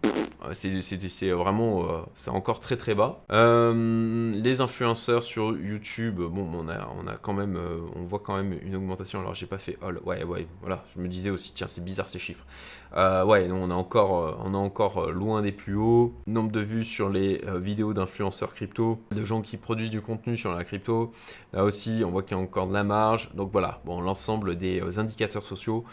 c'est 0.51 1.31
vraiment, 1.31 1.85
c'est 2.15 2.31
encore 2.31 2.59
très 2.59 2.75
très 2.75 2.95
bas. 2.95 3.23
les 3.29 4.59
influenceurs 4.59 5.23
sur 5.23 5.57
YouTube, 5.57 6.19
bon, 6.19 6.45
on 6.53 6.67
a, 6.67 6.73
a 6.73 7.17
quand 7.21 7.31
même, 7.31 7.57
on 7.95 8.03
voit 8.03 8.19
quand 8.19 8.35
même 8.35 8.59
une 8.61 8.75
augmentation. 8.75 9.21
Alors 9.21 9.33
j'ai 9.33 9.45
pas 9.45 9.57
fait 9.57 9.77
all, 9.81 9.99
ouais, 10.03 10.25
ouais, 10.25 10.47
voilà. 10.59 10.83
Je 10.93 10.99
me 10.99 11.07
disais 11.07 11.29
aussi, 11.29 11.53
tiens, 11.53 11.67
c'est 11.69 11.81
bizarre 11.81 12.09
ces 12.09 12.19
chiffres. 12.19 12.45
ouais, 12.93 13.49
on 13.49 13.69
est 13.69 13.73
encore, 13.73 14.37
on 14.43 14.53
est 14.53 14.57
encore 14.57 15.11
loin 15.11 15.41
des 15.41 15.53
plus 15.53 15.75
hauts. 15.75 16.13
Nombre 16.27 16.51
de 16.51 16.59
vues 16.59 16.83
sur 16.83 17.07
les 17.07 17.41
vidéos 17.55 17.93
d'influenceurs 17.93 18.53
crypto, 18.53 18.99
de 19.11 19.23
gens 19.23 19.41
qui 19.41 19.55
produisent 19.55 19.91
du 19.91 20.01
contenu 20.01 20.35
sur 20.35 20.53
la 20.53 20.65
crypto. 20.65 21.13
Là 21.53 21.63
aussi, 21.63 22.01
on 22.05 22.11
voit 22.11 22.21
qu'il 22.21 22.35
y 22.35 22.39
a 22.39 22.43
encore 22.43 22.67
de 22.67 22.73
la 22.73 22.83
marge. 22.83 23.33
Donc 23.33 23.53
voilà, 23.53 23.79
bon, 23.85 24.01
l'ensemble 24.01 24.57
des 24.57 24.99
indicateurs 24.99 25.45
sociaux 25.45 25.85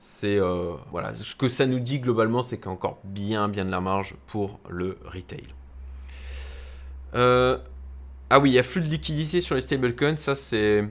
c'est 0.00 0.38
euh, 0.38 0.74
voilà, 0.90 1.14
ce 1.14 1.34
que 1.34 1.48
ça 1.48 1.66
nous 1.66 1.80
dit 1.80 2.00
globalement, 2.00 2.42
c'est 2.42 2.56
qu'il 2.56 2.66
y 2.66 2.68
a 2.68 2.72
encore 2.72 2.98
bien 3.04 3.48
bien 3.48 3.64
de 3.64 3.70
la 3.70 3.80
marge 3.80 4.16
pour 4.26 4.58
le 4.68 4.98
retail. 5.04 5.44
Euh, 7.14 7.58
ah 8.30 8.40
oui, 8.40 8.50
il 8.50 8.54
y 8.54 8.58
a 8.58 8.62
flux 8.62 8.80
de 8.80 8.86
liquidité 8.86 9.40
sur 9.40 9.54
les 9.54 9.60
stablecoins, 9.60 10.16
ça 10.16 10.34
c'est 10.34 10.88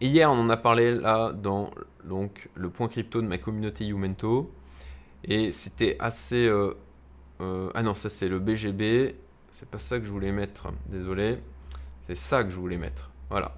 hier 0.00 0.30
on 0.30 0.38
en 0.38 0.50
a 0.50 0.56
parlé 0.56 0.94
là 0.94 1.32
dans 1.32 1.70
donc 2.04 2.48
le 2.54 2.68
point 2.70 2.88
crypto 2.88 3.22
de 3.22 3.26
ma 3.26 3.38
communauté 3.38 3.84
Youmento. 3.84 4.52
Et 5.24 5.52
c'était 5.52 5.96
assez 6.00 6.48
euh, 6.48 6.74
ah 7.74 7.82
non 7.82 7.94
ça 7.94 8.08
c'est 8.08 8.28
le 8.28 8.38
BGB, 8.38 9.14
c'est 9.50 9.68
pas 9.68 9.78
ça 9.78 9.98
que 9.98 10.04
je 10.04 10.10
voulais 10.10 10.32
mettre, 10.32 10.68
désolé, 10.88 11.38
c'est 12.02 12.16
ça 12.16 12.42
que 12.42 12.50
je 12.50 12.56
voulais 12.56 12.78
mettre. 12.78 13.10
Voilà 13.30 13.54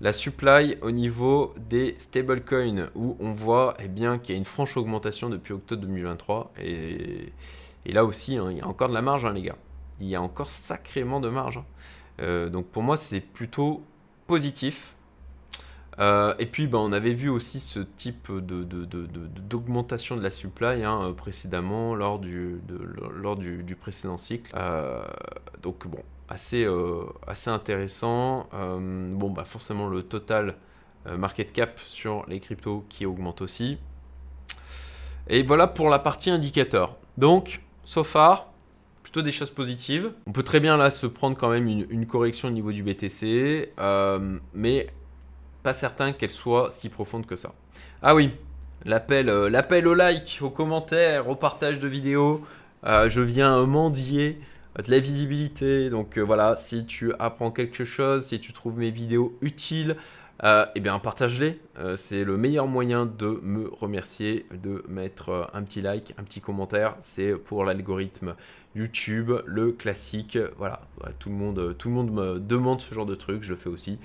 la 0.00 0.12
supply 0.12 0.76
au 0.82 0.90
niveau 0.90 1.54
des 1.68 1.96
stablecoins 1.98 2.90
où 2.94 3.16
on 3.20 3.32
voit 3.32 3.74
eh 3.80 3.88
bien, 3.88 4.18
qu'il 4.18 4.34
y 4.34 4.36
a 4.36 4.38
une 4.38 4.44
franche 4.44 4.76
augmentation 4.76 5.28
depuis 5.28 5.52
octobre 5.52 5.82
2023 5.82 6.52
et, 6.62 7.32
là 7.86 8.04
aussi 8.04 8.36
hein, 8.36 8.48
il 8.50 8.58
y 8.58 8.60
a 8.60 8.66
encore 8.66 8.88
de 8.88 8.94
la 8.94 9.02
marge 9.02 9.24
hein, 9.24 9.32
les 9.32 9.42
gars. 9.42 9.56
Il 10.00 10.06
y 10.06 10.14
a 10.14 10.22
encore 10.22 10.50
sacrément 10.50 11.20
de 11.20 11.28
marge 11.28 11.58
hein. 11.58 11.64
euh, 12.20 12.48
donc 12.48 12.66
pour 12.66 12.82
moi 12.82 12.96
c'est 12.96 13.20
plutôt 13.20 13.82
positif. 14.26 14.94
Euh, 15.98 16.32
et 16.38 16.46
puis 16.46 16.68
ben, 16.68 16.78
on 16.78 16.92
avait 16.92 17.14
vu 17.14 17.28
aussi 17.28 17.58
ce 17.58 17.80
type 17.80 18.30
d'augmentation 18.30 20.14
de, 20.14 20.22
la 20.22 20.30
supply 20.30 20.84
précédemment 21.16 21.96
lors 21.96 22.20
du, 22.20 22.60
précédent 23.80 24.16
cycle. 24.16 24.52
Euh, 24.54 25.02
donc 25.62 25.88
bon 25.88 26.04
assez, 26.28 26.64
euh, 26.64 27.04
assez 27.26 27.50
intéressant. 27.50 28.48
Euh, 28.54 29.10
bon, 29.12 29.30
bah 29.30 29.44
forcément, 29.44 29.88
le 29.88 30.02
total 30.02 30.54
euh, 31.06 31.16
market 31.16 31.52
cap 31.52 31.78
sur 31.86 32.24
les 32.28 32.40
cryptos 32.40 32.84
qui 32.88 33.06
augmente 33.06 33.40
aussi. 33.40 33.78
Et 35.28 35.42
voilà 35.42 35.66
pour 35.66 35.88
la 35.88 35.98
partie 35.98 36.30
indicateur. 36.30 36.96
Donc, 37.16 37.62
so 37.84 38.04
far, 38.04 38.52
plutôt 39.02 39.22
des 39.22 39.30
choses 39.30 39.50
positives. 39.50 40.12
On 40.26 40.32
peut 40.32 40.42
très 40.42 40.60
bien 40.60 40.76
là 40.76 40.90
se 40.90 41.06
prendre 41.06 41.36
quand 41.36 41.50
même 41.50 41.66
une, 41.66 42.06
correction 42.06 42.48
au 42.48 42.52
niveau 42.52 42.72
du 42.72 42.82
BTC, 42.82 43.72
mais 44.54 44.86
pas 45.62 45.72
certain 45.72 46.12
qu'elle 46.12 46.30
soit 46.30 46.70
si 46.70 46.88
profonde 46.88 47.26
que 47.26 47.36
ça. 47.36 47.52
Ah 48.00 48.14
oui, 48.14 48.32
l'appel, 48.84 49.26
l'appel 49.26 49.86
au 49.86 49.94
like, 49.94 50.38
aux 50.40 50.50
commentaires, 50.50 51.28
au 51.28 51.34
partage 51.34 51.78
de 51.78 51.88
vidéos. 51.88 52.42
je 52.84 53.20
viens 53.20 53.66
mendier 53.66 54.40
de 54.76 54.90
la 54.90 54.98
visibilité. 54.98 55.90
Donc 55.90 56.18
euh, 56.18 56.22
voilà, 56.22 56.56
si 56.56 56.86
tu 56.86 57.12
apprends 57.18 57.50
quelque 57.50 57.84
chose, 57.84 58.26
si 58.26 58.40
tu 58.40 58.52
trouves 58.52 58.78
mes 58.78 58.90
vidéos 58.90 59.36
utiles, 59.40 59.96
euh, 60.44 60.66
eh 60.76 60.80
bien 60.80 60.98
partage-les. 61.00 61.60
Euh, 61.80 61.96
c'est 61.96 62.22
le 62.22 62.36
meilleur 62.36 62.68
moyen 62.68 63.06
de 63.06 63.40
me 63.42 63.68
remercier, 63.68 64.46
de 64.52 64.84
mettre 64.88 65.50
un 65.52 65.62
petit 65.62 65.80
like, 65.80 66.14
un 66.16 66.22
petit 66.22 66.40
commentaire. 66.40 66.94
C'est 67.00 67.32
pour 67.32 67.64
l'algorithme 67.64 68.36
YouTube, 68.76 69.32
le 69.46 69.72
classique. 69.72 70.38
Voilà, 70.56 70.82
tout 71.18 71.28
le 71.28 71.34
monde, 71.34 71.74
tout 71.76 71.88
le 71.88 71.94
monde 71.94 72.12
me 72.12 72.38
demande 72.38 72.80
ce 72.80 72.94
genre 72.94 73.06
de 73.06 73.16
truc. 73.16 73.42
Je 73.42 73.50
le 73.50 73.56
fais 73.56 73.70
aussi, 73.70 73.98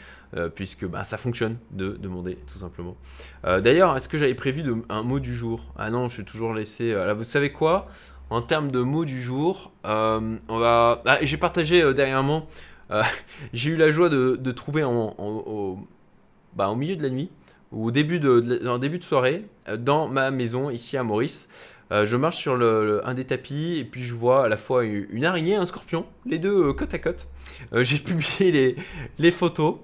puisque 0.55 0.87
bah, 0.87 1.03
ça 1.03 1.17
fonctionne 1.17 1.57
de 1.69 1.91
demander 1.91 2.39
tout 2.51 2.57
simplement. 2.57 2.95
D'ailleurs, 3.43 3.95
est-ce 3.95 4.09
que 4.09 4.17
j'avais 4.17 4.33
prévu 4.33 4.63
un 4.89 5.03
mot 5.03 5.19
du 5.19 5.35
jour? 5.35 5.71
Ah 5.77 5.91
non, 5.91 6.09
je 6.09 6.15
suis 6.15 6.25
toujours 6.25 6.55
laissé. 6.55 6.95
vous 7.13 7.23
savez 7.23 7.51
quoi? 7.51 7.87
En 8.33 8.41
termes 8.41 8.71
de 8.71 8.79
mots 8.79 9.05
du 9.05 9.21
jour, 9.21 9.71
euh, 9.85 10.37
on 10.49 10.57
va. 10.57 11.03
Ah, 11.05 11.19
j'ai 11.21 11.37
partagé 11.37 11.83
euh, 11.83 11.93
dernièrement. 11.93 12.47
Euh, 12.89 13.03
j'ai 13.53 13.69
eu 13.69 13.75
la 13.75 13.91
joie 13.91 14.09
de, 14.09 14.51
trouver 14.51 14.81
bah, 14.81 16.69
au, 16.69 16.75
milieu 16.75 16.95
de 16.95 17.03
la 17.03 17.11
nuit, 17.11 17.29
ou 17.71 17.85
au 17.85 17.91
début 17.91 18.19
de, 18.19 18.67
en 18.67 18.79
début 18.79 18.97
de 18.97 19.03
soirée, 19.03 19.45
dans 19.77 20.07
ma 20.07 20.31
maison 20.31 20.71
ici 20.71 20.97
à 20.97 21.03
Maurice. 21.03 21.47
je 21.91 22.15
marche 22.17 22.37
sur 22.37 22.53
un 22.55 23.13
des 23.13 23.25
tapis 23.25 23.77
et 23.77 23.85
puis 23.85 24.01
je 24.01 24.15
vois 24.15 24.45
à 24.45 24.49
la 24.49 24.57
fois 24.57 24.83
une 24.83 25.25
araignée 25.25 25.51
et 25.51 25.57
un 25.57 25.67
scorpion, 25.67 26.07
les 26.25 26.39
deux 26.39 26.73
côte 26.73 26.93
à 26.95 26.99
côte. 26.99 27.27
j'ai 27.71 27.97
publié 27.99 28.75
les, 29.19 29.31
photos. 29.31 29.75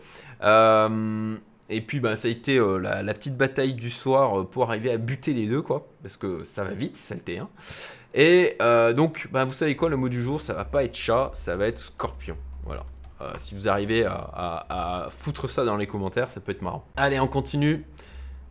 Et 1.71 1.81
puis 1.81 1.99
bah, 1.99 2.15
ça 2.15 2.27
a 2.27 2.31
été 2.31 2.57
la, 2.57 3.03
la, 3.03 3.13
petite 3.13 3.37
bataille 3.37 3.73
du 3.73 3.91
soir 3.91 4.47
pour 4.47 4.67
arriver 4.67 4.91
à 4.91 4.97
buter 4.97 5.33
les 5.33 5.45
deux, 5.45 5.61
quoi. 5.61 5.87
Parce 6.01 6.17
que 6.17 6.43
ça 6.43 6.63
va 6.63 6.71
vite, 6.71 6.97
saleté. 6.97 7.37
Hein. 7.37 7.47
Et 8.13 8.55
euh, 8.61 8.93
donc, 8.93 9.27
bah, 9.31 9.45
vous 9.45 9.53
savez 9.53 9.75
quoi, 9.75 9.89
le 9.89 9.97
mot 9.97 10.09
du 10.09 10.21
jour, 10.21 10.41
ça 10.41 10.53
va 10.53 10.65
pas 10.65 10.83
être 10.83 10.95
chat, 10.95 11.31
ça 11.33 11.55
va 11.55 11.67
être 11.67 11.77
scorpion. 11.77 12.37
Voilà. 12.65 12.83
Euh, 13.21 13.31
si 13.37 13.53
vous 13.53 13.67
arrivez 13.67 14.05
à, 14.05 15.07
foutre 15.09 15.49
ça 15.49 15.65
dans 15.65 15.77
les 15.77 15.87
commentaires, 15.87 16.29
ça 16.29 16.39
peut 16.39 16.51
être 16.51 16.61
marrant. 16.61 16.85
Allez, 16.95 17.19
on 17.19 17.27
continue. 17.27 17.85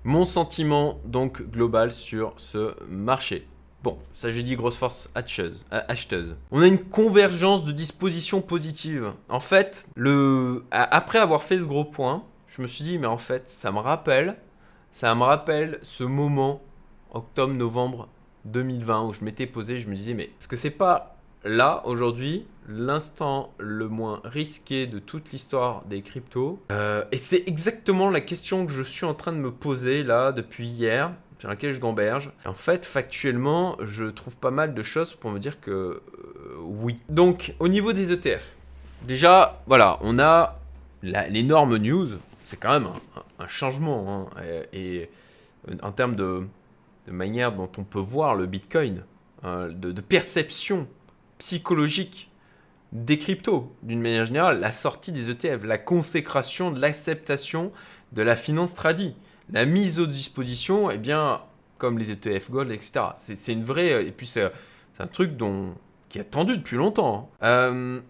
Mon 0.05 0.25
sentiment 0.25 1.01
donc 1.05 1.43
global 1.43 1.91
sur 1.91 2.35
ce 2.37 2.75
marché. 2.89 3.47
Bon, 3.83 3.99
ça 4.13 4.31
j'ai 4.31 4.43
dit 4.43 4.57
grosse 4.57 4.77
force 4.77 5.09
acheteuse, 5.15 5.65
acheteuse. 5.71 6.37
On 6.51 6.61
a 6.61 6.67
une 6.67 6.83
convergence 6.83 7.65
de 7.65 7.73
dispositions 7.73 8.41
positives. 8.41 9.13
En 9.29 9.41
fait, 9.41 9.87
après 10.71 11.19
avoir 11.19 11.43
fait 11.43 11.61
ce 11.61 11.65
gros 11.65 11.85
point, 11.85 12.25
je 12.49 12.61
me 12.61 12.67
suis 12.67 12.85
dit, 12.85 12.99
mais 12.99 13.07
en 13.07 13.19
fait, 13.19 13.49
ça 13.49 13.71
me 13.71 13.79
rappelle, 13.79 14.37
ça 14.93 15.15
me 15.15 15.23
rappelle 15.23 15.79
ce 15.83 16.05
moment, 16.05 16.61
octobre-novembre 17.13 18.09
2020 18.53 19.05
où 19.05 19.13
je 19.13 19.25
m'étais 19.25 19.47
posé, 19.47 19.79
je 19.79 19.89
me 19.89 19.95
disais, 19.95 20.15
mais 20.15 20.25
est-ce 20.25 20.49
que 20.49 20.57
c'est 20.57 20.71
pas 20.71 21.17
là, 21.45 21.83
aujourd'hui, 21.85 22.47
l'instant 22.69 23.53
le 23.59 23.89
moins 23.89 24.21
risqué 24.25 24.87
de 24.87 24.99
toute 24.99 25.33
l'histoire 25.33 25.85
des 25.87 26.03
cryptos? 26.03 26.63
Euh, 26.73 27.05
Et 27.13 27.17
c'est 27.17 27.45
exactement 27.47 28.11
la 28.11 28.21
question 28.21 28.67
que 28.67 28.73
je 28.73 28.83
suis 28.83 29.05
en 29.05 29.15
train 29.15 29.33
de 29.33 29.39
me 29.39 29.51
poser 29.51 30.03
là 30.03 30.33
depuis 30.33 30.67
hier 30.67 31.13
sur 31.39 31.49
laquelle 31.49 31.73
je 31.73 31.81
gamberge. 31.81 32.33
En 32.45 32.55
fait, 32.55 32.85
factuellement, 32.85 33.77
je 33.83 34.05
trouve 34.05 34.37
pas 34.37 34.51
mal 34.51 34.75
de 34.75 34.83
choses 34.83 35.15
pour 35.15 35.31
me 35.31 35.39
dire 35.39 35.61
que 35.61 35.71
euh, 35.71 36.01
oui. 36.61 36.99
Donc, 37.09 37.55
au 37.61 37.69
niveau 37.69 37.93
des 37.93 38.13
ETF, 38.13 38.57
déjà, 39.07 39.63
voilà, 39.67 39.99
on 40.03 40.19
a 40.19 40.59
l'énorme 41.03 41.77
news, 41.77 42.09
c'est 42.45 42.59
quand 42.59 42.71
même 42.71 42.89
un, 43.39 43.49
changement. 43.49 44.31
Hein, 44.37 44.43
et, 44.73 45.09
en 45.83 45.93
termes 45.93 46.17
de, 46.17 46.43
de 47.09 47.13
manière 47.13 47.53
dont 47.53 47.71
on 47.79 47.85
peut 47.85 47.99
voir 47.99 48.35
le 48.35 48.45
Bitcoin, 48.45 49.03
hein, 49.43 49.69
de, 49.71 50.01
perception 50.03 50.87
psychologique 51.39 52.31
des 52.93 53.17
cryptos, 53.17 53.75
d'une 53.83 54.03
manière 54.03 54.27
générale, 54.27 54.61
la 54.61 54.73
sortie 54.73 55.11
des 55.11 55.31
ETF, 55.31 55.65
la 55.65 55.79
consécration 55.79 56.71
de 56.71 56.81
l'acceptation 56.81 57.73
de 58.13 58.21
la 58.21 58.37
finance 58.37 58.75
tradie, 58.75 59.15
la 59.51 59.65
mise 59.65 60.01
aux 60.01 60.07
dispositions, 60.07 60.91
eh 60.91 60.99
bien, 60.99 61.41
comme 61.79 61.99
les 61.99 62.11
ETF 62.11 62.51
Gold, 62.51 62.71
etc. 62.71 63.07
C'est 63.17 63.53
une 63.53 63.65
vraie... 63.65 64.07
Et 64.07 64.13
puis 64.13 64.27
c'est 64.27 64.51
un 64.99 65.07
truc 65.07 65.37
dont, 65.37 65.75
qui 66.11 66.19
est 66.19 66.23
attendu 66.23 66.59
depuis 66.59 66.77
longtemps. 66.77 67.31
Hein. 67.41 67.47
Euh, 67.47 68.01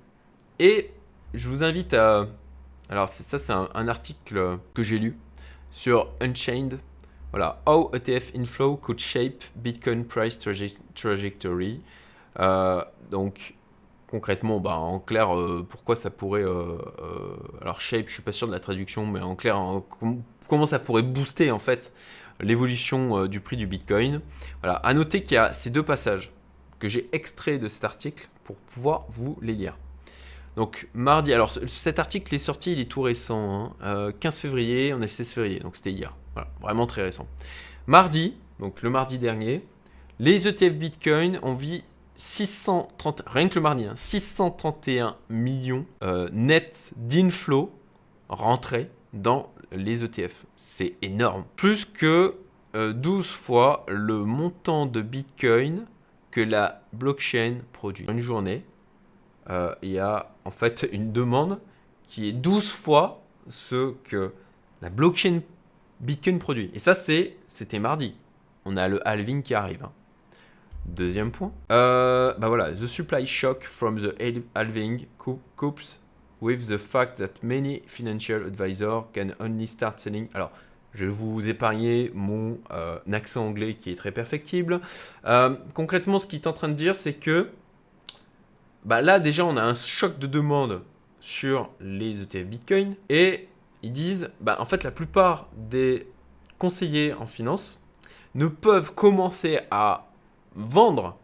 et 0.58 0.90
je 1.34 1.48
vous 1.48 1.62
invite 1.62 1.94
à... 1.94 2.26
Alors 2.88 3.08
ça 3.08 3.38
c'est 3.38 3.52
un, 3.52 3.68
un, 3.74 3.86
article 3.86 4.58
que 4.74 4.82
j'ai 4.82 4.98
lu 4.98 5.16
sur 5.70 6.10
Unchained, 6.20 6.80
voilà, 7.38 7.62
How 7.66 7.92
ETF 7.94 8.32
Inflow 8.34 8.76
Could 8.76 8.98
Shape 8.98 9.44
Bitcoin 9.54 10.04
Price 10.04 10.40
Trajectory. 10.40 11.80
Euh, 12.40 12.84
donc, 13.12 13.54
concrètement, 14.08 14.58
bah, 14.58 14.74
en 14.74 14.98
clair, 14.98 15.36
euh, 15.36 15.64
pourquoi 15.68 15.94
ça 15.94 16.10
pourrait. 16.10 16.42
Euh, 16.42 16.78
alors, 17.62 17.80
shape, 17.80 18.08
je 18.08 18.14
suis 18.14 18.22
pas 18.24 18.32
sûr 18.32 18.48
de 18.48 18.52
la 18.52 18.58
traduction, 18.58 19.06
mais 19.06 19.20
en 19.20 19.36
clair, 19.36 19.56
comment 20.48 20.66
ça 20.66 20.80
pourrait 20.80 21.02
booster 21.02 21.52
en 21.52 21.60
fait 21.60 21.92
l'évolution 22.40 23.26
du 23.26 23.38
prix 23.38 23.56
du 23.56 23.68
Bitcoin. 23.68 24.20
Voilà, 24.60 24.78
à 24.78 24.92
noter 24.92 25.22
qu'il 25.22 25.36
y 25.36 25.38
a 25.38 25.52
ces 25.52 25.70
deux 25.70 25.84
passages 25.84 26.32
que 26.80 26.88
j'ai 26.88 27.08
extraits 27.12 27.60
de 27.60 27.68
cet 27.68 27.84
article 27.84 28.28
pour 28.42 28.56
pouvoir 28.56 29.06
vous 29.10 29.38
les 29.42 29.52
lire. 29.52 29.78
Donc 30.56 30.88
mardi, 30.94 31.32
alors 31.32 31.50
cet 31.50 31.98
article 31.98 32.34
est 32.34 32.38
sorti, 32.38 32.72
il 32.72 32.80
est 32.80 32.90
tout 32.90 33.02
récent, 33.02 33.76
15 33.80 33.84
hein. 33.84 34.30
février, 34.32 34.92
on 34.92 35.00
est 35.02 35.06
16 35.06 35.30
février, 35.32 35.60
donc 35.60 35.76
c'était 35.76 35.92
hier 35.92 36.16
vraiment 36.60 36.86
très 36.86 37.02
récent. 37.02 37.26
Mardi, 37.86 38.34
donc 38.58 38.82
le 38.82 38.90
mardi 38.90 39.18
dernier, 39.18 39.64
les 40.18 40.48
ETF 40.48 40.72
Bitcoin 40.72 41.38
ont 41.42 41.54
vu 41.54 41.80
630, 42.16 43.22
rien 43.26 43.48
que 43.48 43.54
le 43.54 43.60
mardi, 43.60 43.86
631 43.94 45.06
hein, 45.06 45.16
millions 45.30 45.86
euh, 46.02 46.28
net 46.32 46.92
d'inflow 46.96 47.72
rentrés 48.28 48.90
dans 49.12 49.52
les 49.72 50.04
ETF. 50.04 50.44
C'est 50.56 50.94
énorme. 51.02 51.44
Plus 51.56 51.84
que 51.84 52.34
12 52.74 52.74
euh, 52.74 53.22
fois 53.22 53.86
le 53.88 54.24
montant 54.24 54.86
de 54.86 55.00
Bitcoin 55.00 55.86
que 56.30 56.40
la 56.40 56.82
blockchain 56.92 57.58
produit. 57.72 58.06
Une 58.08 58.20
journée, 58.20 58.64
euh, 59.50 59.74
il 59.82 59.90
y 59.90 59.98
a 59.98 60.30
en 60.44 60.50
fait 60.50 60.88
une 60.92 61.12
demande 61.12 61.58
qui 62.06 62.28
est 62.28 62.32
12 62.32 62.70
fois 62.70 63.22
ce 63.48 63.92
que 64.04 64.32
la 64.82 64.90
blockchain 64.90 65.40
Bitcoin 66.00 66.38
produit. 66.38 66.70
Et 66.74 66.78
ça, 66.78 66.94
c'est, 66.94 67.36
c'était 67.46 67.78
mardi. 67.78 68.14
On 68.64 68.76
a 68.76 68.88
le 68.88 69.06
halving 69.06 69.42
qui 69.42 69.54
arrive. 69.54 69.84
Hein. 69.84 69.92
Deuxième 70.86 71.30
point. 71.30 71.52
Euh, 71.70 72.34
bah 72.38 72.48
voilà, 72.48 72.72
the 72.72 72.86
supply 72.86 73.26
shock 73.26 73.64
from 73.64 73.98
the 73.98 74.14
halving 74.54 75.06
copes 75.56 76.00
with 76.40 76.68
the 76.68 76.78
fact 76.78 77.18
that 77.18 77.42
many 77.42 77.82
financial 77.86 78.46
advisors 78.46 79.04
can 79.12 79.30
only 79.40 79.66
start 79.66 79.98
selling. 79.98 80.28
Alors, 80.34 80.50
je 80.94 81.04
vais 81.04 81.10
vous 81.10 81.46
épargner 81.46 82.10
mon 82.14 82.58
euh, 82.70 82.98
accent 83.12 83.46
anglais 83.46 83.74
qui 83.74 83.90
est 83.90 83.96
très 83.96 84.12
perfectible. 84.12 84.80
Euh, 85.26 85.56
concrètement, 85.74 86.18
ce 86.18 86.26
qu'il 86.26 86.40
est 86.40 86.46
en 86.46 86.52
train 86.52 86.68
de 86.68 86.74
dire, 86.74 86.94
c'est 86.94 87.14
que 87.14 87.50
bah 88.88 89.02
là, 89.02 89.20
déjà, 89.20 89.44
on 89.44 89.58
a 89.58 89.62
un 89.62 89.74
choc 89.74 90.18
de 90.18 90.26
demande 90.26 90.80
sur 91.20 91.68
les 91.78 92.22
ETF 92.22 92.46
Bitcoin. 92.46 92.94
Et 93.10 93.46
ils 93.82 93.92
disent, 93.92 94.30
bah, 94.40 94.56
en 94.60 94.64
fait, 94.64 94.82
la 94.82 94.90
plupart 94.90 95.48
des 95.54 96.06
conseillers 96.58 97.12
en 97.12 97.26
finance 97.26 97.82
ne 98.34 98.46
peuvent 98.46 98.94
commencer 98.94 99.60
à 99.70 100.08
vendre 100.54 101.18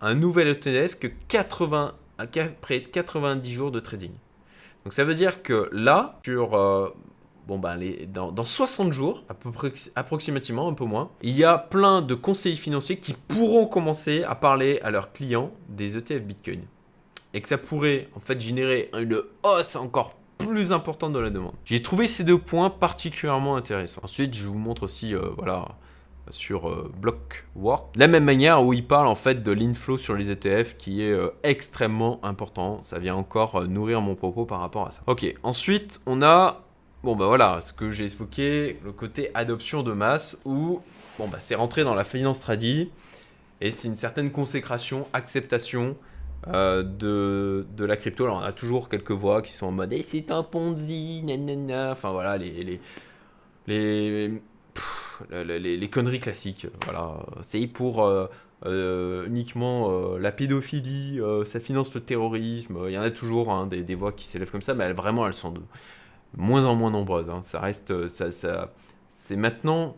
un 0.00 0.14
nouvel 0.14 0.46
ETF 0.46 1.00
que 1.00 1.08
80, 1.08 1.94
après 2.18 2.82
90 2.82 3.52
jours 3.52 3.72
de 3.72 3.80
trading. 3.80 4.12
Donc 4.84 4.92
ça 4.92 5.02
veut 5.02 5.14
dire 5.14 5.42
que 5.42 5.68
là, 5.72 6.20
sur 6.24 6.54
euh, 6.54 6.94
bon, 7.48 7.58
bah, 7.58 7.74
les, 7.74 8.06
dans, 8.06 8.30
dans, 8.30 8.44
60 8.44 8.92
jours, 8.92 9.24
à 9.28 9.34
peu 9.34 9.50
près, 9.50 9.72
approximativement, 9.96 10.68
un 10.68 10.74
peu 10.74 10.84
moins, 10.84 11.10
il 11.22 11.36
y 11.36 11.42
a 11.42 11.58
plein 11.58 12.00
de 12.00 12.14
conseillers 12.14 12.54
financiers 12.54 12.98
qui 12.98 13.12
pourront 13.12 13.66
commencer 13.66 14.22
à 14.22 14.36
parler 14.36 14.78
à 14.84 14.92
leurs 14.92 15.10
clients 15.10 15.50
des 15.68 15.96
ETF 15.96 16.22
Bitcoin. 16.22 16.62
Et 17.34 17.40
que 17.40 17.48
ça 17.48 17.58
pourrait 17.58 18.08
en 18.14 18.20
fait 18.20 18.40
générer 18.40 18.90
une 18.98 19.22
hausse 19.42 19.76
encore 19.76 20.14
plus 20.38 20.72
importante 20.72 21.12
de 21.12 21.18
la 21.18 21.30
demande. 21.30 21.54
J'ai 21.64 21.82
trouvé 21.82 22.06
ces 22.06 22.24
deux 22.24 22.38
points 22.38 22.70
particulièrement 22.70 23.56
intéressants. 23.56 24.00
Ensuite, 24.04 24.34
je 24.34 24.46
vous 24.46 24.58
montre 24.58 24.84
aussi, 24.84 25.14
euh, 25.14 25.30
voilà, 25.36 25.76
sur 26.30 26.68
euh, 26.68 26.92
Blockwork. 27.00 27.94
De 27.94 28.00
la 28.00 28.08
même 28.08 28.24
manière 28.24 28.64
où 28.64 28.72
il 28.72 28.86
parle 28.86 29.06
en 29.06 29.14
fait 29.14 29.42
de 29.42 29.52
l'inflow 29.52 29.96
sur 29.96 30.14
les 30.14 30.30
ETF 30.30 30.76
qui 30.76 31.02
est 31.02 31.12
euh, 31.12 31.30
extrêmement 31.42 32.20
important. 32.22 32.82
Ça 32.82 32.98
vient 32.98 33.14
encore 33.14 33.56
euh, 33.56 33.66
nourrir 33.66 34.00
mon 34.00 34.14
propos 34.14 34.44
par 34.44 34.60
rapport 34.60 34.86
à 34.86 34.90
ça. 34.90 35.02
Ok, 35.06 35.26
ensuite 35.42 36.00
on 36.06 36.22
a, 36.22 36.62
bon 37.02 37.16
bah 37.16 37.26
voilà, 37.26 37.60
ce 37.60 37.72
que 37.72 37.90
j'ai 37.90 38.04
évoqué, 38.04 38.78
le 38.84 38.92
côté 38.92 39.30
adoption 39.34 39.82
de 39.82 39.92
masse 39.92 40.36
où, 40.44 40.80
bon 41.18 41.28
bah 41.28 41.38
c'est 41.40 41.54
rentré 41.54 41.84
dans 41.84 41.94
la 41.94 42.04
finance 42.04 42.40
tradie 42.40 42.90
et 43.60 43.70
c'est 43.70 43.88
une 43.88 43.96
certaine 43.96 44.30
consécration, 44.30 45.06
acceptation 45.12 45.96
de, 46.46 47.66
de, 47.76 47.84
la 47.84 47.96
crypto. 47.96 48.24
Alors 48.24 48.38
on 48.38 48.40
a 48.40 48.52
toujours 48.52 48.88
quelques 48.88 49.12
voix 49.12 49.42
qui 49.42 49.52
sont 49.52 49.66
en 49.66 49.72
mode 49.72 49.92
eh, 49.92 50.02
c'est 50.02 50.30
un 50.30 50.42
Ponzi, 50.42 51.22
nanana. 51.24 51.90
Enfin 51.92 52.12
voilà, 52.12 52.38
les, 52.38 52.64
les, 52.64 52.80
les 53.66 54.40
les, 55.30 55.88
conneries 55.90 56.20
classiques. 56.20 56.66
Voilà, 56.84 57.20
c'est 57.42 57.66
pour 57.66 58.04
euh, 58.04 58.26
euh, 58.66 59.26
uniquement 59.26 59.90
euh, 59.90 60.18
la 60.18 60.32
pédophilie, 60.32 61.20
ça 61.44 61.60
finance 61.60 61.94
le 61.94 62.00
terrorisme. 62.00 62.78
Il 62.86 62.92
y 62.92 62.98
en 62.98 63.02
a 63.02 63.10
toujours 63.10 63.52
hein, 63.52 63.66
des, 63.66 63.94
voix 63.94 64.12
qui 64.12 64.26
s'élèvent 64.26 64.50
comme 64.50 64.62
ça, 64.62 64.74
mais 64.74 64.92
vraiment 64.92 65.26
elles 65.26 65.34
sont 65.34 65.50
de 65.50 65.60
moins 66.36 66.66
en 66.66 66.74
moins 66.74 66.90
nombreuses. 66.90 67.30
Hein. 67.30 67.42
Ça 67.42 67.60
reste, 67.60 68.08
ça, 68.08 68.30
ça 68.30 68.72
c'est 69.08 69.36
maintenant 69.36 69.96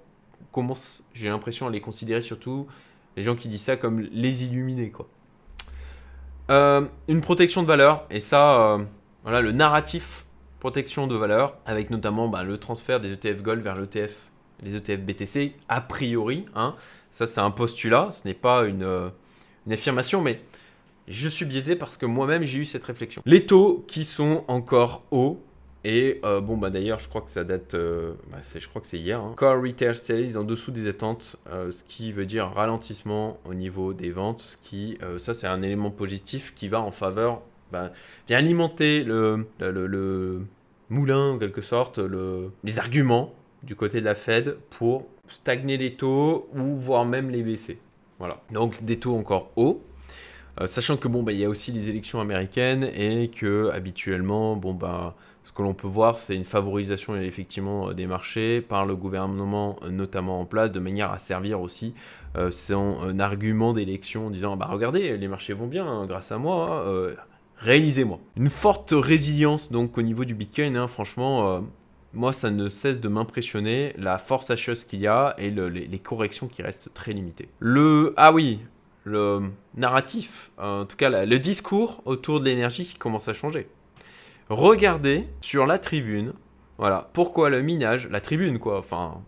commence, 0.53 1.05
j'ai 1.13 1.29
l'impression 1.29 1.67
à 1.67 1.71
les 1.71 1.81
considérer 1.81 2.21
surtout 2.21 2.67
les 3.17 3.23
gens 3.23 3.37
qui 3.37 3.49
disent 3.49 3.63
ça 3.63 3.77
comme 3.77 4.01
les 4.01 4.45
illuminés 4.45 4.91
quoi. 4.91 5.09
Une 6.51 7.21
protection 7.21 7.63
de 7.63 7.67
valeur 7.67 8.07
et 8.11 8.21
ça, 8.21 8.79
voilà 9.23 9.41
le 9.41 9.53
narratif 9.53 10.25
protection 10.61 11.07
de 11.07 11.17
valeur 11.17 11.57
avec 11.67 11.91
notamment 11.91 12.29
bah, 12.29 12.45
le 12.45 12.59
transfert 12.59 13.01
des 13.01 13.13
ETF 13.13 13.43
Gold 13.43 13.63
vers 13.63 13.75
les 13.75 14.77
ETF 14.77 15.01
BTC, 15.01 15.55
a 15.69 15.81
priori. 15.81 16.45
Hein, 16.55 16.77
ça, 17.11 17.27
c'est 17.27 17.41
un 17.41 17.51
postulat, 17.51 18.11
ce 18.13 18.29
n'est 18.29 18.35
pas 18.35 18.65
une, 18.65 18.85
euh, 18.85 19.09
une, 19.67 19.73
affirmation, 19.73 20.21
mais 20.21 20.41
je 21.09 21.29
suis 21.29 21.47
biaisé 21.47 21.75
parce 21.75 21.97
que 21.97 22.07
moi-même, 22.07 22.43
j'ai 22.43 22.59
eu 22.59 22.65
cette 22.65 22.85
réflexion. 22.85 23.23
Les 23.25 23.47
taux 23.47 23.85
qui 23.89 24.05
sont 24.05 24.45
encore 24.47 25.03
hauts, 25.11 25.43
et 25.85 26.21
euh, 26.25 26.41
bon, 26.41 26.57
bah 26.57 26.71
d'ailleurs, 26.71 26.99
je 26.99 27.09
crois 27.09 27.23
que 27.23 27.31
ça 27.31 27.45
date, 27.45 27.75
euh, 27.75 28.13
bah, 28.31 28.39
je 28.55 28.69
crois 28.69 28.83
que 28.83 28.87
c'est 28.87 28.99
hier. 28.99 29.21
Hein. 29.21 29.35
Core 29.37 29.63
Retail 29.63 29.97
Sales 29.97 30.37
en 30.37 30.45
dessous 30.45 30.71
des 30.71 30.87
attentes, 30.89 31.37
ce 31.47 31.85
qui 31.85 32.13
veut 32.13 32.27
dire 32.27 32.47
ralentissement 32.47 33.39
au 33.45 33.55
niveau 33.55 33.95
des 33.95 34.11
ventes. 34.11 34.41
Ce 34.41 34.57
qui, 34.57 34.99
ça, 35.19 35.35
c'est 35.35 35.47
un 35.47 35.63
élément 35.63 35.91
positif 35.91 36.55
qui 36.55 36.69
va 36.69 36.81
en 36.81 36.91
faveur, 36.91 37.41
bah, 37.73 37.93
vient 38.29 38.39
alimenter 38.39 39.05
le, 39.05 39.47
le, 39.59 40.43
moulin 40.89 41.31
en 41.31 41.39
quelque 41.39 41.63
sorte, 41.63 41.99
le, 41.99 42.51
les 42.65 42.79
arguments 42.79 43.33
du 43.63 43.77
côté 43.77 44.01
de 44.01 44.05
la 44.05 44.15
Fed 44.15 44.57
pour 44.71 45.07
stagner 45.29 45.77
les 45.77 45.95
taux 45.95 46.49
ou 46.55 46.77
voire 46.77 47.05
même 47.05 47.31
les 47.31 47.43
baisser. 47.43 47.79
Voilà. 48.19 48.41
Donc 48.51 48.83
des 48.85 48.99
taux 48.99 49.17
encore 49.17 49.51
hauts. 49.57 49.83
Euh, 50.61 50.67
sachant 50.67 50.97
que 50.97 51.09
bon 51.09 51.23
bah, 51.23 51.33
il 51.33 51.39
y 51.39 51.45
a 51.45 51.49
aussi 51.49 51.73
les 51.73 51.89
élections 51.89 52.21
américaines 52.21 52.85
et 52.95 53.29
que 53.29 53.71
habituellement 53.73 54.57
bon 54.57 54.75
bah 54.75 55.15
ce 55.51 55.53
que 55.53 55.63
l'on 55.63 55.75
peut 55.75 55.89
voir 55.89 56.17
c'est 56.17 56.37
une 56.37 56.45
favorisation 56.45 57.17
effectivement 57.17 57.93
des 57.93 58.07
marchés 58.07 58.61
par 58.61 58.87
le 58.87 58.95
gouvernement 58.95 59.81
notamment 59.91 60.41
en 60.41 60.45
place 60.45 60.71
de 60.71 60.79
manière 60.79 61.11
à 61.11 61.19
servir 61.19 61.61
aussi 61.61 61.93
euh, 62.37 62.53
son 62.53 63.19
argument 63.19 63.73
d'élection 63.73 64.29
en 64.29 64.31
disant 64.31 64.57
bah 64.57 64.69
regardez 64.71 65.17
les 65.17 65.29
marchés 65.29 65.53
vont 65.53 65.67
bien 65.67 65.85
hein, 65.85 66.07
grâce 66.07 66.31
à 66.31 66.39
moi 66.39 66.85
euh, 66.87 67.17
réalisez-moi 67.59 68.21
une 68.37 68.49
forte 68.49 68.95
résilience 68.97 69.73
donc 69.73 69.99
au 69.99 70.03
niveau 70.03 70.25
du 70.25 70.35
Bitcoin 70.35 70.77
hein, 70.77 70.87
franchement 70.87 71.65
moi, 72.13 72.33
ça 72.33 72.51
ne 72.51 72.69
cesse 72.69 73.01
de 73.01 73.09
m'impressionner, 73.09 73.95
la 73.97 74.19
force 74.19 74.51
acheuse 74.51 74.83
qu'il 74.83 74.99
y 74.99 75.07
a 75.07 75.37
et 75.39 75.49
les, 75.51 75.99
corrections 76.01 76.49
qui 76.49 76.61
restent 76.61 76.93
très 76.93 77.13
limitées. 77.13 77.49
Le, 77.61 78.15
ah 78.17 78.33
oui, 78.33 78.59
le 79.05 79.43
narratif, 79.77 80.51
en 80.59 80.87
tout 80.87 80.97
cas 80.97 81.25
le 81.25 81.39
discours 81.39 82.03
autour 82.07 82.41
de 82.41 82.47
l'énergie 82.47 82.85
qui 82.85 82.97
commence 82.97 83.29
à 83.29 83.33
changer. 83.33 83.69
Regardez 84.51 85.29
sur 85.41 85.65
la 85.65 85.79
tribune, 85.79 86.33
voilà, 86.77 87.09
pourquoi 87.13 87.51
le 87.51 87.63
minage, 87.63 88.09
la 88.09 88.21
tribune 88.21 88.59
quoi, 88.59 88.81
enfin, 88.81 89.23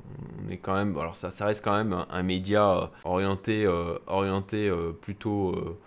on 0.44 0.50
est 0.50 0.56
quand 0.56 0.74
même, 0.74 0.98
alors 0.98 1.14
ça, 1.14 1.30
reste 1.46 1.64
quand 1.64 1.76
même 1.76 2.04
un, 2.10 2.22
média 2.24 2.68
euh, 2.68 2.86
orienté, 3.04 3.64
euh, 3.64 3.98
orienté 4.08 4.68
euh, 4.68 4.90
plutôt 4.90 5.78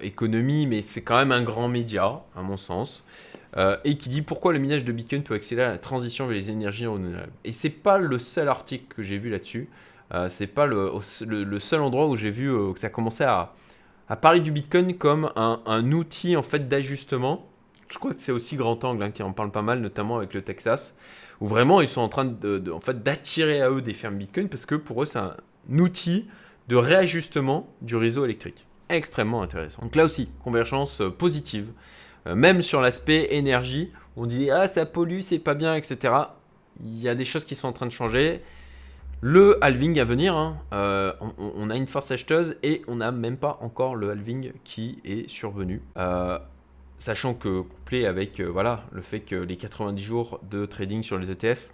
économie, 0.00 0.66
mais 0.66 0.80
c'est 0.80 1.02
quand 1.02 1.18
même 1.18 1.30
un 1.30 1.42
grand 1.42 1.68
média, 1.68 2.22
à 2.34 2.42
mon 2.42 2.56
sens. 2.56 3.04
Et 3.84 3.96
qui 3.96 4.08
dit 4.08 4.22
pourquoi 4.22 4.52
le 4.52 4.58
minage 4.58 4.84
de 4.84 4.90
Bitcoin 4.90 5.22
peut 5.22 5.34
accélérer 5.34 5.68
la 5.68 5.78
transition 5.78 6.26
vers 6.26 6.34
les 6.34 6.50
énergies 6.50 6.86
renouvelables. 6.86 7.32
Et 7.44 7.52
c'est 7.52 7.70
pas 7.70 7.98
le 7.98 8.18
seul 8.18 8.48
article 8.48 8.86
que 8.88 9.02
j'ai 9.02 9.18
vu 9.18 9.30
là-dessus. 9.30 9.68
C'est 10.28 10.46
pas 10.46 10.66
le, 10.66 10.98
seul 11.60 11.82
endroit 11.82 12.08
où 12.08 12.16
j'ai 12.16 12.30
vu 12.30 12.50
que 12.72 12.80
ça 12.80 12.88
commençait 12.88 13.24
à, 13.24 13.52
à, 14.08 14.16
parler 14.16 14.40
du 14.40 14.50
Bitcoin 14.50 14.96
comme 14.96 15.30
un, 15.36 15.60
un 15.66 15.92
outil 15.92 16.34
en 16.34 16.42
fait 16.42 16.66
d'ajustement. 16.66 17.46
Je 17.88 17.98
crois 17.98 18.12
que 18.14 18.20
c'est 18.20 18.32
aussi 18.32 18.56
Grand 18.56 18.82
Angle 18.84 19.02
hein, 19.02 19.10
qui 19.10 19.22
en 19.22 19.32
parle 19.32 19.50
pas 19.50 19.62
mal, 19.62 19.80
notamment 19.80 20.16
avec 20.16 20.34
le 20.34 20.42
Texas, 20.42 20.94
où 21.40 21.46
vraiment 21.46 21.80
ils 21.80 21.88
sont 21.88 22.00
en 22.00 22.08
train 22.08 22.24
de, 22.24 22.70
en 22.70 22.80
fait 22.80 23.02
d'attirer 23.02 23.60
à 23.60 23.70
eux 23.70 23.82
des 23.82 23.94
fermes 23.94 24.16
Bitcoin 24.16 24.48
parce 24.48 24.66
que 24.66 24.74
pour 24.74 25.02
eux 25.02 25.06
c'est 25.06 25.18
un 25.18 25.36
outil 25.70 26.26
de 26.68 26.76
réajustement 26.76 27.68
du 27.82 27.96
réseau 27.96 28.24
électrique. 28.24 28.66
Extrêmement 28.88 29.42
intéressant. 29.42 29.82
Donc 29.82 29.96
là 29.96 30.04
aussi, 30.04 30.28
convergence 30.42 31.02
positive. 31.18 31.68
Euh, 32.26 32.34
même 32.34 32.62
sur 32.62 32.80
l'aspect 32.80 33.28
énergie, 33.30 33.92
on 34.16 34.26
dit 34.26 34.50
ah 34.50 34.66
ça 34.66 34.86
pollue, 34.86 35.20
c'est 35.20 35.38
pas 35.38 35.54
bien, 35.54 35.74
etc. 35.74 36.14
Il 36.82 37.00
y 37.00 37.08
a 37.08 37.14
des 37.14 37.24
choses 37.24 37.44
qui 37.44 37.54
sont 37.54 37.68
en 37.68 37.72
train 37.72 37.86
de 37.86 37.92
changer. 37.92 38.42
Le 39.20 39.62
halving 39.64 39.98
à 40.00 40.04
venir, 40.04 40.36
hein, 40.36 40.58
euh, 40.74 41.12
on, 41.38 41.70
a 41.70 41.76
une 41.76 41.86
force 41.86 42.10
acheteuse 42.10 42.56
et 42.62 42.82
on 42.88 42.96
n'a 42.96 43.10
même 43.10 43.38
pas 43.38 43.58
encore 43.62 43.96
le 43.96 44.10
halving 44.10 44.52
qui 44.64 44.98
est 45.04 45.30
survenu. 45.30 45.80
Euh, 45.96 46.38
sachant 47.04 47.34
que 47.34 47.60
couplé 47.60 48.06
avec 48.06 48.40
voilà, 48.40 48.84
le 48.92 49.02
fait 49.02 49.20
que 49.20 49.36
les 49.36 49.58
90 49.58 50.02
jours 50.02 50.40
de 50.50 50.64
trading 50.64 51.02
sur 51.02 51.18
les 51.18 51.30
ETF 51.30 51.70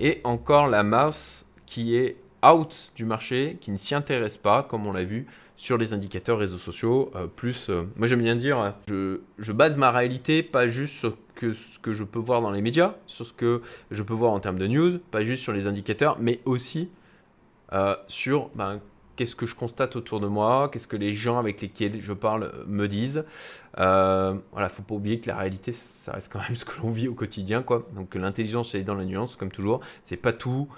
et 0.00 0.20
encore 0.24 0.66
la 0.66 0.82
masse 0.82 1.46
qui 1.66 1.94
est 1.94 2.16
out 2.44 2.90
du 2.96 3.04
marché, 3.04 3.58
qui 3.60 3.70
ne 3.70 3.76
s'y 3.76 3.94
intéresse 3.94 4.36
pas, 4.36 4.64
comme 4.64 4.84
on 4.86 4.92
l'a 4.92 5.04
vu, 5.04 5.26
sur 5.56 5.78
les 5.78 5.92
indicateurs 5.92 6.38
réseaux 6.38 6.58
sociaux. 6.58 7.12
Euh, 7.14 7.28
plus, 7.28 7.70
euh, 7.70 7.84
moi 7.96 8.08
j'aime 8.08 8.22
bien 8.22 8.34
dire, 8.34 8.74
je, 8.88 9.20
je, 9.38 9.52
base 9.52 9.76
ma 9.76 9.92
réalité 9.92 10.42
pas 10.42 10.66
juste 10.66 10.94
sur 10.94 11.16
ce 11.40 11.78
que 11.78 11.92
je 11.92 12.02
peux 12.02 12.18
voir 12.18 12.42
dans 12.42 12.50
les 12.50 12.60
médias, 12.60 12.96
sur 13.06 13.24
ce 13.24 13.32
que 13.32 13.62
je 13.92 14.02
peux 14.02 14.14
voir 14.14 14.32
en 14.32 14.40
termes 14.40 14.58
de 14.58 14.66
news, 14.66 14.98
pas 15.12 15.22
juste 15.22 15.44
sur 15.44 15.52
les 15.52 15.68
indicateurs, 15.68 16.18
mais 16.20 16.40
aussi 16.44 16.88
euh, 17.72 17.94
sur 18.08 18.50
ben, 18.56 18.80
qu'est-ce 19.16 19.34
que 19.34 19.46
je 19.46 19.54
constate 19.54 19.96
autour 19.96 20.20
de 20.20 20.26
moi, 20.26 20.68
qu'est-ce 20.70 20.86
que 20.86 20.96
les 20.96 21.12
gens 21.12 21.38
avec 21.38 21.60
lesquels 21.60 22.00
je 22.00 22.12
parle 22.12 22.52
me 22.66 22.86
disent. 22.86 23.24
Euh, 23.78 24.34
voilà, 24.52 24.68
faut 24.68 24.82
pas 24.82 24.94
oublier 24.94 25.18
que 25.18 25.28
la 25.28 25.36
réalité, 25.36 25.72
ça 25.72 26.12
reste 26.12 26.30
quand 26.32 26.40
même 26.40 26.54
ce 26.54 26.64
que 26.64 26.80
l'on 26.80 26.90
vit 26.90 27.08
au 27.08 27.14
quotidien, 27.14 27.62
quoi. 27.62 27.86
Donc 27.94 28.14
l'intelligence, 28.14 28.70
c'est 28.70 28.82
dans 28.82 28.94
la 28.94 29.04
nuance, 29.04 29.36
comme 29.36 29.50
toujours. 29.50 29.80
C'est 30.04 30.16
pas 30.16 30.32
tout 30.32 30.68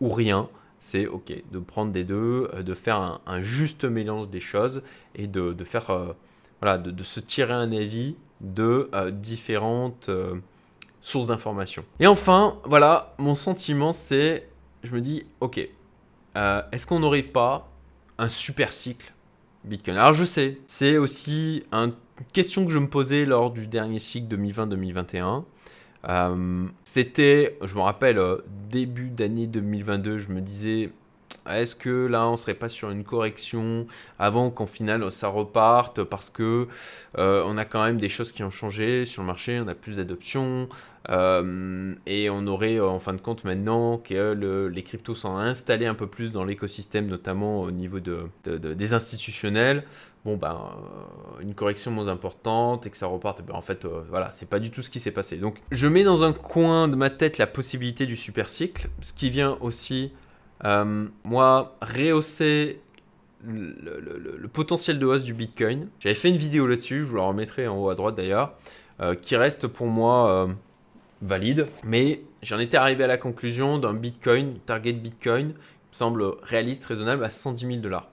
ou 0.00 0.10
rien. 0.10 0.48
c'est 0.78 1.08
ok 1.08 1.32
de 1.50 1.58
prendre 1.58 1.92
des 1.92 2.04
deux, 2.04 2.48
de 2.56 2.74
faire 2.74 3.20
un, 3.26 3.40
juste 3.40 3.84
mélange 3.84 4.28
des 4.28 4.38
choses 4.38 4.82
et 5.16 5.26
de, 5.26 5.64
faire 5.64 6.14
voilà, 6.60 6.78
de, 6.78 7.02
se 7.02 7.18
tirer 7.18 7.52
un 7.54 7.72
avis 7.72 8.14
de 8.40 8.88
différentes 9.10 10.08
sources 11.00 11.26
d'informations. 11.26 11.84
Et 11.98 12.06
enfin, 12.06 12.58
voilà, 12.64 13.14
mon 13.18 13.34
sentiment 13.34 13.90
c'est, 13.90 14.48
je 14.84 14.94
me 14.94 15.00
dis, 15.00 15.26
ok, 15.40 15.58
est-ce 16.36 16.86
qu'on 16.86 17.00
n'aurait 17.00 17.24
pas 17.24 17.68
un 18.18 18.28
super 18.28 18.72
cycle 18.72 19.12
Bitcoin 19.64 19.96
Alors 19.96 20.12
je 20.12 20.24
sais, 20.24 20.58
c'est 20.66 20.98
aussi 20.98 21.64
une 21.72 21.92
question 22.32 22.64
que 22.64 22.72
je 22.72 22.78
me 22.78 22.88
posais 22.88 23.24
lors 23.24 23.50
du 23.50 23.66
dernier 23.66 23.98
cycle 23.98 24.34
2020-2021. 24.36 25.44
Euh, 26.08 26.66
c'était, 26.84 27.58
je 27.62 27.74
me 27.74 27.80
rappelle, 27.80 28.18
euh, 28.18 28.38
début 28.70 29.10
d'année 29.10 29.46
2022, 29.46 30.18
je 30.18 30.30
me 30.30 30.40
disais, 30.40 30.90
est-ce 31.50 31.76
que 31.76 32.06
là, 32.06 32.28
on 32.28 32.36
serait 32.36 32.54
pas 32.54 32.68
sur 32.68 32.90
une 32.90 33.04
correction 33.04 33.86
avant 34.18 34.50
qu'en 34.50 34.66
final 34.66 35.10
ça 35.10 35.28
reparte 35.28 36.02
parce 36.02 36.30
que 36.30 36.68
euh, 37.18 37.42
on 37.46 37.56
a 37.56 37.64
quand 37.64 37.84
même 37.84 37.98
des 37.98 38.08
choses 38.08 38.32
qui 38.32 38.42
ont 38.42 38.50
changé 38.50 39.04
sur 39.04 39.22
le 39.22 39.26
marché, 39.26 39.60
on 39.64 39.68
a 39.68 39.74
plus 39.74 39.96
d'adoption 39.96 40.68
et 42.06 42.28
on 42.28 42.46
aurait 42.46 42.80
en 42.80 42.98
fin 42.98 43.14
de 43.14 43.20
compte 43.20 43.44
maintenant 43.44 43.96
que 43.96 44.68
les 44.70 44.82
cryptos 44.82 45.14
sont 45.14 45.38
installés 45.38 45.86
un 45.86 45.94
peu 45.94 46.06
plus 46.06 46.32
dans 46.32 46.44
l'écosystème, 46.44 47.06
notamment 47.06 47.62
au 47.62 47.70
niveau 47.70 47.98
de, 47.98 48.28
des 48.44 48.92
institutionnels 48.92 49.84
bon 50.24 50.36
ben 50.36 50.50
euh, 50.50 51.42
une 51.42 51.54
correction 51.54 51.90
moins 51.90 52.08
importante 52.08 52.86
et 52.86 52.90
que 52.90 52.96
ça 52.96 53.06
reparte. 53.06 53.42
Ben, 53.42 53.54
en 53.54 53.60
fait, 53.60 53.84
euh, 53.84 54.02
voilà, 54.10 54.30
c'est 54.32 54.48
pas 54.48 54.58
du 54.58 54.70
tout 54.70 54.82
ce 54.82 54.90
qui 54.90 55.00
s'est 55.00 55.10
passé. 55.10 55.36
Donc, 55.36 55.56
je 55.70 55.88
mets 55.88 56.04
dans 56.04 56.24
un 56.24 56.32
coin 56.32 56.88
de 56.88 56.96
ma 56.96 57.10
tête 57.10 57.38
la 57.38 57.46
possibilité 57.46 58.06
du 58.06 58.16
super 58.16 58.48
cycle, 58.48 58.88
ce 59.00 59.12
qui 59.12 59.30
vient 59.30 59.56
aussi, 59.60 60.12
euh, 60.12 60.27
moi, 60.62 61.76
rehausser 61.80 62.80
le, 63.44 64.46
potentiel 64.48 64.98
de 64.98 65.06
hausse 65.06 65.22
du 65.22 65.34
Bitcoin. 65.34 65.88
J'avais 66.00 66.14
fait 66.14 66.28
une 66.28 66.36
vidéo 66.36 66.66
là-dessus, 66.66 67.00
je 67.00 67.04
vous 67.04 67.16
la 67.16 67.22
remettrai 67.22 67.68
en 67.68 67.76
haut 67.76 67.88
à 67.88 67.94
droite 67.94 68.16
d'ailleurs, 68.16 68.54
qui 69.22 69.36
reste 69.36 69.66
pour 69.66 69.86
moi 69.86 70.48
valide, 71.22 71.66
mais 71.84 72.22
j'en 72.42 72.58
étais 72.58 72.76
arrivé 72.76 73.04
à 73.04 73.06
la 73.06 73.16
conclusion 73.16 73.78
d'un 73.78 73.94
Bitcoin, 73.94 74.58
target 74.66 74.92
Bitcoin, 74.92 75.48
me 75.48 75.52
semble 75.92 76.24
réaliste, 76.42 76.84
raisonnable 76.84 77.24
à 77.24 77.30
110 77.30 77.66
000 77.66 77.78
dollars 77.80 78.08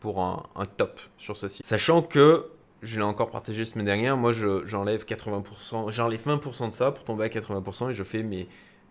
pour 0.00 0.22
un, 0.22 0.66
top 0.76 1.00
sur 1.16 1.36
ce 1.36 1.48
site. 1.48 1.64
Sachant 1.64 2.02
que, 2.02 2.46
je 2.82 2.98
l'ai 2.98 3.04
encore 3.04 3.30
partagé 3.30 3.60
la 3.60 3.64
semaine 3.64 3.86
dernière, 3.86 4.16
moi 4.16 4.30
j'enlève 4.32 5.04
80%, 5.04 5.90
j'enlève 5.90 6.24
20% 6.24 6.70
de 6.70 6.74
ça 6.74 6.92
pour 6.92 7.04
tomber 7.04 7.24
à 7.24 7.28
80% 7.28 7.90
et 7.90 7.92
je 7.92 8.04
fais 8.04 8.22
mes 8.22 8.46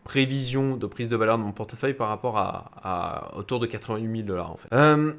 prévisions 0.08 0.78
de 0.78 0.88
prise 0.88 1.10
de 1.10 1.18
valeur 1.18 1.38
de 1.38 1.44
mon 1.44 1.52
portefeuille 1.52 1.94
par 1.94 2.08
rapport 2.08 2.38
à, 2.38 3.30
autour 3.36 3.60
de 3.60 3.66
88 3.66 4.10
000 4.10 4.26
dollars 4.26 4.52
en 4.52 4.56
fait. 4.56 4.70
Euh, 4.72 5.12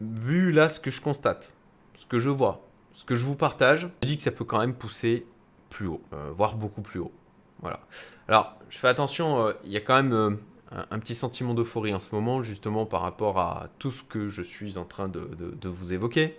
vu 0.00 0.50
là 0.50 0.68
ce 0.68 0.80
que 0.80 0.90
je 0.90 1.00
constate, 1.00 1.54
ce 1.94 2.06
que 2.06 2.18
je 2.18 2.28
vois, 2.28 2.66
ce 2.92 3.04
que 3.04 3.14
je 3.14 3.24
vous 3.24 3.36
partage, 3.36 3.88
je 4.02 4.08
dis 4.08 4.16
que 4.16 4.24
ça 4.24 4.32
peut 4.32 4.44
quand 4.44 4.58
même 4.58 4.74
pousser 4.74 5.26
plus 5.68 5.86
haut, 5.86 6.02
euh, 6.12 6.32
voire 6.34 6.56
beaucoup 6.56 6.82
plus 6.82 6.98
haut. 6.98 7.12
Voilà. 7.60 7.78
Alors, 8.26 8.56
je 8.68 8.78
fais 8.78 8.88
attention, 8.88 9.46
euh, 9.46 9.52
il 9.62 9.70
y 9.70 9.76
a 9.76 9.80
quand 9.80 10.02
même 10.02 10.38
un, 10.72 10.98
petit 10.98 11.14
sentiment 11.14 11.54
d'euphorie 11.54 11.94
en 11.94 12.00
ce 12.00 12.12
moment, 12.12 12.42
justement 12.42 12.86
par 12.86 13.02
rapport 13.02 13.38
à 13.38 13.68
tout 13.78 13.92
ce 13.92 14.02
que 14.02 14.26
je 14.26 14.42
suis 14.42 14.76
en 14.76 14.84
train 14.84 15.08
de, 15.08 15.68
vous 15.68 15.92
évoquer. 15.92 16.36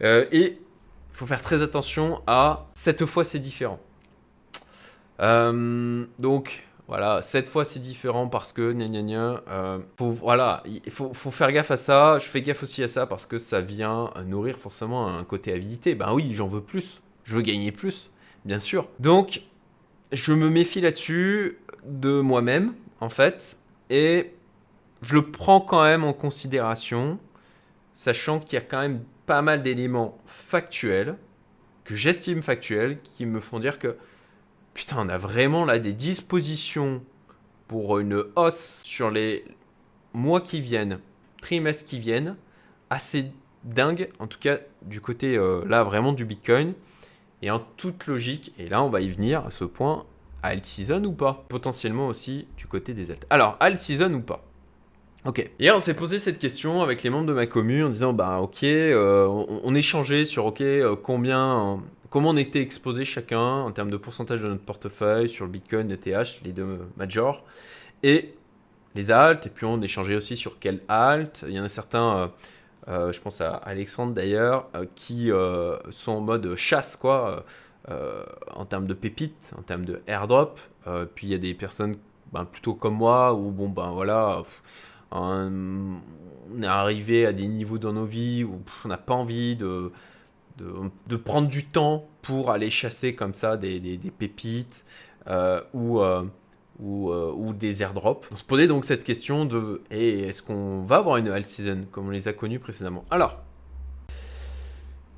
Et 0.00 0.26
il 0.32 0.58
faut 1.12 1.26
faire 1.26 1.42
très 1.42 1.60
attention 1.60 2.22
à 2.26 2.64
cette 2.72 3.04
fois 3.04 3.24
c'est 3.24 3.38
différent. 3.40 3.78
Donc 5.18 6.64
voilà, 6.86 7.22
cette 7.22 7.48
fois 7.48 7.64
c'est 7.64 7.80
différent 7.80 8.28
parce 8.28 8.52
que 8.52 8.72
gna 8.72 8.88
gna 8.88 9.02
gna, 9.02 9.42
euh, 9.48 9.78
voilà, 9.98 10.62
il 10.66 10.90
faut, 10.90 11.14
faut, 11.14 11.30
faire 11.30 11.50
gaffe 11.50 11.70
à 11.70 11.76
ça. 11.76 12.18
Je 12.18 12.26
fais 12.26 12.42
gaffe 12.42 12.62
aussi 12.62 12.82
à 12.82 12.88
ça 12.88 13.06
parce 13.06 13.24
que 13.24 13.38
ça 13.38 13.60
vient 13.60 14.10
nourrir 14.26 14.58
forcément 14.58 15.08
un 15.08 15.24
côté 15.24 15.52
avidité. 15.52 15.94
Ben 15.94 16.12
oui, 16.12 16.34
j'en 16.34 16.48
veux 16.48 16.60
plus, 16.60 17.00
je 17.24 17.36
veux 17.36 17.42
gagner 17.42 17.72
plus, 17.72 18.10
bien 18.44 18.60
sûr. 18.60 18.88
Donc 18.98 19.42
je 20.12 20.32
me 20.32 20.50
méfie 20.50 20.80
là-dessus 20.80 21.58
de 21.84 22.20
moi-même, 22.20 22.74
en 23.00 23.08
fait, 23.08 23.58
et 23.90 24.32
je 25.02 25.14
le 25.14 25.30
prends 25.30 25.60
quand 25.60 25.82
même 25.82 26.04
en 26.04 26.12
considération, 26.12 27.18
sachant 27.94 28.40
qu'il 28.40 28.54
y 28.54 28.62
a 28.62 28.64
quand 28.64 28.80
même 28.80 29.00
pas 29.26 29.42
mal 29.42 29.62
d'éléments 29.62 30.18
factuels, 30.26 31.16
que 31.84 31.94
j'estime 31.94 32.42
factuels, 32.42 33.00
qui 33.02 33.26
me 33.26 33.40
font 33.40 33.58
dire 33.58 33.78
que, 33.78 33.96
putain, 34.74 35.06
on 35.06 35.08
a 35.08 35.16
vraiment 35.16 35.64
là 35.64 35.78
des 35.78 35.92
dispositions 35.92 37.02
pour 37.68 37.98
une 37.98 38.24
hausse 38.36 38.82
sur 38.84 39.10
les 39.10 39.44
mois 40.12 40.40
qui 40.40 40.60
viennent, 40.60 40.98
trimestres 41.40 41.86
qui 41.86 41.98
viennent, 41.98 42.36
assez 42.90 43.30
dingue, 43.64 44.10
en 44.18 44.26
tout 44.26 44.38
cas 44.38 44.58
du 44.82 45.00
côté 45.00 45.36
euh, 45.36 45.64
là 45.66 45.82
vraiment 45.82 46.12
du 46.12 46.24
Bitcoin. 46.24 46.74
Et 47.42 47.50
en 47.50 47.60
toute 47.76 48.06
logique, 48.06 48.52
et 48.58 48.68
là 48.68 48.82
on 48.82 48.88
va 48.88 49.00
y 49.00 49.08
venir 49.08 49.44
à 49.46 49.50
ce 49.50 49.64
point, 49.64 50.04
alt 50.42 50.64
season 50.64 51.02
ou 51.04 51.12
pas? 51.12 51.44
Potentiellement 51.48 52.08
aussi 52.08 52.46
du 52.56 52.66
côté 52.66 52.94
des 52.94 53.10
alt. 53.10 53.26
Alors, 53.30 53.56
alt 53.60 53.80
season 53.80 54.12
ou 54.12 54.20
pas? 54.20 54.44
Ok. 55.24 55.50
Hier, 55.58 55.74
on 55.74 55.80
s'est 55.80 55.94
posé 55.94 56.18
cette 56.18 56.38
question 56.38 56.82
avec 56.82 57.02
les 57.02 57.08
membres 57.08 57.26
de 57.26 57.32
ma 57.32 57.46
commune 57.46 57.84
en 57.84 57.88
disant 57.88 58.12
bah 58.12 58.40
ok, 58.40 58.62
euh, 58.62 59.26
on, 59.26 59.74
échangeait 59.74 60.26
sur 60.26 60.44
ok 60.44 60.60
euh, 60.60 60.96
combien, 61.02 61.82
comment 62.14 62.30
on 62.30 62.36
était 62.36 62.60
exposé 62.60 63.04
chacun 63.04 63.40
en 63.40 63.72
termes 63.72 63.90
de 63.90 63.96
pourcentage 63.96 64.40
de 64.40 64.46
notre 64.46 64.62
portefeuille 64.62 65.28
sur 65.28 65.46
le 65.46 65.50
Bitcoin, 65.50 65.90
ETH, 65.90 66.40
les 66.44 66.52
deux 66.52 66.78
majors 66.96 67.44
et 68.04 68.36
les 68.94 69.10
alt. 69.10 69.44
Et 69.48 69.50
puis 69.50 69.66
on 69.66 69.82
échangeait 69.82 70.14
aussi 70.14 70.36
sur 70.36 70.60
quel 70.60 70.80
alt. 70.86 71.44
Il 71.48 71.54
y 71.54 71.58
en 71.58 71.64
a 71.64 71.68
certains. 71.68 72.30
Euh, 72.86 73.10
je 73.10 73.20
pense 73.20 73.40
à 73.40 73.54
Alexandre 73.56 74.14
d'ailleurs, 74.14 74.70
qui 74.94 75.30
sont 75.90 76.12
en 76.12 76.20
mode 76.20 76.54
chasse, 76.54 76.94
quoi. 76.94 77.44
Euh, 77.90 78.24
en 78.54 78.64
termes 78.64 78.86
de 78.86 78.94
pépites, 78.94 79.52
en 79.58 79.62
termes 79.62 79.84
de 79.84 80.00
airdrop. 80.06 80.60
Euh, 80.86 81.06
puis 81.12 81.26
il 81.26 81.30
y 81.30 81.34
a 81.34 81.38
des 81.38 81.52
personnes 81.52 81.96
ben, 82.32 82.44
plutôt 82.44 82.74
comme 82.74 82.94
moi 82.94 83.34
où 83.34 83.50
bon 83.50 83.68
ben 83.68 83.90
voilà, 83.90 84.42
on 85.10 85.98
est 86.62 86.66
arrivé 86.66 87.26
à 87.26 87.32
des 87.32 87.48
niveaux 87.48 87.78
dans 87.78 87.92
nos 87.92 88.04
vies 88.04 88.44
où 88.44 88.62
on 88.84 88.88
n'a 88.88 88.98
pas 88.98 89.14
envie 89.14 89.56
de, 89.56 89.90
de, 90.56 91.16
prendre 91.16 91.48
du 91.48 91.64
temps 91.64 92.08
pour 92.22 92.50
aller 92.50 92.70
chasser 92.70 93.14
comme 93.14 93.34
ça 93.34 93.56
des, 93.56 93.80
des, 93.80 94.10
pépites 94.10 94.84
euh, 95.26 95.60
ou, 95.72 96.00
ou, 96.80 97.12
ou, 97.12 97.52
des 97.52 97.82
airdrops. 97.82 98.28
On 98.32 98.36
se 98.36 98.44
posait 98.44 98.66
donc 98.66 98.84
cette 98.84 99.04
question 99.04 99.44
de 99.44 99.82
est-ce 99.90 100.42
qu'on 100.42 100.82
va 100.82 100.96
avoir 100.96 101.16
une 101.16 101.28
alt 101.28 101.48
season 101.48 101.86
comme 101.90 102.08
on 102.08 102.10
les 102.10 102.28
a 102.28 102.32
connues 102.32 102.60
précédemment? 102.60 103.04
Alors, 103.10 103.38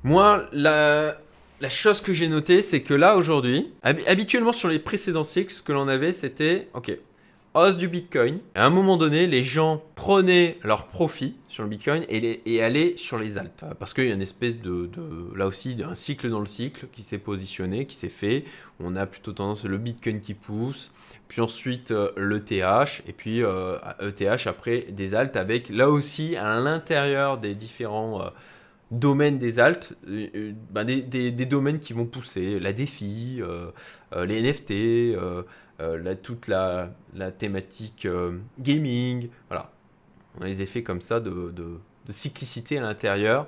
moi, 0.03 0.45
la, 0.53 1.17
la 1.59 1.69
chose 1.69 2.01
que 2.01 2.13
j'ai 2.13 2.27
notée, 2.27 2.61
c'est 2.61 2.81
que 2.81 2.93
là, 2.93 3.17
aujourd'hui, 3.17 3.73
habituellement 3.83 4.53
sur 4.53 4.69
les 4.69 4.79
précédents 4.79 5.23
cycles, 5.23 5.51
ce 5.51 5.63
que 5.63 5.71
l'on 5.71 5.87
avait, 5.87 6.13
c'était, 6.13 6.69
ok, 6.73 6.95
hausse 7.53 7.77
du 7.77 7.87
Bitcoin. 7.87 8.39
À 8.55 8.65
un 8.65 8.69
moment 8.69 8.97
donné, 8.97 9.27
les 9.27 9.43
gens 9.43 9.83
prenaient 9.95 10.57
leur 10.63 10.87
profit 10.87 11.35
sur 11.47 11.63
le 11.63 11.69
Bitcoin 11.69 12.03
et, 12.09 12.41
et 12.45 12.63
allaient 12.63 12.93
sur 12.97 13.17
les 13.17 13.37
altes. 13.37 13.63
Euh, 13.63 13.73
parce 13.73 13.93
qu'il 13.93 14.05
y 14.05 14.11
a 14.11 14.13
une 14.13 14.21
espèce 14.21 14.61
de, 14.61 14.89
là 15.35 15.47
aussi, 15.47 15.77
un 15.83 15.95
cycle 15.95 16.29
dans 16.29 16.39
le 16.39 16.45
cycle 16.45 16.87
qui 16.91 17.03
s'est 17.03 17.17
positionné, 17.17 17.85
qui 17.85 17.95
s'est 17.95 18.09
fait. 18.09 18.45
On 18.79 18.95
a 18.95 19.05
plutôt 19.05 19.31
tendance 19.31 19.65
le 19.65 19.77
Bitcoin 19.77 20.19
qui 20.19 20.33
pousse, 20.33 20.91
puis 21.27 21.41
ensuite 21.41 21.91
euh, 21.91 22.11
l'ETH, 22.17 23.03
et 23.07 23.13
puis 23.13 23.39
ETH 23.39 23.43
euh, 23.43 24.37
après 24.45 24.87
des 24.91 25.15
altes 25.15 25.35
avec 25.35 25.69
là 25.69 25.89
aussi 25.89 26.35
à 26.35 26.59
l'intérieur 26.59 27.37
des 27.37 27.55
différents 27.55 28.31
domaine 28.91 29.37
des 29.37 29.59
altes, 29.59 29.93
euh, 30.07 30.27
euh, 30.35 30.51
bah, 30.71 30.83
des, 30.83 31.31
domaines 31.31 31.79
qui 31.79 31.93
vont 31.93 32.05
pousser, 32.05 32.59
la 32.59 32.73
défi, 32.73 33.41
euh, 33.41 33.71
les 34.25 34.41
NFT, 34.41 35.17
la, 35.79 36.15
toute 36.15 36.47
la, 36.47 36.89
thématique 37.37 38.07
gaming, 38.59 39.29
voilà. 39.49 39.71
On 40.39 40.43
a 40.43 40.45
des 40.45 40.61
effets 40.61 40.83
comme 40.83 41.01
ça 41.01 41.19
de, 41.19 41.79
cyclicité 42.09 42.77
à 42.77 42.81
l'intérieur 42.81 43.47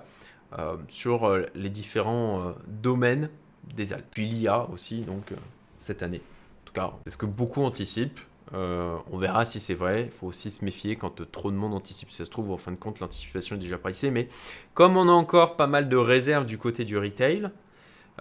sur 0.88 1.38
les 1.56 1.70
différents 1.70 2.54
domaines 2.68 3.30
des 3.76 3.94
altes. 3.94 4.08
Puis 4.12 4.26
l'IA 4.26 4.68
aussi, 4.70 5.02
donc 5.02 5.34
cette 5.78 6.04
année. 6.04 6.22
En 6.64 6.66
tout 6.66 6.74
cas, 6.74 6.94
c'est 7.06 7.14
ce 7.14 7.18
que 7.18 7.26
beaucoup 7.26 7.64
anticipent. 7.64 8.20
Euh, 8.54 8.98
on 9.12 9.18
verra 9.18 9.46
si 9.46 9.60
c'est 9.60 9.74
vrai. 9.74 10.04
Il 10.06 10.12
faut 10.12 10.28
aussi 10.28 10.50
se 10.50 10.64
méfier 10.66 10.96
quand 10.96 11.30
trop 11.32 11.52
de 11.52 11.56
monde 11.56 11.74
anticipe. 11.74 12.12
Ça 12.12 12.26
se 12.26 12.30
trouve, 12.30 12.52
en 12.52 12.58
fin 12.58 12.72
de 12.72 12.78
compte, 12.78 13.00
l'anticipation 13.00 13.56
est 13.56 13.60
déjà 13.60 13.78
pricée. 13.78 14.12
Mais 14.12 14.28
comme 14.74 14.98
on 14.98 15.08
a 15.08 15.12
encore 15.12 15.56
pas 15.56 15.68
mal 15.68 15.90
de 15.90 15.98
réserves 15.98 16.46
du 16.46 16.58
côté 16.58 16.86
du 16.86 16.98
retail, 16.98 17.50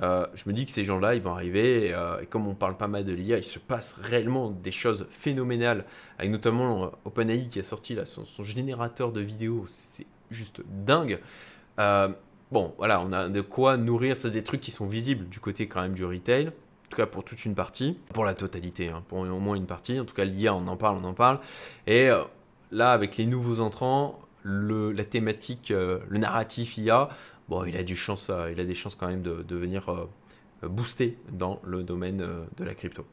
euh, 0.03 0.27
je 0.35 0.45
me 0.47 0.55
dis 0.55 0.65
que 0.65 0.71
ces 0.71 0.85
gens-là, 0.85 1.15
ils 1.15 1.23
vont 1.23 1.33
arriver. 1.33 1.93
Euh, 1.93 2.21
et 2.21 2.27
comme 2.27 2.47
on 2.47 2.55
parle 2.55 2.77
pas 2.77 2.89
mal 2.89 3.05
de 3.05 3.13
l'IA, 3.13 3.39
il 3.39 3.45
se 3.45 3.59
passe 3.59 3.97
réellement 4.01 4.51
des 4.51 4.71
choses 4.71 5.07
phénoménales. 5.11 5.85
Avec 6.19 6.31
notamment 6.31 6.93
OpenAI 7.05 7.49
qui 7.49 7.61
a 7.61 7.65
sorti 7.65 7.97
son, 8.05 8.45
générateur 8.45 9.13
de 9.13 9.21
vidéos. 9.21 9.67
C'est 9.69 10.07
juste 10.31 10.63
dingue. 10.67 11.21
bon, 11.77 12.75
voilà, 12.79 13.01
on 13.01 13.13
a 13.13 13.29
de 13.29 13.41
quoi 13.41 13.77
nourrir. 13.77 14.17
C'est 14.17 14.31
des 14.31 14.45
trucs 14.45 14.61
qui 14.61 14.71
sont 14.71 14.87
visibles 14.87 15.29
du 15.29 15.41
côté 15.41 15.67
quand 15.67 15.83
même 15.83 15.95
du 15.95 16.05
retail. 16.05 16.53
En 16.89 16.91
tout 16.91 16.97
cas 16.97 17.07
pour 17.07 17.23
toute 17.23 17.45
une 17.45 17.55
partie, 17.55 17.99
pour 18.15 18.25
la 18.25 18.33
totalité, 18.33 18.89
hein, 18.89 19.03
pour 19.09 19.19
au 19.19 19.39
moins 19.39 19.57
une 19.57 19.67
partie. 19.67 20.01
En 20.01 20.07
tout 20.07 20.15
cas, 20.15 20.25
l'IA, 20.25 20.55
on 20.55 20.67
en 20.69 20.79
parle, 20.79 20.97
on 20.97 21.05
en 21.05 21.13
parle. 21.13 21.39
Et 21.87 22.09
euh, 22.09 22.23
là, 22.71 22.93
avec 22.93 23.19
les 23.19 23.27
nouveaux 23.27 23.61
entrants, 23.61 24.19
la 24.43 25.05
thématique, 25.05 25.71
euh, 25.71 25.99
le 26.09 26.19
narratif 26.19 26.79
IA, 26.79 27.11
bon, 27.49 27.65
il 27.65 27.77
a, 27.77 27.83
des 27.83 27.95
chances 27.95 28.31
quand 28.95 29.09
même 29.09 29.23
de, 29.23 29.57
venir 29.57 30.09
booster 30.63 31.17
dans 31.33 31.61
le 31.65 31.83
domaine 31.83 32.19
de 32.57 32.65
la 32.65 32.75
crypto. 32.75 33.05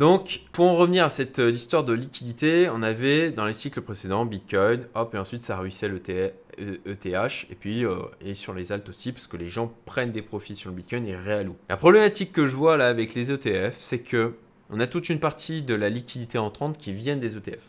Donc, 0.00 0.40
pour 0.50 0.66
en 0.66 0.74
revenir 0.74 1.04
à 1.04 1.08
cette 1.08 1.38
euh, 1.38 1.52
histoire 1.52 1.84
de 1.84 1.92
liquidité, 1.92 2.68
on 2.68 2.82
avait 2.82 3.30
dans 3.30 3.46
les 3.46 3.52
cycles 3.52 3.80
précédents 3.80 4.26
Bitcoin, 4.26 4.88
hop, 4.96 5.14
et 5.14 5.18
ensuite 5.18 5.44
ça 5.44 5.56
ruisselle 5.56 5.94
ETH, 5.94 6.34
e 6.58 6.78
et 6.98 7.54
puis 7.54 7.86
euh, 7.86 7.98
et 8.20 8.34
sur 8.34 8.54
les 8.54 8.72
alts 8.72 8.88
aussi, 8.88 9.12
parce 9.12 9.28
que 9.28 9.36
les 9.36 9.48
gens 9.48 9.72
prennent 9.84 10.10
des 10.10 10.22
profits 10.22 10.56
sur 10.56 10.70
le 10.70 10.76
Bitcoin 10.76 11.06
et 11.06 11.14
réallouent. 11.14 11.56
La 11.68 11.76
problématique 11.76 12.32
que 12.32 12.44
je 12.44 12.56
vois 12.56 12.76
là 12.76 12.88
avec 12.88 13.14
les 13.14 13.30
ETF, 13.30 13.76
c'est 13.78 14.00
que 14.00 14.34
on 14.68 14.80
a 14.80 14.88
toute 14.88 15.10
une 15.10 15.20
partie 15.20 15.62
de 15.62 15.74
la 15.74 15.88
liquidité 15.90 16.38
entrante 16.38 16.76
qui 16.76 16.92
vient 16.92 17.16
des 17.16 17.36
ETF. 17.36 17.62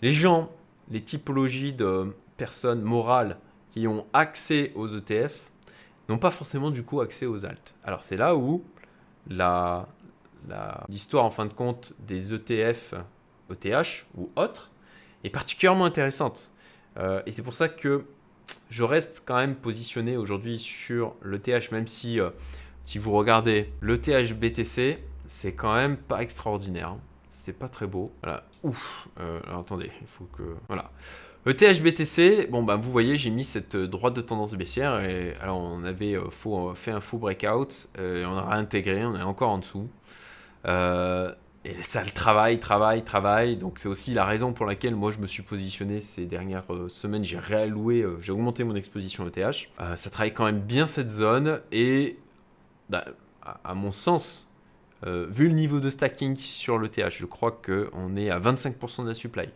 Les 0.00 0.12
gens, 0.12 0.52
les 0.92 1.00
typologies 1.00 1.72
de 1.72 2.14
personnes 2.36 2.82
morales 2.82 3.36
qui 3.70 3.86
ont 3.86 4.06
accès 4.12 4.72
aux 4.74 4.88
ETF, 4.88 5.50
n'ont 6.08 6.18
pas 6.18 6.30
forcément 6.30 6.70
du 6.70 6.82
coup 6.82 7.00
accès 7.00 7.26
aux 7.26 7.44
alts. 7.44 7.74
Alors 7.84 8.02
c'est 8.02 8.16
là 8.16 8.34
où 8.34 8.64
la, 9.28 9.86
l'histoire 10.88 11.24
en 11.24 11.30
fin 11.30 11.46
de 11.46 11.52
compte 11.52 11.92
des 12.00 12.32
ETF, 12.32 12.94
ETH 13.50 14.06
ou 14.16 14.30
autres 14.36 14.70
est 15.24 15.30
particulièrement 15.30 15.84
intéressante. 15.84 16.50
Euh, 16.98 17.22
et 17.26 17.32
c'est 17.32 17.42
pour 17.42 17.54
ça 17.54 17.68
que 17.68 18.04
je 18.70 18.82
reste 18.82 19.22
quand 19.24 19.36
même 19.36 19.54
positionné 19.54 20.16
aujourd'hui 20.16 20.58
sur 20.58 21.14
l'ETH, 21.22 21.70
même 21.70 21.86
si, 21.86 22.20
euh, 22.20 22.30
si 22.82 22.98
vous 22.98 23.12
regardez 23.12 23.72
l'ETH 23.82 24.32
BTC, 24.32 24.98
c'est 25.26 25.52
quand 25.52 25.74
même 25.74 25.96
pas 25.96 26.22
extraordinaire. 26.22 26.90
Hein. 26.90 27.00
C'est 27.28 27.52
pas 27.52 27.68
très 27.68 27.86
beau. 27.86 28.12
Voilà. 28.22 28.44
Ouf. 28.62 29.08
Euh, 29.20 29.40
attendez, 29.58 29.90
il 30.00 30.06
faut 30.06 30.28
que. 30.36 30.54
Voilà. 30.68 30.90
ETH 31.46 31.82
BTC, 31.82 32.48
bon 32.50 32.62
bah 32.62 32.76
vous 32.76 32.90
voyez, 32.90 33.16
j'ai 33.16 33.30
mis 33.30 33.44
cette 33.44 33.76
droite 33.76 34.14
de 34.14 34.20
tendance 34.20 34.54
baissière 34.54 35.00
et 35.00 35.34
alors 35.40 35.58
on 35.58 35.82
avait 35.84 36.16
fait 36.74 36.90
un 36.90 37.00
faux 37.00 37.16
breakout, 37.16 37.88
et 37.98 38.24
on 38.26 38.36
a 38.36 38.50
réintégré, 38.50 39.04
on 39.06 39.16
est 39.16 39.22
encore 39.22 39.50
en 39.50 39.58
dessous. 39.58 39.88
Euh, 40.66 41.32
et 41.64 41.82
ça 41.82 42.02
le 42.02 42.10
travail, 42.10 42.60
travail, 42.60 43.02
travail. 43.02 43.56
Donc 43.56 43.78
c'est 43.78 43.88
aussi 43.88 44.14
la 44.14 44.24
raison 44.24 44.52
pour 44.52 44.66
laquelle 44.66 44.94
moi 44.94 45.10
je 45.10 45.18
me 45.18 45.26
suis 45.26 45.42
positionné 45.42 46.00
ces 46.00 46.26
dernières 46.26 46.72
euh, 46.72 46.88
semaines. 46.88 47.24
J'ai 47.24 47.38
réalloué, 47.38 48.02
euh, 48.02 48.18
j'ai 48.20 48.32
augmenté 48.32 48.64
mon 48.64 48.74
exposition 48.74 49.26
ETH. 49.26 49.68
ça 49.96 50.10
travaille 50.10 50.32
quand 50.32 50.44
même 50.44 50.60
bien 50.60 50.86
cette 50.86 51.10
zone. 51.10 51.60
Et 51.72 52.18
bah, 52.88 53.04
à, 53.64 53.74
mon 53.74 53.90
sens, 53.90 54.46
vu 55.04 55.48
le 55.48 55.54
niveau 55.54 55.80
de 55.80 55.90
stacking 55.90 56.36
sur 56.36 56.78
l'ETH, 56.78 57.10
je 57.10 57.26
crois 57.26 57.52
qu'on 57.52 58.16
est 58.16 58.30
à 58.30 58.38
25% 58.38 59.02
de 59.02 59.08
la 59.08 59.14
supply. 59.14 59.48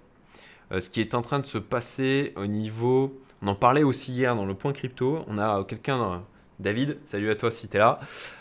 Ce 0.70 0.88
qui 0.88 1.00
est 1.00 1.14
en 1.14 1.22
train 1.22 1.38
de 1.38 1.46
se 1.46 1.58
passer 1.58 2.32
au 2.36 2.46
niveau... 2.46 3.18
On 3.44 3.48
en 3.48 3.54
parlait 3.56 3.82
aussi 3.82 4.12
hier 4.12 4.36
dans 4.36 4.46
le 4.46 4.54
point 4.54 4.72
crypto. 4.72 5.24
On 5.26 5.36
a 5.36 5.64
quelqu'un 5.64 6.22
David, 6.62 6.98
salut 7.04 7.30
à 7.30 7.34
toi 7.34 7.50
si 7.50 7.68
tu 7.68 7.76
es 7.76 7.80
là. 7.80 8.00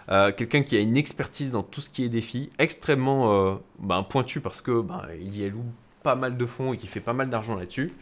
Euh, 0.10 0.32
quelqu'un 0.32 0.62
qui 0.62 0.78
a 0.78 0.80
une 0.80 0.96
expertise 0.96 1.52
dans 1.52 1.64
tout 1.64 1.82
ce 1.82 1.90
qui 1.90 2.04
est 2.04 2.10
défi, 2.10 2.50
extrêmement 2.60 3.34
euh, 3.34 3.56
ben, 3.80 4.04
pointu 4.04 4.40
parce 4.42 4.62
que 4.62 4.82
ben, 4.82 5.02
il 5.20 5.38
y 5.38 5.46
alloue 5.46 5.66
pas 6.04 6.16
mal 6.16 6.38
de 6.38 6.46
fonds 6.46 6.74
et 6.74 6.78
qui 6.78 6.88
fait 6.88 7.00
pas 7.00 7.14
mal 7.14 7.30
d'argent 7.30 7.56
là-dessus. 7.56 7.94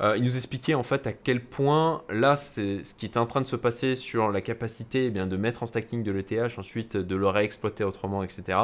Euh, 0.00 0.16
il 0.16 0.24
nous 0.24 0.36
expliquait 0.36 0.74
en 0.74 0.82
fait 0.82 1.06
à 1.06 1.12
quel 1.12 1.40
point 1.40 2.02
là, 2.08 2.34
c'est 2.34 2.82
ce 2.82 2.94
qui 2.94 3.06
est 3.06 3.16
en 3.16 3.26
train 3.26 3.40
de 3.40 3.46
se 3.46 3.56
passer 3.56 3.94
sur 3.94 4.30
la 4.30 4.40
capacité 4.40 5.06
eh 5.06 5.10
bien, 5.10 5.26
de 5.26 5.36
mettre 5.36 5.62
en 5.62 5.66
stacking 5.66 6.02
de 6.02 6.10
l'ETH, 6.10 6.58
ensuite 6.58 6.96
de 6.96 7.16
le 7.16 7.28
réexploiter 7.28 7.84
autrement, 7.84 8.24
etc. 8.24 8.58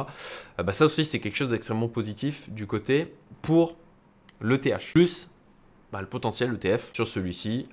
Bah, 0.59 0.73
ça 0.73 0.87
aussi, 0.87 1.05
c'est 1.05 1.21
quelque 1.21 1.37
chose 1.37 1.51
d'extrêmement 1.51 1.89
positif 1.89 2.51
du 2.51 2.67
côté 2.67 3.15
pour 3.43 3.77
l'ETH. 4.41 4.93
Plus 4.93 5.31
bah, 5.93 6.01
le 6.01 6.07
potentiel 6.07 6.55
ETF 6.55 6.91
sur 6.93 7.07
celui-ci 7.07 7.67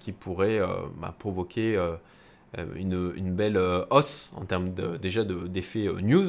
qui 0.00 0.12
pourrait 0.12 0.60
bah, 0.98 1.14
provoquer 1.18 1.76
euh, 2.56 2.64
une, 2.76 3.34
belle 3.34 3.58
euh, 3.58 3.84
hausse 3.90 4.30
en 4.34 4.46
termes 4.46 4.72
déjà 5.02 5.22
d'effet 5.22 5.86
euh, 5.86 6.00
news, 6.00 6.28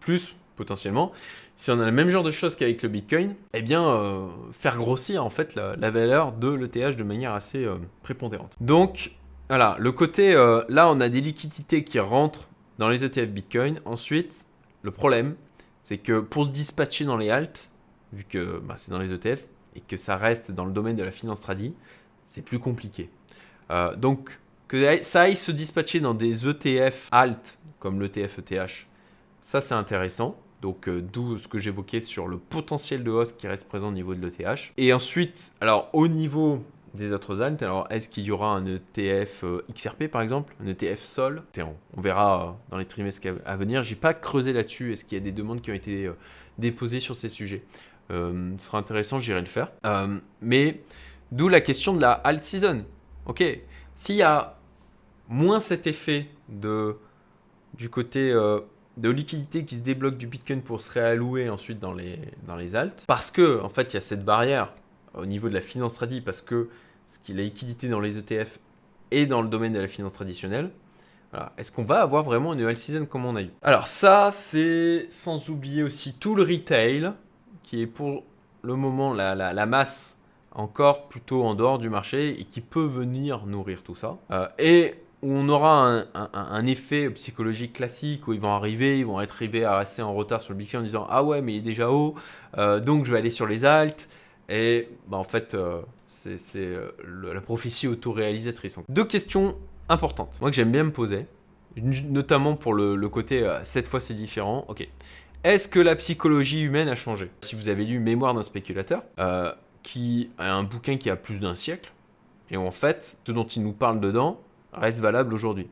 plus 0.00 0.34
potentiellement, 0.56 1.12
si 1.56 1.70
on 1.70 1.78
a 1.78 1.86
le 1.86 1.92
même 1.92 2.10
genre 2.10 2.24
de 2.24 2.32
choses 2.32 2.56
qu'avec 2.56 2.82
le 2.82 2.88
Bitcoin, 2.88 3.34
eh 3.54 3.62
bien, 3.62 4.30
faire 4.52 4.76
grossir 4.76 5.24
en 5.24 5.30
fait 5.30 5.56
la, 5.56 5.90
valeur 5.90 6.30
de 6.30 6.48
l'ETH 6.48 6.96
de 6.96 7.02
manière 7.02 7.32
assez 7.32 7.66
prépondérante. 8.04 8.56
Donc, 8.60 9.10
voilà, 9.48 9.76
le 9.80 9.90
côté, 9.90 10.32
là, 10.68 10.88
on 10.88 11.00
a 11.00 11.08
des 11.08 11.20
liquidités 11.20 11.82
qui 11.82 11.98
rentrent 11.98 12.48
dans 12.78 12.88
les 12.88 13.04
ETF 13.04 13.30
Bitcoin. 13.30 13.80
Ensuite, 13.84 14.46
le 14.82 14.92
problème, 14.92 15.34
c'est 15.82 15.98
que 15.98 16.20
pour 16.20 16.46
se 16.46 16.52
dispatcher 16.52 17.04
dans 17.04 17.16
les 17.16 17.30
alts, 17.30 17.72
vu 18.14 18.24
que 18.24 18.58
bah, 18.58 18.74
c'est 18.76 18.90
dans 18.90 18.98
les 18.98 19.12
ETF 19.12 19.44
et 19.76 19.80
que 19.80 19.96
ça 19.96 20.16
reste 20.16 20.50
dans 20.50 20.64
le 20.64 20.72
domaine 20.72 20.96
de 20.96 21.02
la 21.02 21.10
finance 21.10 21.40
tradie, 21.40 21.74
c'est 22.26 22.42
plus 22.42 22.58
compliqué. 22.58 23.10
donc, 23.96 24.38
que 24.68 25.02
ça 25.02 25.22
aille 25.22 25.36
se 25.36 25.52
dispatcher 25.52 26.00
dans 26.00 26.14
des 26.14 26.48
ETF 26.48 27.08
alt, 27.12 27.58
comme 27.78 28.00
l'ETF 28.00 28.38
ETH, 28.38 28.88
ça 29.40 29.60
c'est 29.60 29.74
intéressant. 29.74 30.38
Donc 30.62 30.88
euh, 30.88 31.02
d'où 31.02 31.36
ce 31.36 31.46
que 31.46 31.58
j'évoquais 31.58 32.00
sur 32.00 32.26
le 32.26 32.38
potentiel 32.38 33.04
de 33.04 33.10
hausse 33.10 33.34
qui 33.34 33.46
reste 33.46 33.68
présent 33.68 33.88
au 33.88 33.92
niveau 33.92 34.14
de 34.14 34.26
l'ETH. 34.26 34.72
Et 34.78 34.94
ensuite, 34.94 35.52
alors 35.60 35.90
au 35.92 36.08
niveau 36.08 36.64
des 36.94 37.12
autres 37.12 37.42
alt, 37.42 37.62
alors 37.62 37.86
est-ce 37.90 38.08
qu'il 38.08 38.24
y 38.24 38.30
aura 38.30 38.54
un 38.54 38.64
ETF 38.64 39.44
euh, 39.44 39.64
XRP 39.74 40.06
par 40.06 40.22
exemple, 40.22 40.56
un 40.64 40.66
ETF 40.66 41.00
Sol? 41.00 41.42
On 41.94 42.00
verra 42.00 42.42
euh, 42.42 42.70
dans 42.70 42.78
les 42.78 42.86
trimestres 42.86 43.28
à 43.44 43.56
venir. 43.56 43.82
J'ai 43.82 43.96
pas 43.96 44.14
creusé 44.14 44.54
là-dessus. 44.54 44.94
Est-ce 44.94 45.04
qu'il 45.04 45.18
y 45.18 45.20
a 45.20 45.24
des 45.24 45.32
demandes 45.32 45.60
qui 45.60 45.70
ont 45.70 45.74
été 45.74 46.10
déposées 46.56 47.00
sur 47.00 47.16
ces 47.16 47.28
sujets? 47.28 47.62
Ce 48.10 48.54
sera 48.58 48.78
intéressant, 48.78 49.18
j'irai 49.18 49.40
le 49.40 49.46
faire. 49.46 49.72
mais 50.40 50.82
d'où 51.32 51.48
la 51.48 51.60
question 51.60 51.92
de 51.94 52.00
la 52.00 52.12
alt 52.12 52.42
season. 52.42 52.84
Ok, 53.26 53.42
s'il 53.94 54.16
y 54.16 54.22
a 54.22 54.58
moins 55.28 55.60
cet 55.60 55.86
effet 55.86 56.28
de, 56.48 56.96
du 57.76 57.88
côté 57.88 58.30
euh, 58.30 58.60
de 58.96 59.08
liquidité 59.08 59.64
qui 59.64 59.76
se 59.76 59.82
débloque 59.82 60.16
du 60.16 60.26
Bitcoin 60.26 60.62
pour 60.62 60.80
se 60.80 60.92
réallouer 60.92 61.48
ensuite 61.48 61.78
dans 61.78 61.92
les, 61.92 62.18
dans 62.46 62.56
les 62.56 62.76
alts, 62.76 63.04
parce 63.08 63.30
que 63.30 63.60
en 63.62 63.68
fait 63.68 63.92
il 63.92 63.94
y 63.94 63.96
a 63.96 64.02
cette 64.02 64.24
barrière 64.24 64.72
au 65.14 65.26
niveau 65.26 65.48
de 65.48 65.54
la 65.54 65.60
finance 65.60 65.94
tradie, 65.94 66.20
parce 66.20 66.42
que 66.42 66.68
ce 67.06 67.18
qui, 67.18 67.32
la 67.34 67.42
liquidité 67.42 67.88
dans 67.88 68.00
les 68.00 68.18
ETF 68.18 68.58
est 69.10 69.26
dans 69.26 69.42
le 69.42 69.48
domaine 69.48 69.72
de 69.72 69.78
la 69.78 69.88
finance 69.88 70.14
traditionnelle. 70.14 70.70
Est-ce 71.58 71.72
qu'on 71.72 71.82
va 71.82 72.00
avoir 72.00 72.22
vraiment 72.22 72.52
une 72.54 72.62
all 72.62 72.76
season 72.76 73.06
comme 73.06 73.24
on 73.24 73.34
a 73.34 73.42
eu? 73.42 73.50
Alors 73.60 73.88
ça, 73.88 74.30
c'est 74.30 75.06
sans 75.08 75.48
oublier 75.50 75.82
aussi 75.82 76.14
tout 76.14 76.36
le 76.36 76.44
retail, 76.44 77.10
qui 77.64 77.82
est 77.82 77.86
pour 77.88 78.22
le 78.62 78.76
moment 78.76 79.12
la, 79.12 79.66
masse 79.66 80.16
encore 80.52 81.08
plutôt 81.08 81.42
en 81.42 81.56
dehors 81.56 81.78
du 81.78 81.90
marché 81.90 82.40
et 82.40 82.44
qui 82.44 82.60
peut 82.60 82.84
venir 82.84 83.44
nourrir 83.46 83.82
tout 83.82 83.96
ça. 83.96 84.18
Euh, 84.30 84.46
et 84.60 84.94
on 85.22 85.48
aura 85.48 86.04
un, 86.14 86.66
effet 86.66 87.08
psychologique 87.10 87.72
classique 87.72 88.28
où 88.28 88.34
ils 88.34 88.40
vont 88.40 88.52
arriver, 88.52 88.98
ils 88.98 89.06
vont 89.06 89.20
être 89.22 89.34
arrivés 89.34 89.64
à 89.64 89.78
rester 89.78 90.02
en 90.02 90.12
retard 90.14 90.40
sur 90.42 90.52
le 90.52 90.58
Bitcoin 90.58 90.82
en 90.82 90.84
disant 90.84 91.06
ah 91.08 91.24
ouais 91.24 91.40
mais 91.40 91.54
il 91.54 91.58
est 91.58 91.62
déjà 91.62 91.90
haut, 91.90 92.14
euh, 92.58 92.78
donc 92.78 93.06
je 93.06 93.12
vais 93.12 93.18
aller 93.18 93.30
sur 93.30 93.46
les 93.46 93.64
alts. 93.64 94.08
Et 94.50 94.90
bah, 95.08 95.16
en 95.16 95.24
fait 95.24 95.54
euh, 95.54 95.80
c'est 96.06 96.76
la 97.32 97.40
prophétie 97.40 97.88
auto-réalisatrice. 97.88 98.78
Deux 98.90 99.04
questions 99.04 99.56
importantes, 99.88 100.38
moi 100.42 100.50
que 100.50 100.56
j'aime 100.56 100.70
bien 100.70 100.84
me 100.84 100.92
poser, 100.92 101.26
notamment 101.76 102.54
pour 102.54 102.74
le, 102.74 102.94
le 102.94 103.08
côté 103.08 103.50
cette 103.64 103.88
fois 103.88 104.00
c'est 104.00 104.14
différent. 104.14 104.66
Ok, 104.68 104.86
est-ce 105.44 105.68
que 105.68 105.78
la 105.78 105.94
psychologie 105.94 106.62
humaine 106.62 106.88
a 106.88 106.94
changé? 106.94 107.30
Si 107.42 107.54
vous 107.54 107.68
avez 107.68 107.84
lu 107.84 108.00
Mémoire 108.00 108.34
d'un 108.34 108.42
spéculateur, 108.42 109.02
qui 109.82 110.30
a 110.38 110.54
un 110.54 110.62
bouquin 110.62 110.96
qui 110.96 111.10
a 111.10 111.16
plus 111.16 111.38
d'un 111.38 111.54
siècle, 111.54 111.92
et 112.50 112.56
en 112.56 112.70
fait, 112.70 113.18
ce 113.26 113.32
dont 113.32 113.44
il 113.44 113.62
nous 113.62 113.72
parle 113.72 114.00
dedans 114.00 114.40
reste 114.72 114.98
valable 114.98 115.34
aujourd'hui. 115.34 115.68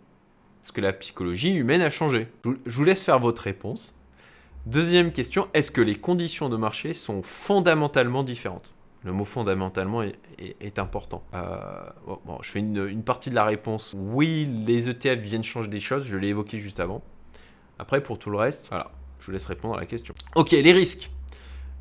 Parce 0.61 0.73
que 0.73 0.81
la 0.81 0.93
psychologie 0.93 1.55
humaine 1.55 1.81
a 1.81 1.91
changé? 1.91 2.29
Je 2.45 2.77
vous 2.77 2.85
laisse 2.85 3.03
faire 3.03 3.19
votre 3.19 3.43
réponse. 3.43 3.97
Deuxième 4.67 5.11
question, 5.11 5.49
est-ce 5.55 5.71
que 5.71 5.81
les 5.81 5.97
conditions 5.97 6.49
de 6.49 6.57
marché 6.57 6.93
sont 6.93 7.23
fondamentalement 7.23 8.23
différentes? 8.23 8.75
Le 9.05 9.13
mot 9.13 9.25
fondamentalement 9.25 10.03
est, 10.03 10.79
important. 10.79 11.25
Euh, 11.35 11.57
bon, 12.07 12.39
je 12.41 12.51
fais 12.53 12.61
une, 12.61 12.87
une, 12.87 13.03
partie 13.03 13.31
de 13.31 13.35
la 13.35 13.45
réponse. 13.45 13.97
Oui, 13.99 14.49
les 14.65 14.89
ETF 14.89 15.19
viennent 15.19 15.43
changer 15.43 15.69
des 15.69 15.81
choses, 15.81 16.05
je 16.05 16.17
l'ai 16.17 16.29
évoqué 16.29 16.59
juste 16.59 16.79
avant. 16.79 17.03
Après, 17.81 18.01
pour 18.01 18.21
tout 18.21 18.31
le 18.31 18.37
reste, 18.37 18.69
voilà, 18.69 18.93
je 19.23 19.27
vous 19.27 19.33
laisse 19.33 19.47
répondre 19.47 19.77
à 19.77 19.81
la 19.81 19.87
question. 19.87 20.15
Ok, 20.35 20.51
les 20.51 20.73
risques. 20.73 21.11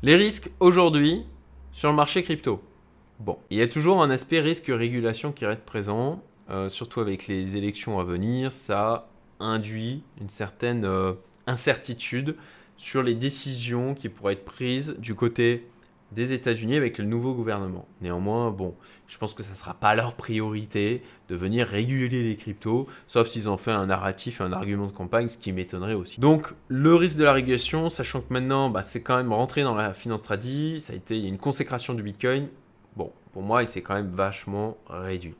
Les 0.02 0.14
risques, 0.14 0.50
aujourd'hui, 0.60 1.24
sur 1.72 1.90
le 1.90 1.96
marché 1.96 2.22
crypto, 2.22 2.62
bon, 3.18 3.36
il 3.50 3.58
y 3.58 3.62
a 3.62 3.66
toujours 3.66 4.00
un 4.00 4.10
aspect 4.10 4.38
risque-régulation 4.38 5.32
qui 5.32 5.44
reste 5.44 5.62
présent, 5.62 6.22
euh, 6.50 6.68
surtout 6.68 7.00
avec 7.00 7.26
les 7.26 7.56
élections 7.56 7.98
à 7.98 8.04
venir. 8.04 8.52
Ça 8.52 9.08
induit 9.40 10.04
une 10.20 10.28
certaine 10.28 10.84
euh, 10.84 11.14
incertitude 11.48 12.36
sur 12.76 13.02
les 13.02 13.14
décisions 13.14 13.94
qui 13.94 14.08
pourraient 14.08 14.34
être 14.34 14.44
prises 14.44 14.94
du 14.98 15.16
côté 15.16 15.66
des 16.14 16.32
États-Unis 16.32 16.76
avec 16.76 16.98
le 16.98 17.04
nouveau 17.04 17.34
gouvernement. 17.34 17.86
Néanmoins, 18.00 18.50
bon, 18.50 18.74
je 19.06 19.18
pense 19.18 19.34
que 19.34 19.42
ça 19.42 19.52
ne 19.52 19.56
sera 19.56 19.74
pas 19.74 19.94
leur 19.94 20.14
priorité 20.14 21.02
de 21.28 21.36
venir 21.36 21.66
réguler 21.66 22.22
les 22.22 22.36
cryptos, 22.36 22.86
sauf 23.06 23.28
s'ils 23.28 23.48
ont 23.48 23.56
fait 23.56 23.70
un 23.70 23.86
narratif, 23.86 24.40
un 24.40 24.52
argument 24.52 24.86
de 24.86 24.92
campagne, 24.92 25.28
ce 25.28 25.38
qui 25.38 25.52
m'étonnerait 25.52 25.94
aussi. 25.94 26.20
Donc, 26.20 26.54
le 26.68 26.94
risque 26.94 27.18
de 27.18 27.24
la 27.24 27.32
régulation, 27.32 27.88
sachant 27.88 28.20
que 28.20 28.32
maintenant, 28.32 28.70
bah, 28.70 28.82
c'est 28.82 29.00
quand 29.00 29.16
même 29.16 29.32
rentré 29.32 29.62
dans 29.62 29.74
la 29.74 29.94
finance 29.94 30.22
tradie, 30.22 30.80
ça 30.80 30.92
a 30.92 30.96
été 30.96 31.18
une 31.18 31.38
consécration 31.38 31.94
du 31.94 32.02
Bitcoin. 32.02 32.48
Bon, 32.96 33.10
pour 33.32 33.42
moi, 33.42 33.62
il 33.62 33.68
s'est 33.68 33.82
quand 33.82 33.94
même 33.94 34.10
vachement 34.10 34.76
réduit. 34.88 35.34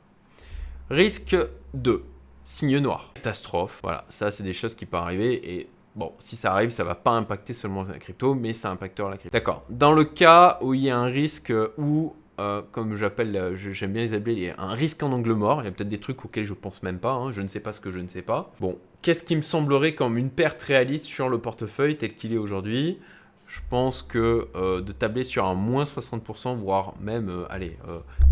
Risque 0.89 1.37
2, 1.73 2.03
signe 2.43 2.79
noir, 2.79 3.11
catastrophe. 3.13 3.79
Voilà, 3.83 4.05
ça, 4.09 4.31
c'est 4.31 4.43
des 4.43 4.53
choses 4.53 4.75
qui 4.75 4.85
peuvent 4.85 5.01
arriver 5.01 5.57
et 5.57 5.69
Bon, 5.95 6.11
si 6.17 6.35
ça 6.35 6.53
arrive, 6.53 6.71
ça 6.71 6.83
va 6.83 6.95
pas 6.95 7.11
impacter 7.11 7.53
seulement 7.53 7.83
la 7.83 7.99
crypto, 7.99 8.33
mais 8.33 8.53
ça 8.53 8.71
impactera 8.71 9.11
la 9.11 9.17
crypto. 9.17 9.37
D'accord. 9.37 9.63
Dans 9.69 9.91
le 9.91 10.05
cas 10.05 10.57
où 10.61 10.73
il 10.73 10.81
y 10.81 10.89
a 10.89 10.97
un 10.97 11.05
risque 11.05 11.53
où, 11.77 12.15
euh, 12.39 12.63
comme 12.71 12.95
j'appelle, 12.95 13.35
euh, 13.35 13.55
j'aime 13.55 13.93
bien 13.93 14.01
les 14.01 14.13
appeler, 14.15 14.53
un 14.57 14.73
risque 14.73 15.03
en 15.03 15.11
angle 15.11 15.33
mort. 15.33 15.61
Il 15.61 15.65
y 15.65 15.67
a 15.67 15.71
peut-être 15.71 15.89
des 15.89 15.99
trucs 15.99 16.25
auxquels 16.25 16.45
je 16.45 16.55
pense 16.55 16.81
même 16.81 16.97
pas. 16.97 17.13
Hein. 17.13 17.31
je 17.31 17.41
ne 17.41 17.47
sais 17.47 17.59
pas 17.59 17.73
ce 17.73 17.79
que 17.79 17.91
je 17.91 17.99
ne 17.99 18.07
sais 18.07 18.23
pas. 18.23 18.51
Bon, 18.59 18.77
qu'est-ce 19.03 19.23
qui 19.23 19.35
me 19.35 19.43
semblerait 19.43 19.93
comme 19.93 20.17
une 20.17 20.31
perte 20.31 20.63
réaliste 20.63 21.05
sur 21.05 21.29
le 21.29 21.37
portefeuille 21.37 21.95
tel 21.95 22.15
qu'il 22.15 22.33
est 22.33 22.37
aujourd'hui? 22.37 22.99
Je 23.45 23.59
pense 23.69 24.01
que 24.01 24.47
euh, 24.55 24.81
de 24.81 24.91
tabler 24.93 25.23
sur 25.23 25.45
un 25.45 25.53
moins 25.53 25.83
60%, 25.83 26.55
voire 26.55 26.95
même, 26.99 27.45
allez, 27.51 27.77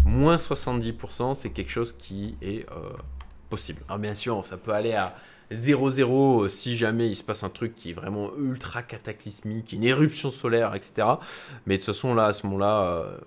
moins 0.03 0.37
70%, 0.37 1.35
c'est 1.35 1.51
quelque 1.51 1.69
chose 1.69 1.93
qui 1.93 2.37
est 2.41 2.65
possible. 3.51 3.83
Alors 3.87 3.99
bien 3.99 4.15
sûr, 4.15 4.43
ça 4.45 4.57
peut 4.57 4.71
aller 4.71 4.93
à 4.93 5.13
0-0 5.51 6.47
si 6.47 6.77
jamais 6.77 7.07
il 7.09 7.15
se 7.15 7.23
passe 7.23 7.43
un 7.43 7.49
truc 7.49 7.75
qui 7.75 7.91
est 7.91 7.93
vraiment 7.93 8.31
ultra 8.37 8.83
cataclysmique, 8.83 9.73
une 9.73 9.83
éruption 9.83 10.31
solaire, 10.31 10.75
etc. 10.75 11.07
Mais 11.65 11.75
de 11.75 11.81
toute 11.81 11.93
façon, 11.93 12.13
là, 12.13 12.25
à 12.27 12.33
ce 12.33 12.45
moment-là, 12.47 12.81
euh, 12.83 13.17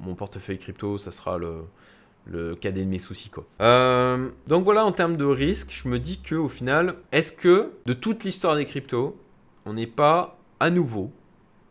mon 0.00 0.14
portefeuille 0.14 0.58
crypto, 0.58 0.98
ça 0.98 1.10
sera 1.10 1.38
le, 1.38 2.54
cadet 2.60 2.84
de 2.84 2.88
mes 2.88 2.98
soucis. 2.98 3.30
Euh, 3.60 4.28
donc 4.46 4.64
voilà, 4.64 4.84
en 4.84 4.92
termes 4.92 5.16
de 5.16 5.24
risque, 5.24 5.70
je 5.72 5.88
me 5.88 5.98
dis 5.98 6.20
que 6.20 6.34
au 6.34 6.48
final, 6.48 6.96
est-ce 7.12 7.32
que 7.32 7.72
de 7.86 7.92
toute 7.92 8.24
l'histoire 8.24 8.56
des 8.56 8.66
cryptos, 8.66 9.18
on 9.64 9.74
n'est 9.74 9.86
pas 9.86 10.38
à 10.58 10.70
nouveau 10.70 11.12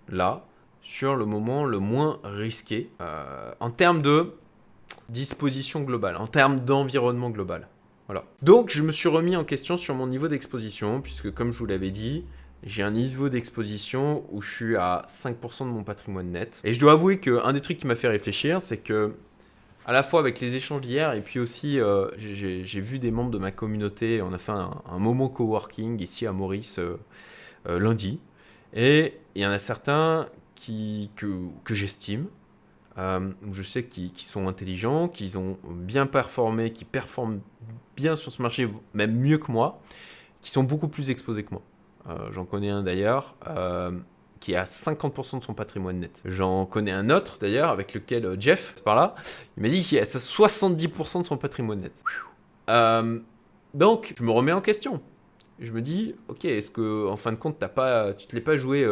là 0.10 0.46
sur 0.82 1.16
le 1.16 1.26
moment 1.26 1.66
le 1.66 1.80
moins 1.80 2.20
risqué 2.24 2.90
euh, 3.02 3.52
en 3.60 3.70
termes 3.70 4.02
de 4.02 4.34
disposition 5.10 5.82
globale, 5.82 6.18
en 6.18 6.28
termes 6.28 6.60
d'environnement 6.60 7.30
global? 7.30 7.68
Donc 8.41 8.70
je 8.70 8.84
me 8.84 8.91
suis 8.91 9.10
remis 9.10 9.36
en 9.36 9.43
question 9.43 9.78
sur 9.78 9.95
mon 9.95 10.07
niveau 10.07 10.28
d'exposition, 10.28 11.01
puisque 11.01 11.32
comme 11.34 11.51
je 11.51 11.60
vous 11.60 11.66
l'avais 11.66 11.91
dit, 11.91 12.26
j'ai 12.64 12.84
un 12.84 12.91
niveau 12.91 13.30
d'exposition 13.30 14.26
où 14.32 14.41
je 14.41 14.53
suis 14.53 14.76
à 14.76 15.05
5% 15.10 15.60
de 15.60 15.72
mon 15.72 15.84
patrimoine 15.84 16.32
net. 16.32 16.60
Et 16.64 16.74
je 16.74 16.80
dois 16.80 16.93
avouer 16.93 17.20
qu'un 17.20 17.53
des 17.53 17.62
trucs 17.62 17.78
qui 17.78 17.88
m'a 17.88 17.95
fait 17.95 18.07
réfléchir, 18.07 18.62
c'est 18.62 18.78
que 18.78 19.14
à 19.86 19.91
la 19.91 20.03
fois 20.03 20.20
avec 20.20 20.39
les 20.39 20.55
échanges 20.55 20.82
d'hier 20.82 21.14
et 21.14 21.22
puis 21.22 21.39
aussi 21.39 21.80
euh, 21.80 22.10
j'ai 22.18 22.82
vu 22.82 22.99
des 22.99 23.12
membres 23.12 23.32
de 23.32 23.38
ma 23.38 23.51
communauté, 23.51 24.22
on 24.22 24.34
a 24.34 24.38
fait 24.38 24.51
un, 24.51 24.99
moment 24.99 25.30
coworking 25.30 26.01
ici 26.01 26.28
à 26.28 26.32
Maurice 26.32 26.80
euh, 26.80 26.99
euh, 27.68 27.80
lundi. 27.80 28.20
Et 28.74 29.16
il 29.36 29.41
y 29.41 29.45
en 29.45 29.51
a 29.51 29.60
certains 29.60 30.28
que 31.16 31.74
j'estime, 31.74 32.28
euh, 33.00 33.32
je 33.52 33.62
sais 33.62 33.84
qu'ils 33.84 34.12
sont 34.18 34.47
intelligents, 34.47 35.08
qu'ils 35.08 35.38
ont 35.38 35.58
bien 35.64 36.06
performé, 36.06 36.74
qui 36.74 36.84
performent 36.86 37.39
bien 37.95 38.16
sur 38.16 38.32
ce 38.32 38.41
marché, 38.41 38.68
même 38.93 39.16
mieux 39.16 39.38
que 39.38 39.52
moi, 39.52 39.82
qui 40.41 40.52
sont 40.52 40.64
beaucoup 40.64 40.89
plus 40.89 41.10
exposés 41.10 41.43
que 41.43 41.52
moi. 41.52 41.62
Euh, 42.10 42.32
j'en 42.32 42.45
connais 42.45 42.70
un 42.70 42.84
d'ailleurs 42.84 43.36
euh, 43.47 43.91
qui 44.39 44.56
a 44.56 44.66
50% 44.66 45.39
de 45.39 45.43
son 45.43 45.54
patrimoine 45.54 46.00
net. 46.00 46.22
J'en 46.26 46.66
connais 46.66 46.91
un 46.91 47.10
autre 47.10 47.38
d'ailleurs 47.39 47.70
avec 47.70 47.93
lequel 47.93 48.36
Jeff, 48.39 48.76
par 48.84 48.95
là, 48.95 49.16
il 49.56 49.64
m'a 49.64 49.70
dit 49.70 49.82
qu'il 49.82 49.97
a 50.00 50.04
70% 50.04 51.22
de 51.22 51.26
son 51.26 51.38
patrimoine 51.38 51.82
net. 51.82 52.04
donc, 53.74 54.14
je 54.18 54.24
me 54.24 54.32
remets 54.32 54.54
en 54.54 54.62
question. 54.62 55.02
Je 55.60 55.72
me 55.72 55.82
dis, 55.82 56.16
ok, 56.28 56.45
est-ce 56.45 56.72
que 56.72 57.08
en 57.08 57.18
fin 57.18 57.32
de 57.32 57.38
compte, 57.38 57.62
as 57.64 57.70
pas, 57.70 58.14
tu 58.14 58.28
te 58.28 58.36
l'es 58.36 58.41
pas 58.41 58.58
joué 58.58 58.86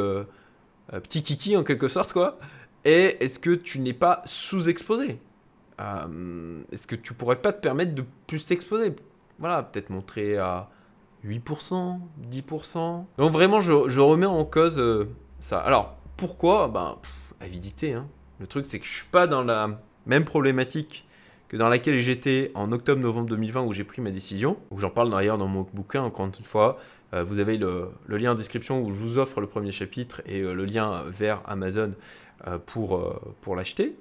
petit 1.03 1.23
kiki 1.23 1.57
en 1.57 1.63
quelque 1.63 1.87
sorte, 1.89 2.13
quoi? 2.13 2.39
Et 2.85 3.23
est-ce 3.23 3.39
que 3.39 3.51
tu 3.51 3.79
n'es 3.79 3.93
pas 3.93 4.21
sous-exposé? 4.25 5.19
Euh, 5.79 6.61
Est-ce 6.71 6.87
que 6.87 6.95
tu 6.95 7.13
pourrais 7.13 7.41
pas 7.41 7.53
te 7.53 7.61
permettre 7.61 7.93
de 7.93 8.03
plus 8.25 8.45
t'exposer? 8.45 8.95
Voilà, 9.39 9.63
peut-être 9.63 9.89
montrer 9.89 10.37
à 10.37 10.69
8%, 11.25 11.99
10%. 12.31 13.05
Donc 13.17 13.31
vraiment, 13.31 13.61
je, 13.61 13.99
remets 13.99 14.25
en 14.25 14.45
cause 14.45 14.79
euh, 14.79 15.09
ça. 15.39 15.59
Alors, 15.59 15.97
pourquoi? 16.15 16.67
Ben, 16.67 16.97
avidité. 17.39 17.93
Hein. 17.93 18.07
Le 18.39 18.47
truc, 18.47 18.65
c'est 18.65 18.79
que 18.79 18.85
je 18.85 18.93
suis 18.93 19.07
pas 19.07 19.27
dans 19.27 19.43
la 19.43 19.79
même 20.05 20.25
problématique 20.25 21.07
que 21.47 21.57
dans 21.57 21.69
laquelle 21.69 21.99
j'étais 21.99 22.51
en 22.55 22.71
octobre-novembre 22.71 23.29
2020 23.29 23.61
où 23.63 23.73
j'ai 23.73 23.83
pris 23.83 24.01
ma 24.01 24.11
décision, 24.11 24.57
où 24.71 24.77
j'en 24.77 24.89
parle 24.89 25.11
d'ailleurs 25.11 25.37
dans 25.37 25.47
mon 25.47 25.65
bouquin, 25.73 26.01
encore 26.03 26.25
une 26.25 26.33
fois. 26.43 26.79
Euh, 27.13 27.23
vous 27.23 27.39
avez 27.39 27.57
le, 27.57 27.91
lien 28.09 28.33
en 28.33 28.35
description 28.35 28.81
où 28.81 28.91
je 28.91 28.97
vous 28.97 29.17
offre 29.17 29.39
le 29.39 29.47
premier 29.47 29.71
chapitre 29.71 30.21
et 30.25 30.41
le 30.41 30.65
lien 30.65 31.03
vers 31.07 31.41
Amazon 31.45 31.93
euh, 32.45 32.59
pour, 32.59 32.97
euh, 32.97 33.19
pour 33.41 33.55
l'acheter. 33.55 33.95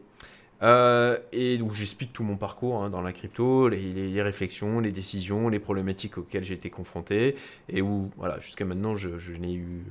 Euh, 0.63 1.19
et 1.33 1.57
donc 1.57 1.73
j'explique 1.73 2.13
tout 2.13 2.23
mon 2.23 2.37
parcours 2.37 2.83
hein, 2.83 2.91
dans 2.91 3.01
la 3.01 3.15
crypto, 3.15 3.71
les, 3.71 4.21
réflexions, 4.21 4.81
les 4.81 4.93
décisions, 4.93 5.49
les 5.49 5.59
problématiques 5.59 6.19
auxquelles 6.19 6.45
j'ai 6.45 6.53
été 6.53 6.69
confronté, 6.69 7.35
et 7.71 7.81
où 7.81 8.11
voilà, 8.19 8.39
jusqu'à 8.39 8.67
maintenant 8.67 8.95
je 8.95 9.33
n'ai 9.37 9.55
eu, 9.55 9.85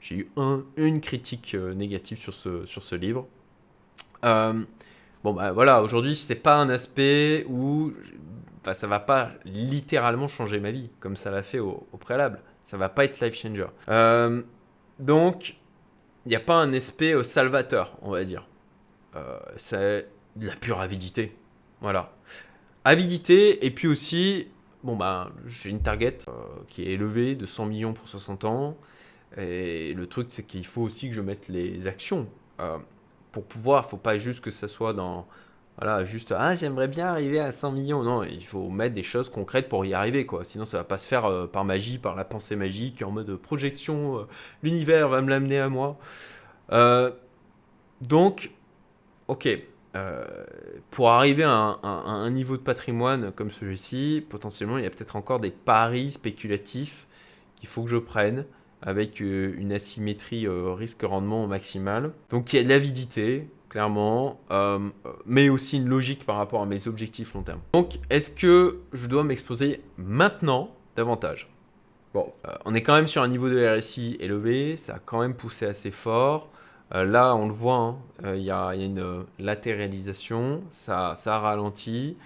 j'ai 0.00 0.16
eu 0.16 0.28
un, 0.36 0.64
une 0.76 1.00
critique 1.00 1.54
négative 1.54 2.18
sur 2.18 2.34
ce, 2.34 2.66
sur 2.66 2.82
ce 2.82 2.96
livre. 2.96 3.28
Bon 5.24 5.32
bah 5.32 5.52
voilà, 5.52 5.82
aujourd'hui 5.82 6.14
c'est 6.14 6.34
pas 6.34 6.56
un 6.56 6.68
aspect 6.68 7.44
où 7.48 7.92
ça 8.72 8.86
va 8.86 9.00
pas 9.00 9.32
littéralement 9.44 10.28
changer 10.28 10.60
ma 10.60 10.70
vie 10.70 10.90
comme 11.00 11.16
ça 11.16 11.30
l'a 11.30 11.42
fait 11.42 11.58
au, 11.58 11.86
préalable. 11.98 12.40
Ça 12.64 12.76
va 12.76 12.88
pas 12.88 13.04
être 13.04 13.20
life 13.20 13.34
changer. 13.34 13.66
donc 14.98 15.56
il 16.24 16.28
n'y 16.28 16.36
a 16.36 16.40
pas 16.40 16.54
un 16.54 16.72
aspect 16.72 17.14
euh, 17.14 17.22
salvateur, 17.22 17.96
on 18.02 18.10
va 18.10 18.24
dire. 18.24 18.46
Euh, 19.16 19.38
c'est 19.56 20.08
de 20.36 20.46
la 20.46 20.54
pure 20.54 20.80
avidité. 20.80 21.34
Voilà. 21.80 22.12
Avidité, 22.84 23.64
et 23.66 23.70
puis 23.70 23.88
aussi, 23.88 24.48
bon 24.84 24.96
ben, 24.96 25.30
j'ai 25.46 25.70
une 25.70 25.82
target 25.82 26.18
euh, 26.28 26.32
qui 26.68 26.82
est 26.82 26.92
élevée 26.92 27.34
de 27.34 27.46
100 27.46 27.66
millions 27.66 27.92
pour 27.92 28.08
60 28.08 28.44
ans. 28.44 28.76
Et 29.36 29.94
le 29.94 30.06
truc, 30.06 30.28
c'est 30.30 30.44
qu'il 30.44 30.66
faut 30.66 30.82
aussi 30.82 31.08
que 31.08 31.14
je 31.14 31.20
mette 31.20 31.48
les 31.48 31.86
actions. 31.86 32.28
Pour 33.32 33.44
pouvoir, 33.44 33.84
il 33.86 33.90
faut 33.90 33.96
pas 33.96 34.18
juste 34.18 34.42
que 34.42 34.50
ça 34.50 34.68
soit 34.68 34.92
dans 34.92 35.26
voilà, 35.78 36.04
juste, 36.04 36.34
ah, 36.36 36.54
j'aimerais 36.54 36.88
bien 36.88 37.06
arriver 37.06 37.40
à 37.40 37.50
100 37.50 37.72
millions. 37.72 38.02
Non, 38.02 38.22
il 38.22 38.44
faut 38.44 38.68
mettre 38.68 38.94
des 38.94 39.02
choses 39.02 39.30
concrètes 39.30 39.68
pour 39.68 39.84
y 39.86 39.94
arriver, 39.94 40.26
quoi. 40.26 40.44
Sinon, 40.44 40.64
ça 40.64 40.78
va 40.78 40.84
pas 40.84 40.98
se 40.98 41.06
faire 41.06 41.24
euh, 41.24 41.46
par 41.46 41.64
magie, 41.64 41.98
par 41.98 42.14
la 42.14 42.24
pensée 42.24 42.56
magique, 42.56 43.02
en 43.02 43.10
mode 43.10 43.34
projection, 43.36 44.18
euh, 44.18 44.22
l'univers 44.62 45.08
va 45.08 45.22
me 45.22 45.30
l'amener 45.30 45.58
à 45.58 45.68
moi. 45.68 45.98
Euh, 46.72 47.10
donc, 48.02 48.50
ok, 49.28 49.48
pour 50.90 51.10
arriver 51.10 51.44
à 51.44 51.78
un, 51.82 52.30
niveau 52.30 52.56
de 52.56 52.62
patrimoine 52.62 53.30
comme 53.32 53.50
celui-ci, 53.50 54.24
potentiellement, 54.28 54.78
il 54.78 54.84
y 54.84 54.86
a 54.86 54.90
peut-être 54.90 55.16
encore 55.16 55.38
des 55.40 55.50
paris 55.50 56.10
spéculatifs 56.10 57.06
qu'il 57.56 57.68
faut 57.68 57.82
que 57.82 57.90
je 57.90 57.98
prenne 57.98 58.46
avec 58.82 59.20
une 59.20 59.72
asymétrie 59.72 60.46
risque-rendement 60.48 61.46
maximale. 61.46 62.12
Donc, 62.30 62.52
il 62.52 62.56
y 62.56 62.58
a 62.58 62.62
de 62.64 62.68
l'avidité, 62.68 63.48
clairement, 63.72 64.38
euh, 64.50 64.78
mais 65.24 65.48
aussi 65.48 65.78
une 65.78 65.88
logique 65.88 66.26
par 66.26 66.36
rapport 66.36 66.60
à 66.60 66.66
mes 66.66 66.88
objectifs 66.88 67.32
long 67.32 67.42
terme. 67.42 67.60
Donc, 67.72 67.94
est-ce 68.10 68.30
que 68.30 68.80
je 68.92 69.06
dois 69.06 69.24
m'exposer 69.24 69.80
maintenant 69.96 70.76
davantage? 70.94 71.48
Bon, 72.12 72.30
euh, 72.46 72.52
on 72.66 72.74
est 72.74 72.82
quand 72.82 72.94
même 72.94 73.08
sur 73.08 73.22
un 73.22 73.28
niveau 73.28 73.48
de 73.48 73.78
RSI 73.78 74.18
élevé, 74.20 74.76
ça 74.76 74.96
a 74.96 74.98
quand 74.98 75.22
même 75.22 75.32
poussé 75.32 75.64
assez 75.64 75.90
fort. 75.90 76.50
Euh, 76.94 77.06
là, 77.06 77.34
on 77.34 77.46
le 77.46 77.54
voit, 77.54 77.96
hein, 78.22 78.34
il 78.34 78.42
y, 78.42 78.50
a 78.50 78.74
une 78.74 79.24
latéralisation, 79.38 80.62
ça, 80.68 81.14
ça 81.14 81.38
ralentit. 81.38 82.18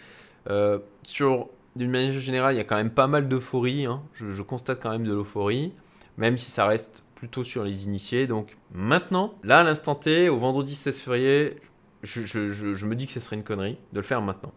sur, 1.05 1.49
d'une 1.77 1.93
manière 1.93 2.11
générale, 2.11 2.57
il 2.57 2.59
y 2.59 2.61
a 2.61 2.65
quand 2.65 2.75
même 2.75 2.91
pas 2.91 3.07
mal 3.07 3.29
d'euphorie. 3.29 3.87
Hein. 3.87 4.03
Je, 4.15 4.43
constate 4.43 4.83
quand 4.83 4.91
même 4.91 5.07
de 5.07 5.15
l'euphorie, 5.15 5.73
même 6.17 6.39
si 6.39 6.51
ça 6.51 6.67
reste 6.67 7.05
plutôt 7.15 7.45
sur 7.45 7.65
les 7.65 7.85
initiés. 7.87 8.27
Donc 8.27 8.57
maintenant, 8.73 9.35
là 9.43 9.61
à 9.61 9.63
l'instant 9.63 9.95
T, 9.95 10.29
au 10.29 10.39
vendredi 10.39 10.75
16 10.75 10.99
février, 11.01 11.57
je, 12.03 12.87
me 12.87 12.95
dis 12.95 13.07
que 13.07 13.13
ce 13.13 13.21
serait 13.21 13.37
une 13.37 13.45
connerie 13.45 13.79
de 13.93 13.99
le 13.99 14.03
faire 14.03 14.23
maintenant. 14.23 14.53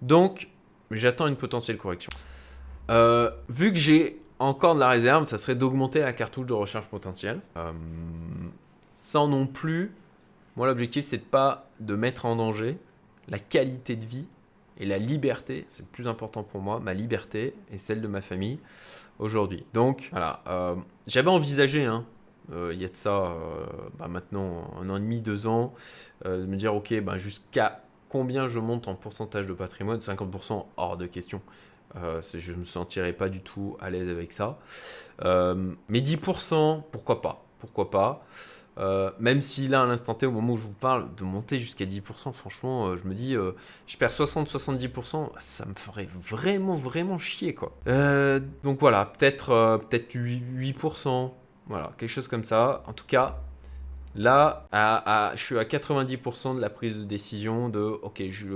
Donc 0.00 0.48
j'attends 0.90 1.26
une 1.26 1.36
potentielle 1.36 1.76
correction. 1.76 2.10
Euh, 2.90 3.30
vu 3.48 3.72
que 3.72 3.78
j'ai 3.78 4.20
encore 4.38 4.74
de 4.74 4.80
la 4.80 4.88
réserve, 4.88 5.26
ça 5.26 5.38
serait 5.38 5.54
d'augmenter 5.54 6.00
la 6.00 6.12
cartouche 6.12 6.46
de 6.46 6.54
recherche 6.54 6.88
potentielle. 6.88 7.40
Euh, 7.56 7.72
sans 8.94 9.28
non 9.28 9.46
plus, 9.46 9.92
moi 10.56 10.66
l'objectif 10.66 11.04
c'est 11.06 11.18
de 11.18 11.22
pas 11.22 11.68
de 11.80 11.94
mettre 11.94 12.26
en 12.26 12.36
danger 12.36 12.78
la 13.28 13.38
qualité 13.38 13.96
de 13.96 14.04
vie 14.04 14.26
et 14.78 14.86
la 14.86 14.98
liberté, 14.98 15.64
c'est 15.68 15.82
le 15.82 15.88
plus 15.88 16.08
important 16.08 16.42
pour 16.42 16.60
moi, 16.60 16.80
ma 16.80 16.94
liberté 16.94 17.54
et 17.70 17.78
celle 17.78 18.00
de 18.00 18.08
ma 18.08 18.20
famille 18.20 18.58
aujourd'hui. 19.22 19.64
Donc 19.72 20.08
voilà, 20.10 20.42
euh, 20.48 20.74
j'avais 21.06 21.30
envisagé 21.30 21.84
hein, 21.84 22.04
il 22.50 22.80
y 22.80 22.84
a 22.84 22.88
de 22.88 22.96
ça 22.96 23.34
bah, 23.98 24.08
maintenant 24.08 24.70
un 24.80 24.90
an 24.90 24.96
et 24.96 25.00
demi, 25.00 25.20
deux 25.20 25.46
ans, 25.46 25.72
de 26.24 26.44
me 26.44 26.56
dire 26.56 26.74
ok, 26.74 27.00
bah, 27.00 27.16
jusqu'à 27.16 27.82
combien 28.10 28.46
je 28.46 28.58
monte 28.58 28.88
en 28.88 28.94
pourcentage 28.94 29.46
de 29.46 29.54
patrimoine? 29.54 29.98
50% 29.98 30.66
hors 30.76 30.96
de 30.98 31.06
question. 31.06 31.40
je 31.94 32.52
ne 32.52 32.58
me 32.58 32.64
sentirais 32.64 33.14
pas 33.14 33.30
du 33.30 33.40
tout 33.40 33.78
à 33.80 33.88
l'aise 33.88 34.10
avec 34.10 34.32
ça. 34.32 34.58
mais 35.22 36.00
10%, 36.00 36.82
pourquoi 36.90 37.22
pas? 37.22 37.42
Pourquoi 37.58 37.90
pas? 37.90 38.26
Euh, 38.78 39.10
même 39.18 39.42
si 39.42 39.68
là, 39.68 39.82
à 39.82 39.86
l'instant 39.86 40.14
T, 40.14 40.26
au 40.26 40.30
moment 40.30 40.54
où 40.54 40.56
je 40.56 40.66
vous 40.66 40.72
parle, 40.72 41.14
de 41.16 41.24
monter 41.24 41.58
jusqu'à 41.58 41.84
10%, 41.84 42.32
franchement, 42.32 42.86
euh, 42.86 42.96
je 42.96 43.06
me 43.06 43.14
dis, 43.14 43.36
euh, 43.36 43.52
je 43.86 43.96
perds 43.98 44.10
60-70%, 44.12 45.30
ça 45.38 45.66
me 45.66 45.74
ferait 45.74 46.08
vraiment, 46.22 46.74
vraiment 46.74 47.18
chier, 47.18 47.54
quoi. 47.54 47.72
donc 48.62 48.80
voilà, 48.80 49.06
peut-être 49.06 49.80
peut-être 49.88 50.14
8%, 50.14 51.32
voilà, 51.66 51.92
quelque 51.98 52.08
chose 52.08 52.28
comme 52.28 52.44
ça. 52.44 52.82
En 52.86 52.92
tout 52.94 53.04
cas, 53.06 53.40
là, 54.14 54.66
je 55.34 55.42
suis 55.42 55.58
à 55.58 55.64
90% 55.64 56.56
de 56.56 56.60
la 56.60 56.70
prise 56.70 56.96
de 56.96 57.04
décision 57.04 57.68
de, 57.68 57.80
ok, 57.80 58.22
je 58.30 58.48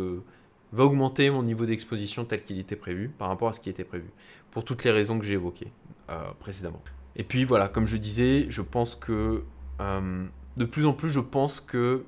vais 0.73 0.83
augmenter 0.83 1.29
mon 1.29 1.43
niveau 1.43 1.67
d'exposition 1.67 2.25
tel 2.25 2.43
qu'il 2.43 2.59
était 2.59 2.77
prévu, 2.77 3.11
par 3.11 3.29
rapport 3.29 3.49
à 3.49 3.53
ce 3.53 3.61
qui 3.61 3.69
était 3.69 3.85
prévu, 3.85 4.11
pour 4.51 4.65
toutes 4.65 4.83
les 4.85 4.91
raisons 4.91 5.19
que 5.19 5.27
j'ai 5.27 5.35
évoquées 5.35 5.73
précédemment. 6.41 6.83
Et 7.17 7.25
puis 7.25 7.45
voilà, 7.45 7.69
comme 7.69 7.87
je 7.87 7.97
disais, 7.97 8.47
je 8.49 8.63
pense 8.63 8.95
que 8.95 9.43
euh, 9.81 10.27
de 10.57 10.65
plus 10.65 10.87
en 10.87 10.93
plus, 10.93 11.11
je 11.11 11.21
pense 11.21 11.61
que 11.61 12.05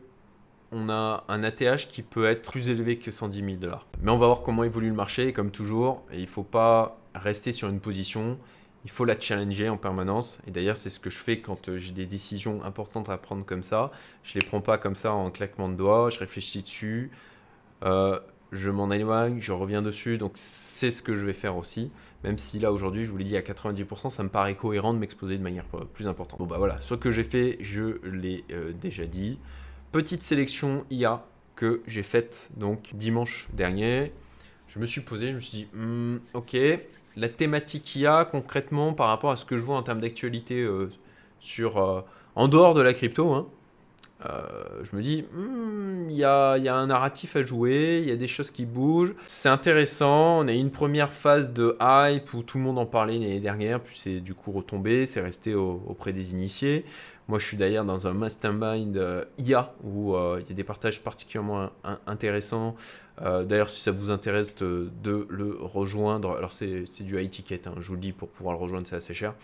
on 0.70 0.90
a 0.90 1.24
un 1.28 1.42
ATH 1.44 1.88
qui 1.88 2.02
peut 2.02 2.26
être 2.26 2.50
plus 2.50 2.68
élevé 2.68 2.98
que 2.98 3.10
110 3.10 3.38
000 3.38 3.56
dollars. 3.56 3.86
Mais 4.02 4.10
on 4.10 4.18
va 4.18 4.26
voir 4.26 4.42
comment 4.42 4.64
évolue 4.64 4.88
le 4.88 4.94
marché. 4.94 5.32
comme 5.32 5.50
toujours, 5.50 6.04
il 6.12 6.22
ne 6.22 6.26
faut 6.26 6.42
pas 6.42 6.98
rester 7.14 7.52
sur 7.52 7.68
une 7.68 7.80
position. 7.80 8.38
Il 8.84 8.90
faut 8.90 9.04
la 9.04 9.18
challenger 9.18 9.68
en 9.68 9.76
permanence. 9.76 10.38
Et 10.46 10.50
d'ailleurs, 10.50 10.76
c'est 10.76 10.90
ce 10.90 11.00
que 11.00 11.10
je 11.10 11.18
fais 11.18 11.40
quand 11.40 11.68
euh, 11.68 11.78
j'ai 11.78 11.92
des 11.92 12.06
décisions 12.06 12.62
importantes 12.64 13.08
à 13.08 13.16
prendre 13.16 13.44
comme 13.44 13.62
ça. 13.62 13.90
Je 14.22 14.36
ne 14.36 14.40
les 14.40 14.46
prends 14.46 14.60
pas 14.60 14.78
comme 14.78 14.94
ça 14.94 15.12
en 15.12 15.30
claquement 15.30 15.68
de 15.68 15.74
doigts. 15.74 16.10
Je 16.10 16.18
réfléchis 16.18 16.62
dessus. 16.62 17.10
Euh, 17.84 18.18
je 18.52 18.70
m'en 18.70 18.90
éloigne, 18.90 19.40
je 19.40 19.52
reviens 19.52 19.82
dessus. 19.82 20.18
Donc 20.18 20.32
c'est 20.34 20.90
ce 20.90 21.02
que 21.02 21.14
je 21.14 21.24
vais 21.24 21.32
faire 21.32 21.56
aussi. 21.56 21.90
Même 22.24 22.38
si 22.38 22.58
là 22.58 22.72
aujourd'hui, 22.72 23.04
je 23.04 23.10
vous 23.10 23.16
l'ai 23.16 23.24
dit 23.24 23.36
à 23.36 23.40
90%, 23.40 24.10
ça 24.10 24.22
me 24.22 24.28
paraît 24.28 24.56
cohérent 24.56 24.92
de 24.92 24.98
m'exposer 24.98 25.38
de 25.38 25.42
manière 25.42 25.64
plus 25.92 26.08
importante. 26.08 26.40
Bon 26.40 26.46
bah 26.46 26.58
voilà, 26.58 26.80
ce 26.80 26.94
que 26.94 27.10
j'ai 27.10 27.24
fait, 27.24 27.58
je 27.60 28.00
l'ai 28.04 28.44
euh, 28.50 28.72
déjà 28.72 29.06
dit. 29.06 29.38
Petite 29.92 30.22
sélection 30.22 30.84
IA 30.90 31.24
que 31.54 31.82
j'ai 31.86 32.02
faite 32.02 32.50
donc 32.56 32.90
dimanche 32.94 33.48
dernier. 33.52 34.12
Je 34.66 34.80
me 34.80 34.86
suis 34.86 35.00
posé, 35.00 35.30
je 35.30 35.34
me 35.36 35.40
suis 35.40 35.58
dit, 35.58 35.68
hmm, 35.74 36.16
ok, 36.34 36.56
la 37.16 37.28
thématique 37.28 37.96
IA 37.96 38.24
concrètement 38.24 38.92
par 38.92 39.08
rapport 39.08 39.30
à 39.30 39.36
ce 39.36 39.44
que 39.44 39.56
je 39.56 39.62
vois 39.62 39.76
en 39.76 39.82
termes 39.82 40.00
d'actualité 40.00 40.60
euh, 40.60 40.90
sur 41.40 41.78
euh, 41.78 42.00
en 42.34 42.48
dehors 42.48 42.74
de 42.74 42.80
la 42.80 42.94
crypto, 42.94 43.32
hein, 43.32 43.46
euh, 44.26 44.42
je 44.82 44.96
me 44.96 45.02
dis, 45.02 45.24
hmm, 45.32 46.10
il 46.10 46.16
y, 46.16 46.24
a, 46.24 46.54
un 46.54 46.86
narratif 46.86 47.36
à 47.36 47.42
jouer, 47.42 48.00
il 48.02 48.08
y 48.08 48.12
a 48.12 48.16
des 48.16 48.26
choses 48.26 48.50
qui 48.50 48.66
bougent. 48.66 49.14
C'est 49.26 49.48
intéressant. 49.48 50.40
On 50.40 50.48
a 50.48 50.52
eu 50.52 50.56
une 50.56 50.70
première 50.70 51.12
phase 51.12 51.52
de 51.52 51.76
hype 51.80 52.32
où 52.34 52.42
tout 52.42 52.58
le 52.58 52.64
monde 52.64 52.78
en 52.78 52.86
parlait 52.86 53.14
l'année 53.14 53.40
dernière, 53.40 53.80
puis 53.80 53.98
c'est 53.98 54.20
du 54.20 54.34
coup 54.34 54.50
retombé, 54.50 55.06
c'est 55.06 55.20
resté 55.20 55.54
auprès 55.54 56.12
des 56.12 56.32
initiés. 56.32 56.84
Moi, 57.28 57.38
je 57.38 57.46
suis 57.46 57.58
d'ailleurs 57.58 57.84
dans 57.84 58.06
un 58.06 58.14
mastermind 58.14 58.96
euh, 58.96 59.24
IA 59.38 59.74
où 59.84 60.14
euh, 60.14 60.40
il 60.40 60.48
y 60.48 60.52
a 60.52 60.54
des 60.54 60.64
partages 60.64 61.02
particulièrement 61.02 61.68
intéressants. 62.06 62.74
D'ailleurs, 63.20 63.70
si 63.70 63.80
ça 63.80 63.90
vous 63.90 64.10
intéresse 64.10 64.54
de, 64.54 64.90
le 65.28 65.56
rejoindre, 65.60 66.36
alors 66.36 66.52
c'est 66.52 66.84
du 67.00 67.20
high 67.20 67.30
ticket, 67.30 67.66
hein, 67.66 67.74
je 67.78 67.88
vous 67.88 67.94
le 67.94 68.00
dis, 68.00 68.12
pour 68.12 68.28
pouvoir 68.28 68.54
le 68.54 68.60
rejoindre, 68.60 68.86
c'est 68.86 68.96
assez 68.96 69.14
cher. 69.14 69.34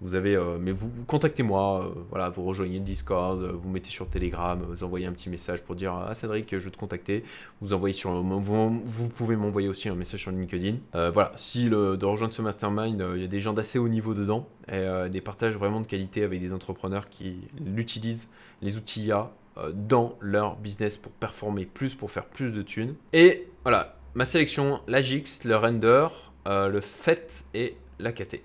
Vous 0.00 0.16
avez, 0.16 0.34
euh, 0.34 0.58
mais 0.60 0.72
vous, 0.72 0.90
contactez-moi, 1.06 1.86
euh, 1.86 2.00
voilà, 2.10 2.28
vous 2.28 2.44
rejoignez 2.44 2.78
le 2.78 2.84
Discord, 2.84 3.40
euh, 3.40 3.52
vous 3.54 3.70
mettez 3.70 3.90
sur 3.90 4.08
Telegram, 4.08 4.60
vous 4.68 4.82
envoyez 4.84 5.06
un 5.06 5.12
petit 5.12 5.30
message 5.30 5.62
pour 5.62 5.76
dire 5.76 5.94
ah 5.94 6.12
Cédric, 6.14 6.50
je 6.50 6.64
veux 6.64 6.70
te 6.70 6.76
contacter. 6.76 7.22
Vous 7.60 7.72
envoyez 7.72 7.94
sur, 7.94 8.12
vous, 8.12 8.82
vous 8.84 9.08
pouvez 9.08 9.36
m'envoyer 9.36 9.68
aussi 9.68 9.88
un 9.88 9.94
message 9.94 10.20
sur 10.20 10.30
LinkedIn. 10.30 10.76
voilà, 10.92 11.32
si 11.36 11.70
de 11.70 12.04
rejoindre 12.04 12.34
ce 12.34 12.42
mastermind, 12.42 13.02
il 13.14 13.22
y 13.22 13.24
a 13.24 13.28
des 13.28 13.40
gens 13.40 13.52
d'assez 13.52 13.78
haut 13.78 13.88
niveau 13.88 14.14
dedans 14.14 14.46
et 14.70 15.08
des 15.10 15.20
partages 15.20 15.56
vraiment 15.56 15.80
de 15.80 15.86
qualité 15.86 16.22
avec 16.22 16.40
des 16.40 16.52
entrepreneurs 16.52 17.08
qui 17.08 17.38
l'utilisent, 17.64 18.28
les 18.62 18.76
outils 18.76 19.04
IA 19.04 19.30
dans 19.72 20.16
leur 20.20 20.56
business 20.56 20.96
pour 20.96 21.12
performer 21.12 21.64
plus, 21.64 21.94
pour 21.94 22.10
faire 22.10 22.26
plus 22.26 22.52
de 22.52 22.62
thunes. 22.62 22.94
Et 23.12 23.48
voilà, 23.62 23.96
ma 24.14 24.24
sélection, 24.24 24.80
la 24.88 25.00
GX, 25.00 25.44
le 25.44 25.56
render, 25.56 26.08
le 26.46 26.80
FET 26.80 27.44
et 27.54 27.76
la 27.98 28.12
KT. 28.12 28.40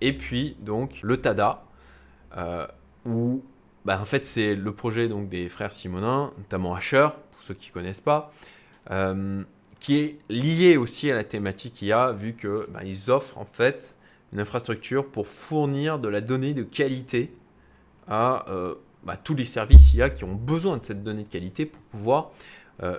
Et 0.00 0.12
puis, 0.12 0.56
donc, 0.60 1.00
le 1.02 1.16
TADA, 1.16 1.64
euh, 2.36 2.66
où, 3.04 3.42
bah, 3.84 3.98
en 4.00 4.04
fait, 4.04 4.24
c'est 4.24 4.54
le 4.54 4.72
projet 4.72 5.08
donc, 5.08 5.28
des 5.28 5.48
frères 5.48 5.72
Simonin, 5.72 6.32
notamment 6.36 6.74
Asher, 6.74 7.08
pour 7.32 7.42
ceux 7.42 7.54
qui 7.54 7.70
ne 7.70 7.74
connaissent 7.74 8.00
pas, 8.00 8.32
euh, 8.90 9.42
qui 9.80 9.98
est 9.98 10.18
lié 10.28 10.76
aussi 10.76 11.10
à 11.10 11.14
la 11.14 11.24
thématique 11.24 11.80
IA, 11.82 12.12
vu 12.12 12.34
qu'ils 12.34 12.66
bah, 12.68 12.80
offrent, 13.08 13.38
en 13.38 13.46
fait, 13.46 13.96
une 14.32 14.40
infrastructure 14.40 15.06
pour 15.06 15.26
fournir 15.26 15.98
de 15.98 16.08
la 16.08 16.20
donnée 16.20 16.52
de 16.52 16.62
qualité 16.62 17.32
à 18.08 18.44
euh, 18.50 18.74
bah, 19.06 19.16
tous 19.16 19.34
les 19.34 19.44
services 19.44 19.94
IA 19.94 20.10
qui 20.10 20.24
ont 20.24 20.34
besoin 20.34 20.76
de 20.76 20.84
cette 20.84 21.02
donnée 21.02 21.22
de 21.22 21.28
qualité 21.28 21.66
pour 21.66 21.80
pouvoir 21.82 22.30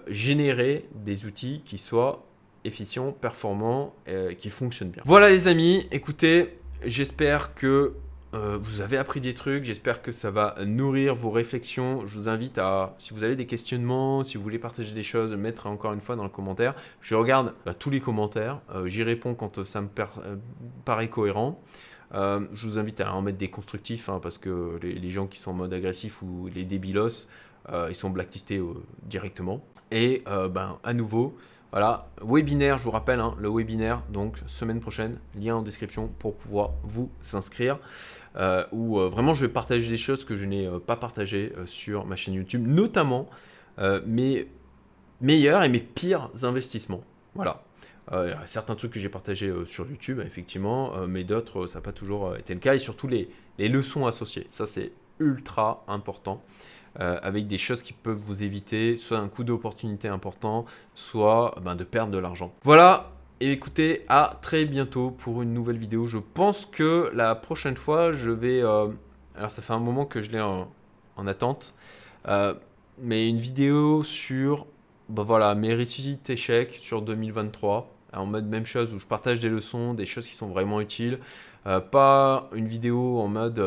générer 0.07 0.87
des 0.95 1.27
outils 1.27 1.61
qui 1.63 1.77
soient 1.77 2.25
efficients, 2.65 3.11
performants, 3.11 3.93
qui 4.39 4.49
fonctionnent 4.49 4.89
bien. 4.89 5.03
Voilà 5.05 5.29
les 5.29 5.47
amis, 5.47 5.85
écoutez, 5.91 6.57
J'espère 6.83 7.55
que 7.55 7.95
euh, 8.33 8.57
vous 8.59 8.81
avez 8.81 8.97
appris 8.97 9.19
des 9.19 9.33
trucs, 9.33 9.63
j'espère 9.63 10.01
que 10.03 10.11
ça 10.11 10.29
va 10.29 10.55
nourrir 10.63 11.15
vos 11.15 11.31
réflexions. 11.31 12.05
Je 12.05 12.19
vous 12.19 12.29
invite 12.29 12.59
à, 12.59 12.95
si 12.99 13.13
vous 13.13 13.23
avez 13.23 13.35
des 13.35 13.47
questionnements, 13.47 14.23
si 14.23 14.37
vous 14.37 14.43
voulez 14.43 14.59
partager 14.59 14.93
des 14.93 15.03
choses, 15.03 15.33
mettre 15.33 15.65
encore 15.65 15.93
une 15.93 16.01
fois 16.01 16.15
dans 16.15 16.23
le 16.23 16.29
commentaire. 16.29 16.75
Je 17.01 17.15
regarde 17.15 17.53
bah, 17.65 17.73
tous 17.73 17.89
les 17.89 17.99
commentaires, 17.99 18.59
euh, 18.75 18.87
j'y 18.87 19.01
réponds 19.01 19.33
quand 19.33 19.63
ça 19.63 19.81
me 19.81 19.87
euh, 19.87 20.35
paraît 20.85 21.09
cohérent. 21.09 21.59
Je 22.13 22.67
vous 22.67 22.79
invite 22.79 23.01
à 23.01 23.13
en 23.13 23.21
mettre 23.21 23.37
des 23.37 23.49
constructifs 23.49 24.09
hein, 24.09 24.19
parce 24.21 24.37
que 24.37 24.79
les, 24.81 25.09
gens 25.09 25.27
qui 25.27 25.39
sont 25.39 25.51
en 25.51 25.55
mode 25.55 25.73
agressif 25.73 26.21
ou 26.21 26.49
les 26.53 26.63
débilos, 26.63 27.27
ils 27.89 27.95
sont 27.95 28.09
blacklistés 28.09 28.61
directement. 29.03 29.63
Et 29.91 30.23
ben, 30.25 30.79
à 30.83 30.93
nouveau, 30.93 31.35
voilà, 31.71 32.07
webinaire, 32.21 32.77
je 32.77 32.85
vous 32.85 32.91
rappelle, 32.91 33.19
hein, 33.19 33.35
le 33.39 33.49
webinaire, 33.49 34.01
donc 34.09 34.37
semaine 34.47 34.79
prochaine, 34.79 35.19
lien 35.35 35.57
en 35.57 35.61
description 35.61 36.07
pour 36.19 36.35
pouvoir 36.35 36.71
vous 36.83 37.09
inscrire. 37.33 37.77
Euh, 38.37 38.63
où 38.71 38.99
euh, 38.99 39.09
vraiment 39.09 39.33
je 39.33 39.47
vais 39.47 39.51
partager 39.51 39.89
des 39.89 39.97
choses 39.97 40.23
que 40.23 40.35
je 40.35 40.45
n'ai 40.45 40.67
euh, 40.67 40.77
pas 40.77 40.95
partagées 40.95 41.53
sur 41.65 42.05
ma 42.05 42.15
chaîne 42.15 42.35
YouTube, 42.35 42.67
notamment 42.67 43.27
mes 44.07 44.47
meilleurs 45.21 45.63
et 45.63 45.69
mes 45.69 45.79
pires 45.79 46.31
investissements. 46.41 47.03
Voilà. 47.35 47.61
Il 48.11 48.29
y 48.29 48.31
a 48.31 48.45
certains 48.45 48.75
trucs 48.75 48.93
que 48.93 48.99
j'ai 48.99 49.09
partagés 49.09 49.53
sur 49.65 49.85
YouTube, 49.85 50.21
effectivement, 50.25 50.93
mais 51.07 51.25
d'autres, 51.25 51.67
ça 51.67 51.79
n'a 51.79 51.83
pas 51.83 51.91
toujours 51.91 52.37
été 52.37 52.53
le 52.53 52.59
cas, 52.61 52.73
et 52.73 52.79
surtout 52.79 53.07
les, 53.07 53.29
les 53.57 53.67
leçons 53.67 54.05
associées. 54.05 54.47
Ça, 54.49 54.65
c'est 54.65 54.91
ultra 55.19 55.83
important. 55.87 56.41
Euh, 56.99 57.19
avec 57.21 57.45
des 57.45 57.59
choses 57.59 57.83
qui 57.83 57.93
peuvent 57.93 58.17
vous 58.25 58.43
éviter 58.43 58.97
soit 58.97 59.19
un 59.19 59.27
coup 59.27 59.43
d'opportunité 59.43 60.07
important, 60.07 60.65
soit 60.95 61.53
ben, 61.61 61.75
de 61.75 61.83
perdre 61.83 62.11
de 62.11 62.17
l'argent. 62.17 62.51
Voilà, 62.63 63.11
et 63.39 63.51
écoutez, 63.51 64.03
à 64.09 64.39
très 64.41 64.65
bientôt 64.65 65.11
pour 65.11 65.43
une 65.43 65.53
nouvelle 65.53 65.77
vidéo. 65.77 66.05
Je 66.05 66.17
pense 66.17 66.65
que 66.65 67.11
la 67.13 67.35
prochaine 67.35 67.77
fois, 67.77 68.11
je 68.13 68.31
vais... 68.31 68.63
Euh, 68.63 68.87
alors 69.35 69.51
ça 69.51 69.61
fait 69.61 69.73
un 69.73 69.79
moment 69.79 70.05
que 70.05 70.21
je 70.21 70.31
l'ai 70.31 70.41
en, 70.41 70.67
attente, 71.27 71.75
euh, 72.27 72.55
mais 72.99 73.29
une 73.29 73.37
vidéo 73.37 74.03
sur 74.03 74.65
ben 75.09 75.21
voilà, 75.21 75.53
mes 75.53 75.75
réussites 75.75 76.29
échecs 76.31 76.73
sur 76.81 77.03
2023 77.03 77.95
en 78.13 78.25
mode 78.25 78.47
même 78.47 78.65
chose 78.65 78.93
où 78.93 78.99
je 78.99 79.05
partage 79.05 79.39
des 79.39 79.49
leçons, 79.49 79.93
des 79.93 80.05
choses 80.05 80.27
qui 80.27 80.35
sont 80.35 80.47
vraiment 80.47 80.81
utiles. 80.81 81.19
pas 81.63 82.49
une 82.53 82.67
vidéo 82.67 83.19
en 83.19 83.27
mode 83.27 83.59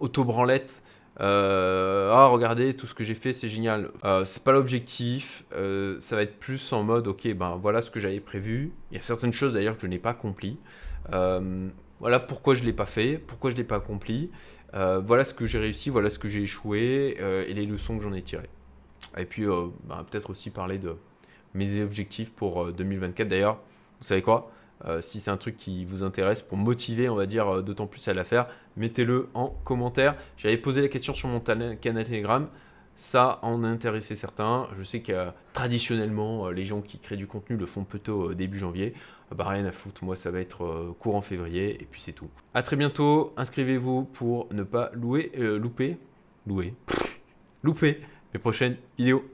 auto-branlette 0.00 0.82
euh, 1.20 2.10
ah 2.10 2.26
regardez 2.26 2.74
tout 2.74 2.86
ce 2.86 2.94
que 2.94 3.04
j'ai 3.04 3.14
fait 3.14 3.32
c'est 3.32 3.48
génial. 3.48 3.90
Euh, 4.04 4.24
c'est 4.24 4.42
pas 4.42 4.52
l'objectif 4.52 5.44
euh, 5.54 5.96
ça 6.00 6.16
va 6.16 6.22
être 6.22 6.38
plus 6.38 6.72
en 6.72 6.82
mode 6.82 7.06
ok 7.06 7.34
ben 7.34 7.58
voilà 7.60 7.82
ce 7.82 7.90
que 7.90 8.00
j'avais 8.00 8.20
prévu. 8.20 8.72
Il 8.90 8.96
y 8.96 9.00
a 9.00 9.02
certaines 9.02 9.32
choses 9.32 9.52
d'ailleurs 9.52 9.76
que 9.76 9.82
je 9.82 9.86
n'ai 9.88 9.98
pas 9.98 10.10
accompli. 10.10 10.58
Voilà 12.00 12.18
pourquoi 12.18 12.54
je 12.54 12.64
l'ai 12.64 12.72
pas 12.72 12.86
fait 12.86 13.18
pourquoi 13.18 13.50
je 13.50 13.56
l'ai 13.56 13.64
pas 13.64 13.76
accompli. 13.76 14.30
Voilà 14.72 15.24
ce 15.24 15.34
que 15.34 15.46
j'ai 15.46 15.58
réussi 15.58 15.90
voilà 15.90 16.08
ce 16.08 16.18
que 16.18 16.28
j'ai 16.28 16.42
échoué 16.42 17.18
et 17.20 17.52
les 17.52 17.66
leçons 17.66 17.98
que 17.98 18.02
j'en 18.02 18.14
ai 18.14 18.22
tirées 18.22 18.50
et 19.18 19.26
puis 19.26 19.44
ben, 19.44 20.04
peut-être 20.10 20.30
aussi 20.30 20.50
parler 20.50 20.78
de 20.78 20.96
mes 21.54 21.82
objectifs 21.82 22.30
pour 22.30 22.72
2024 22.72 23.28
d'ailleurs 23.28 23.58
vous 24.02 24.08
savez 24.08 24.22
quoi? 24.22 24.50
Euh, 24.84 25.00
si 25.00 25.20
c'est 25.20 25.30
un 25.30 25.36
truc 25.36 25.56
qui 25.56 25.84
vous 25.84 26.02
intéresse 26.02 26.42
pour 26.42 26.58
motiver, 26.58 27.08
on 27.08 27.14
va 27.14 27.26
dire, 27.26 27.48
euh, 27.48 27.62
d'autant 27.62 27.86
plus 27.86 28.06
à 28.08 28.14
la 28.14 28.24
faire, 28.24 28.48
mettez-le 28.76 29.28
en 29.32 29.50
commentaire. 29.62 30.16
J'avais 30.36 30.56
posé 30.56 30.82
la 30.82 30.88
question 30.88 31.14
sur 31.14 31.28
mon 31.28 31.38
canal 31.38 31.78
Telegram. 31.78 32.48
Ça 32.96 33.38
en 33.42 33.62
a 33.62 33.68
intéressé 33.68 34.16
certains. 34.16 34.66
Je 34.76 34.82
sais 34.82 35.00
que 35.00 35.28
traditionnellement, 35.52 36.50
les 36.50 36.64
gens 36.64 36.80
qui 36.80 36.98
créent 36.98 37.16
du 37.16 37.28
contenu 37.28 37.56
le 37.56 37.64
font 37.64 37.84
plutôt 37.84 38.34
début 38.34 38.58
janvier. 38.58 38.92
Bah 39.30 39.44
rien 39.48 39.64
à 39.64 39.72
foutre, 39.72 40.04
moi 40.04 40.14
ça 40.14 40.30
va 40.30 40.40
être 40.40 40.94
courant 40.98 41.22
février 41.22 41.80
et 41.80 41.86
puis 41.90 42.02
c'est 42.02 42.12
tout. 42.12 42.28
A 42.52 42.62
très 42.62 42.76
bientôt, 42.76 43.32
inscrivez-vous 43.38 44.04
pour 44.04 44.52
ne 44.52 44.62
pas 44.62 44.90
louer, 44.92 45.32
louper, 45.34 45.96
louer, 46.46 46.74
louper 47.62 48.02
mes 48.34 48.40
prochaines 48.40 48.76
vidéos. 48.98 49.24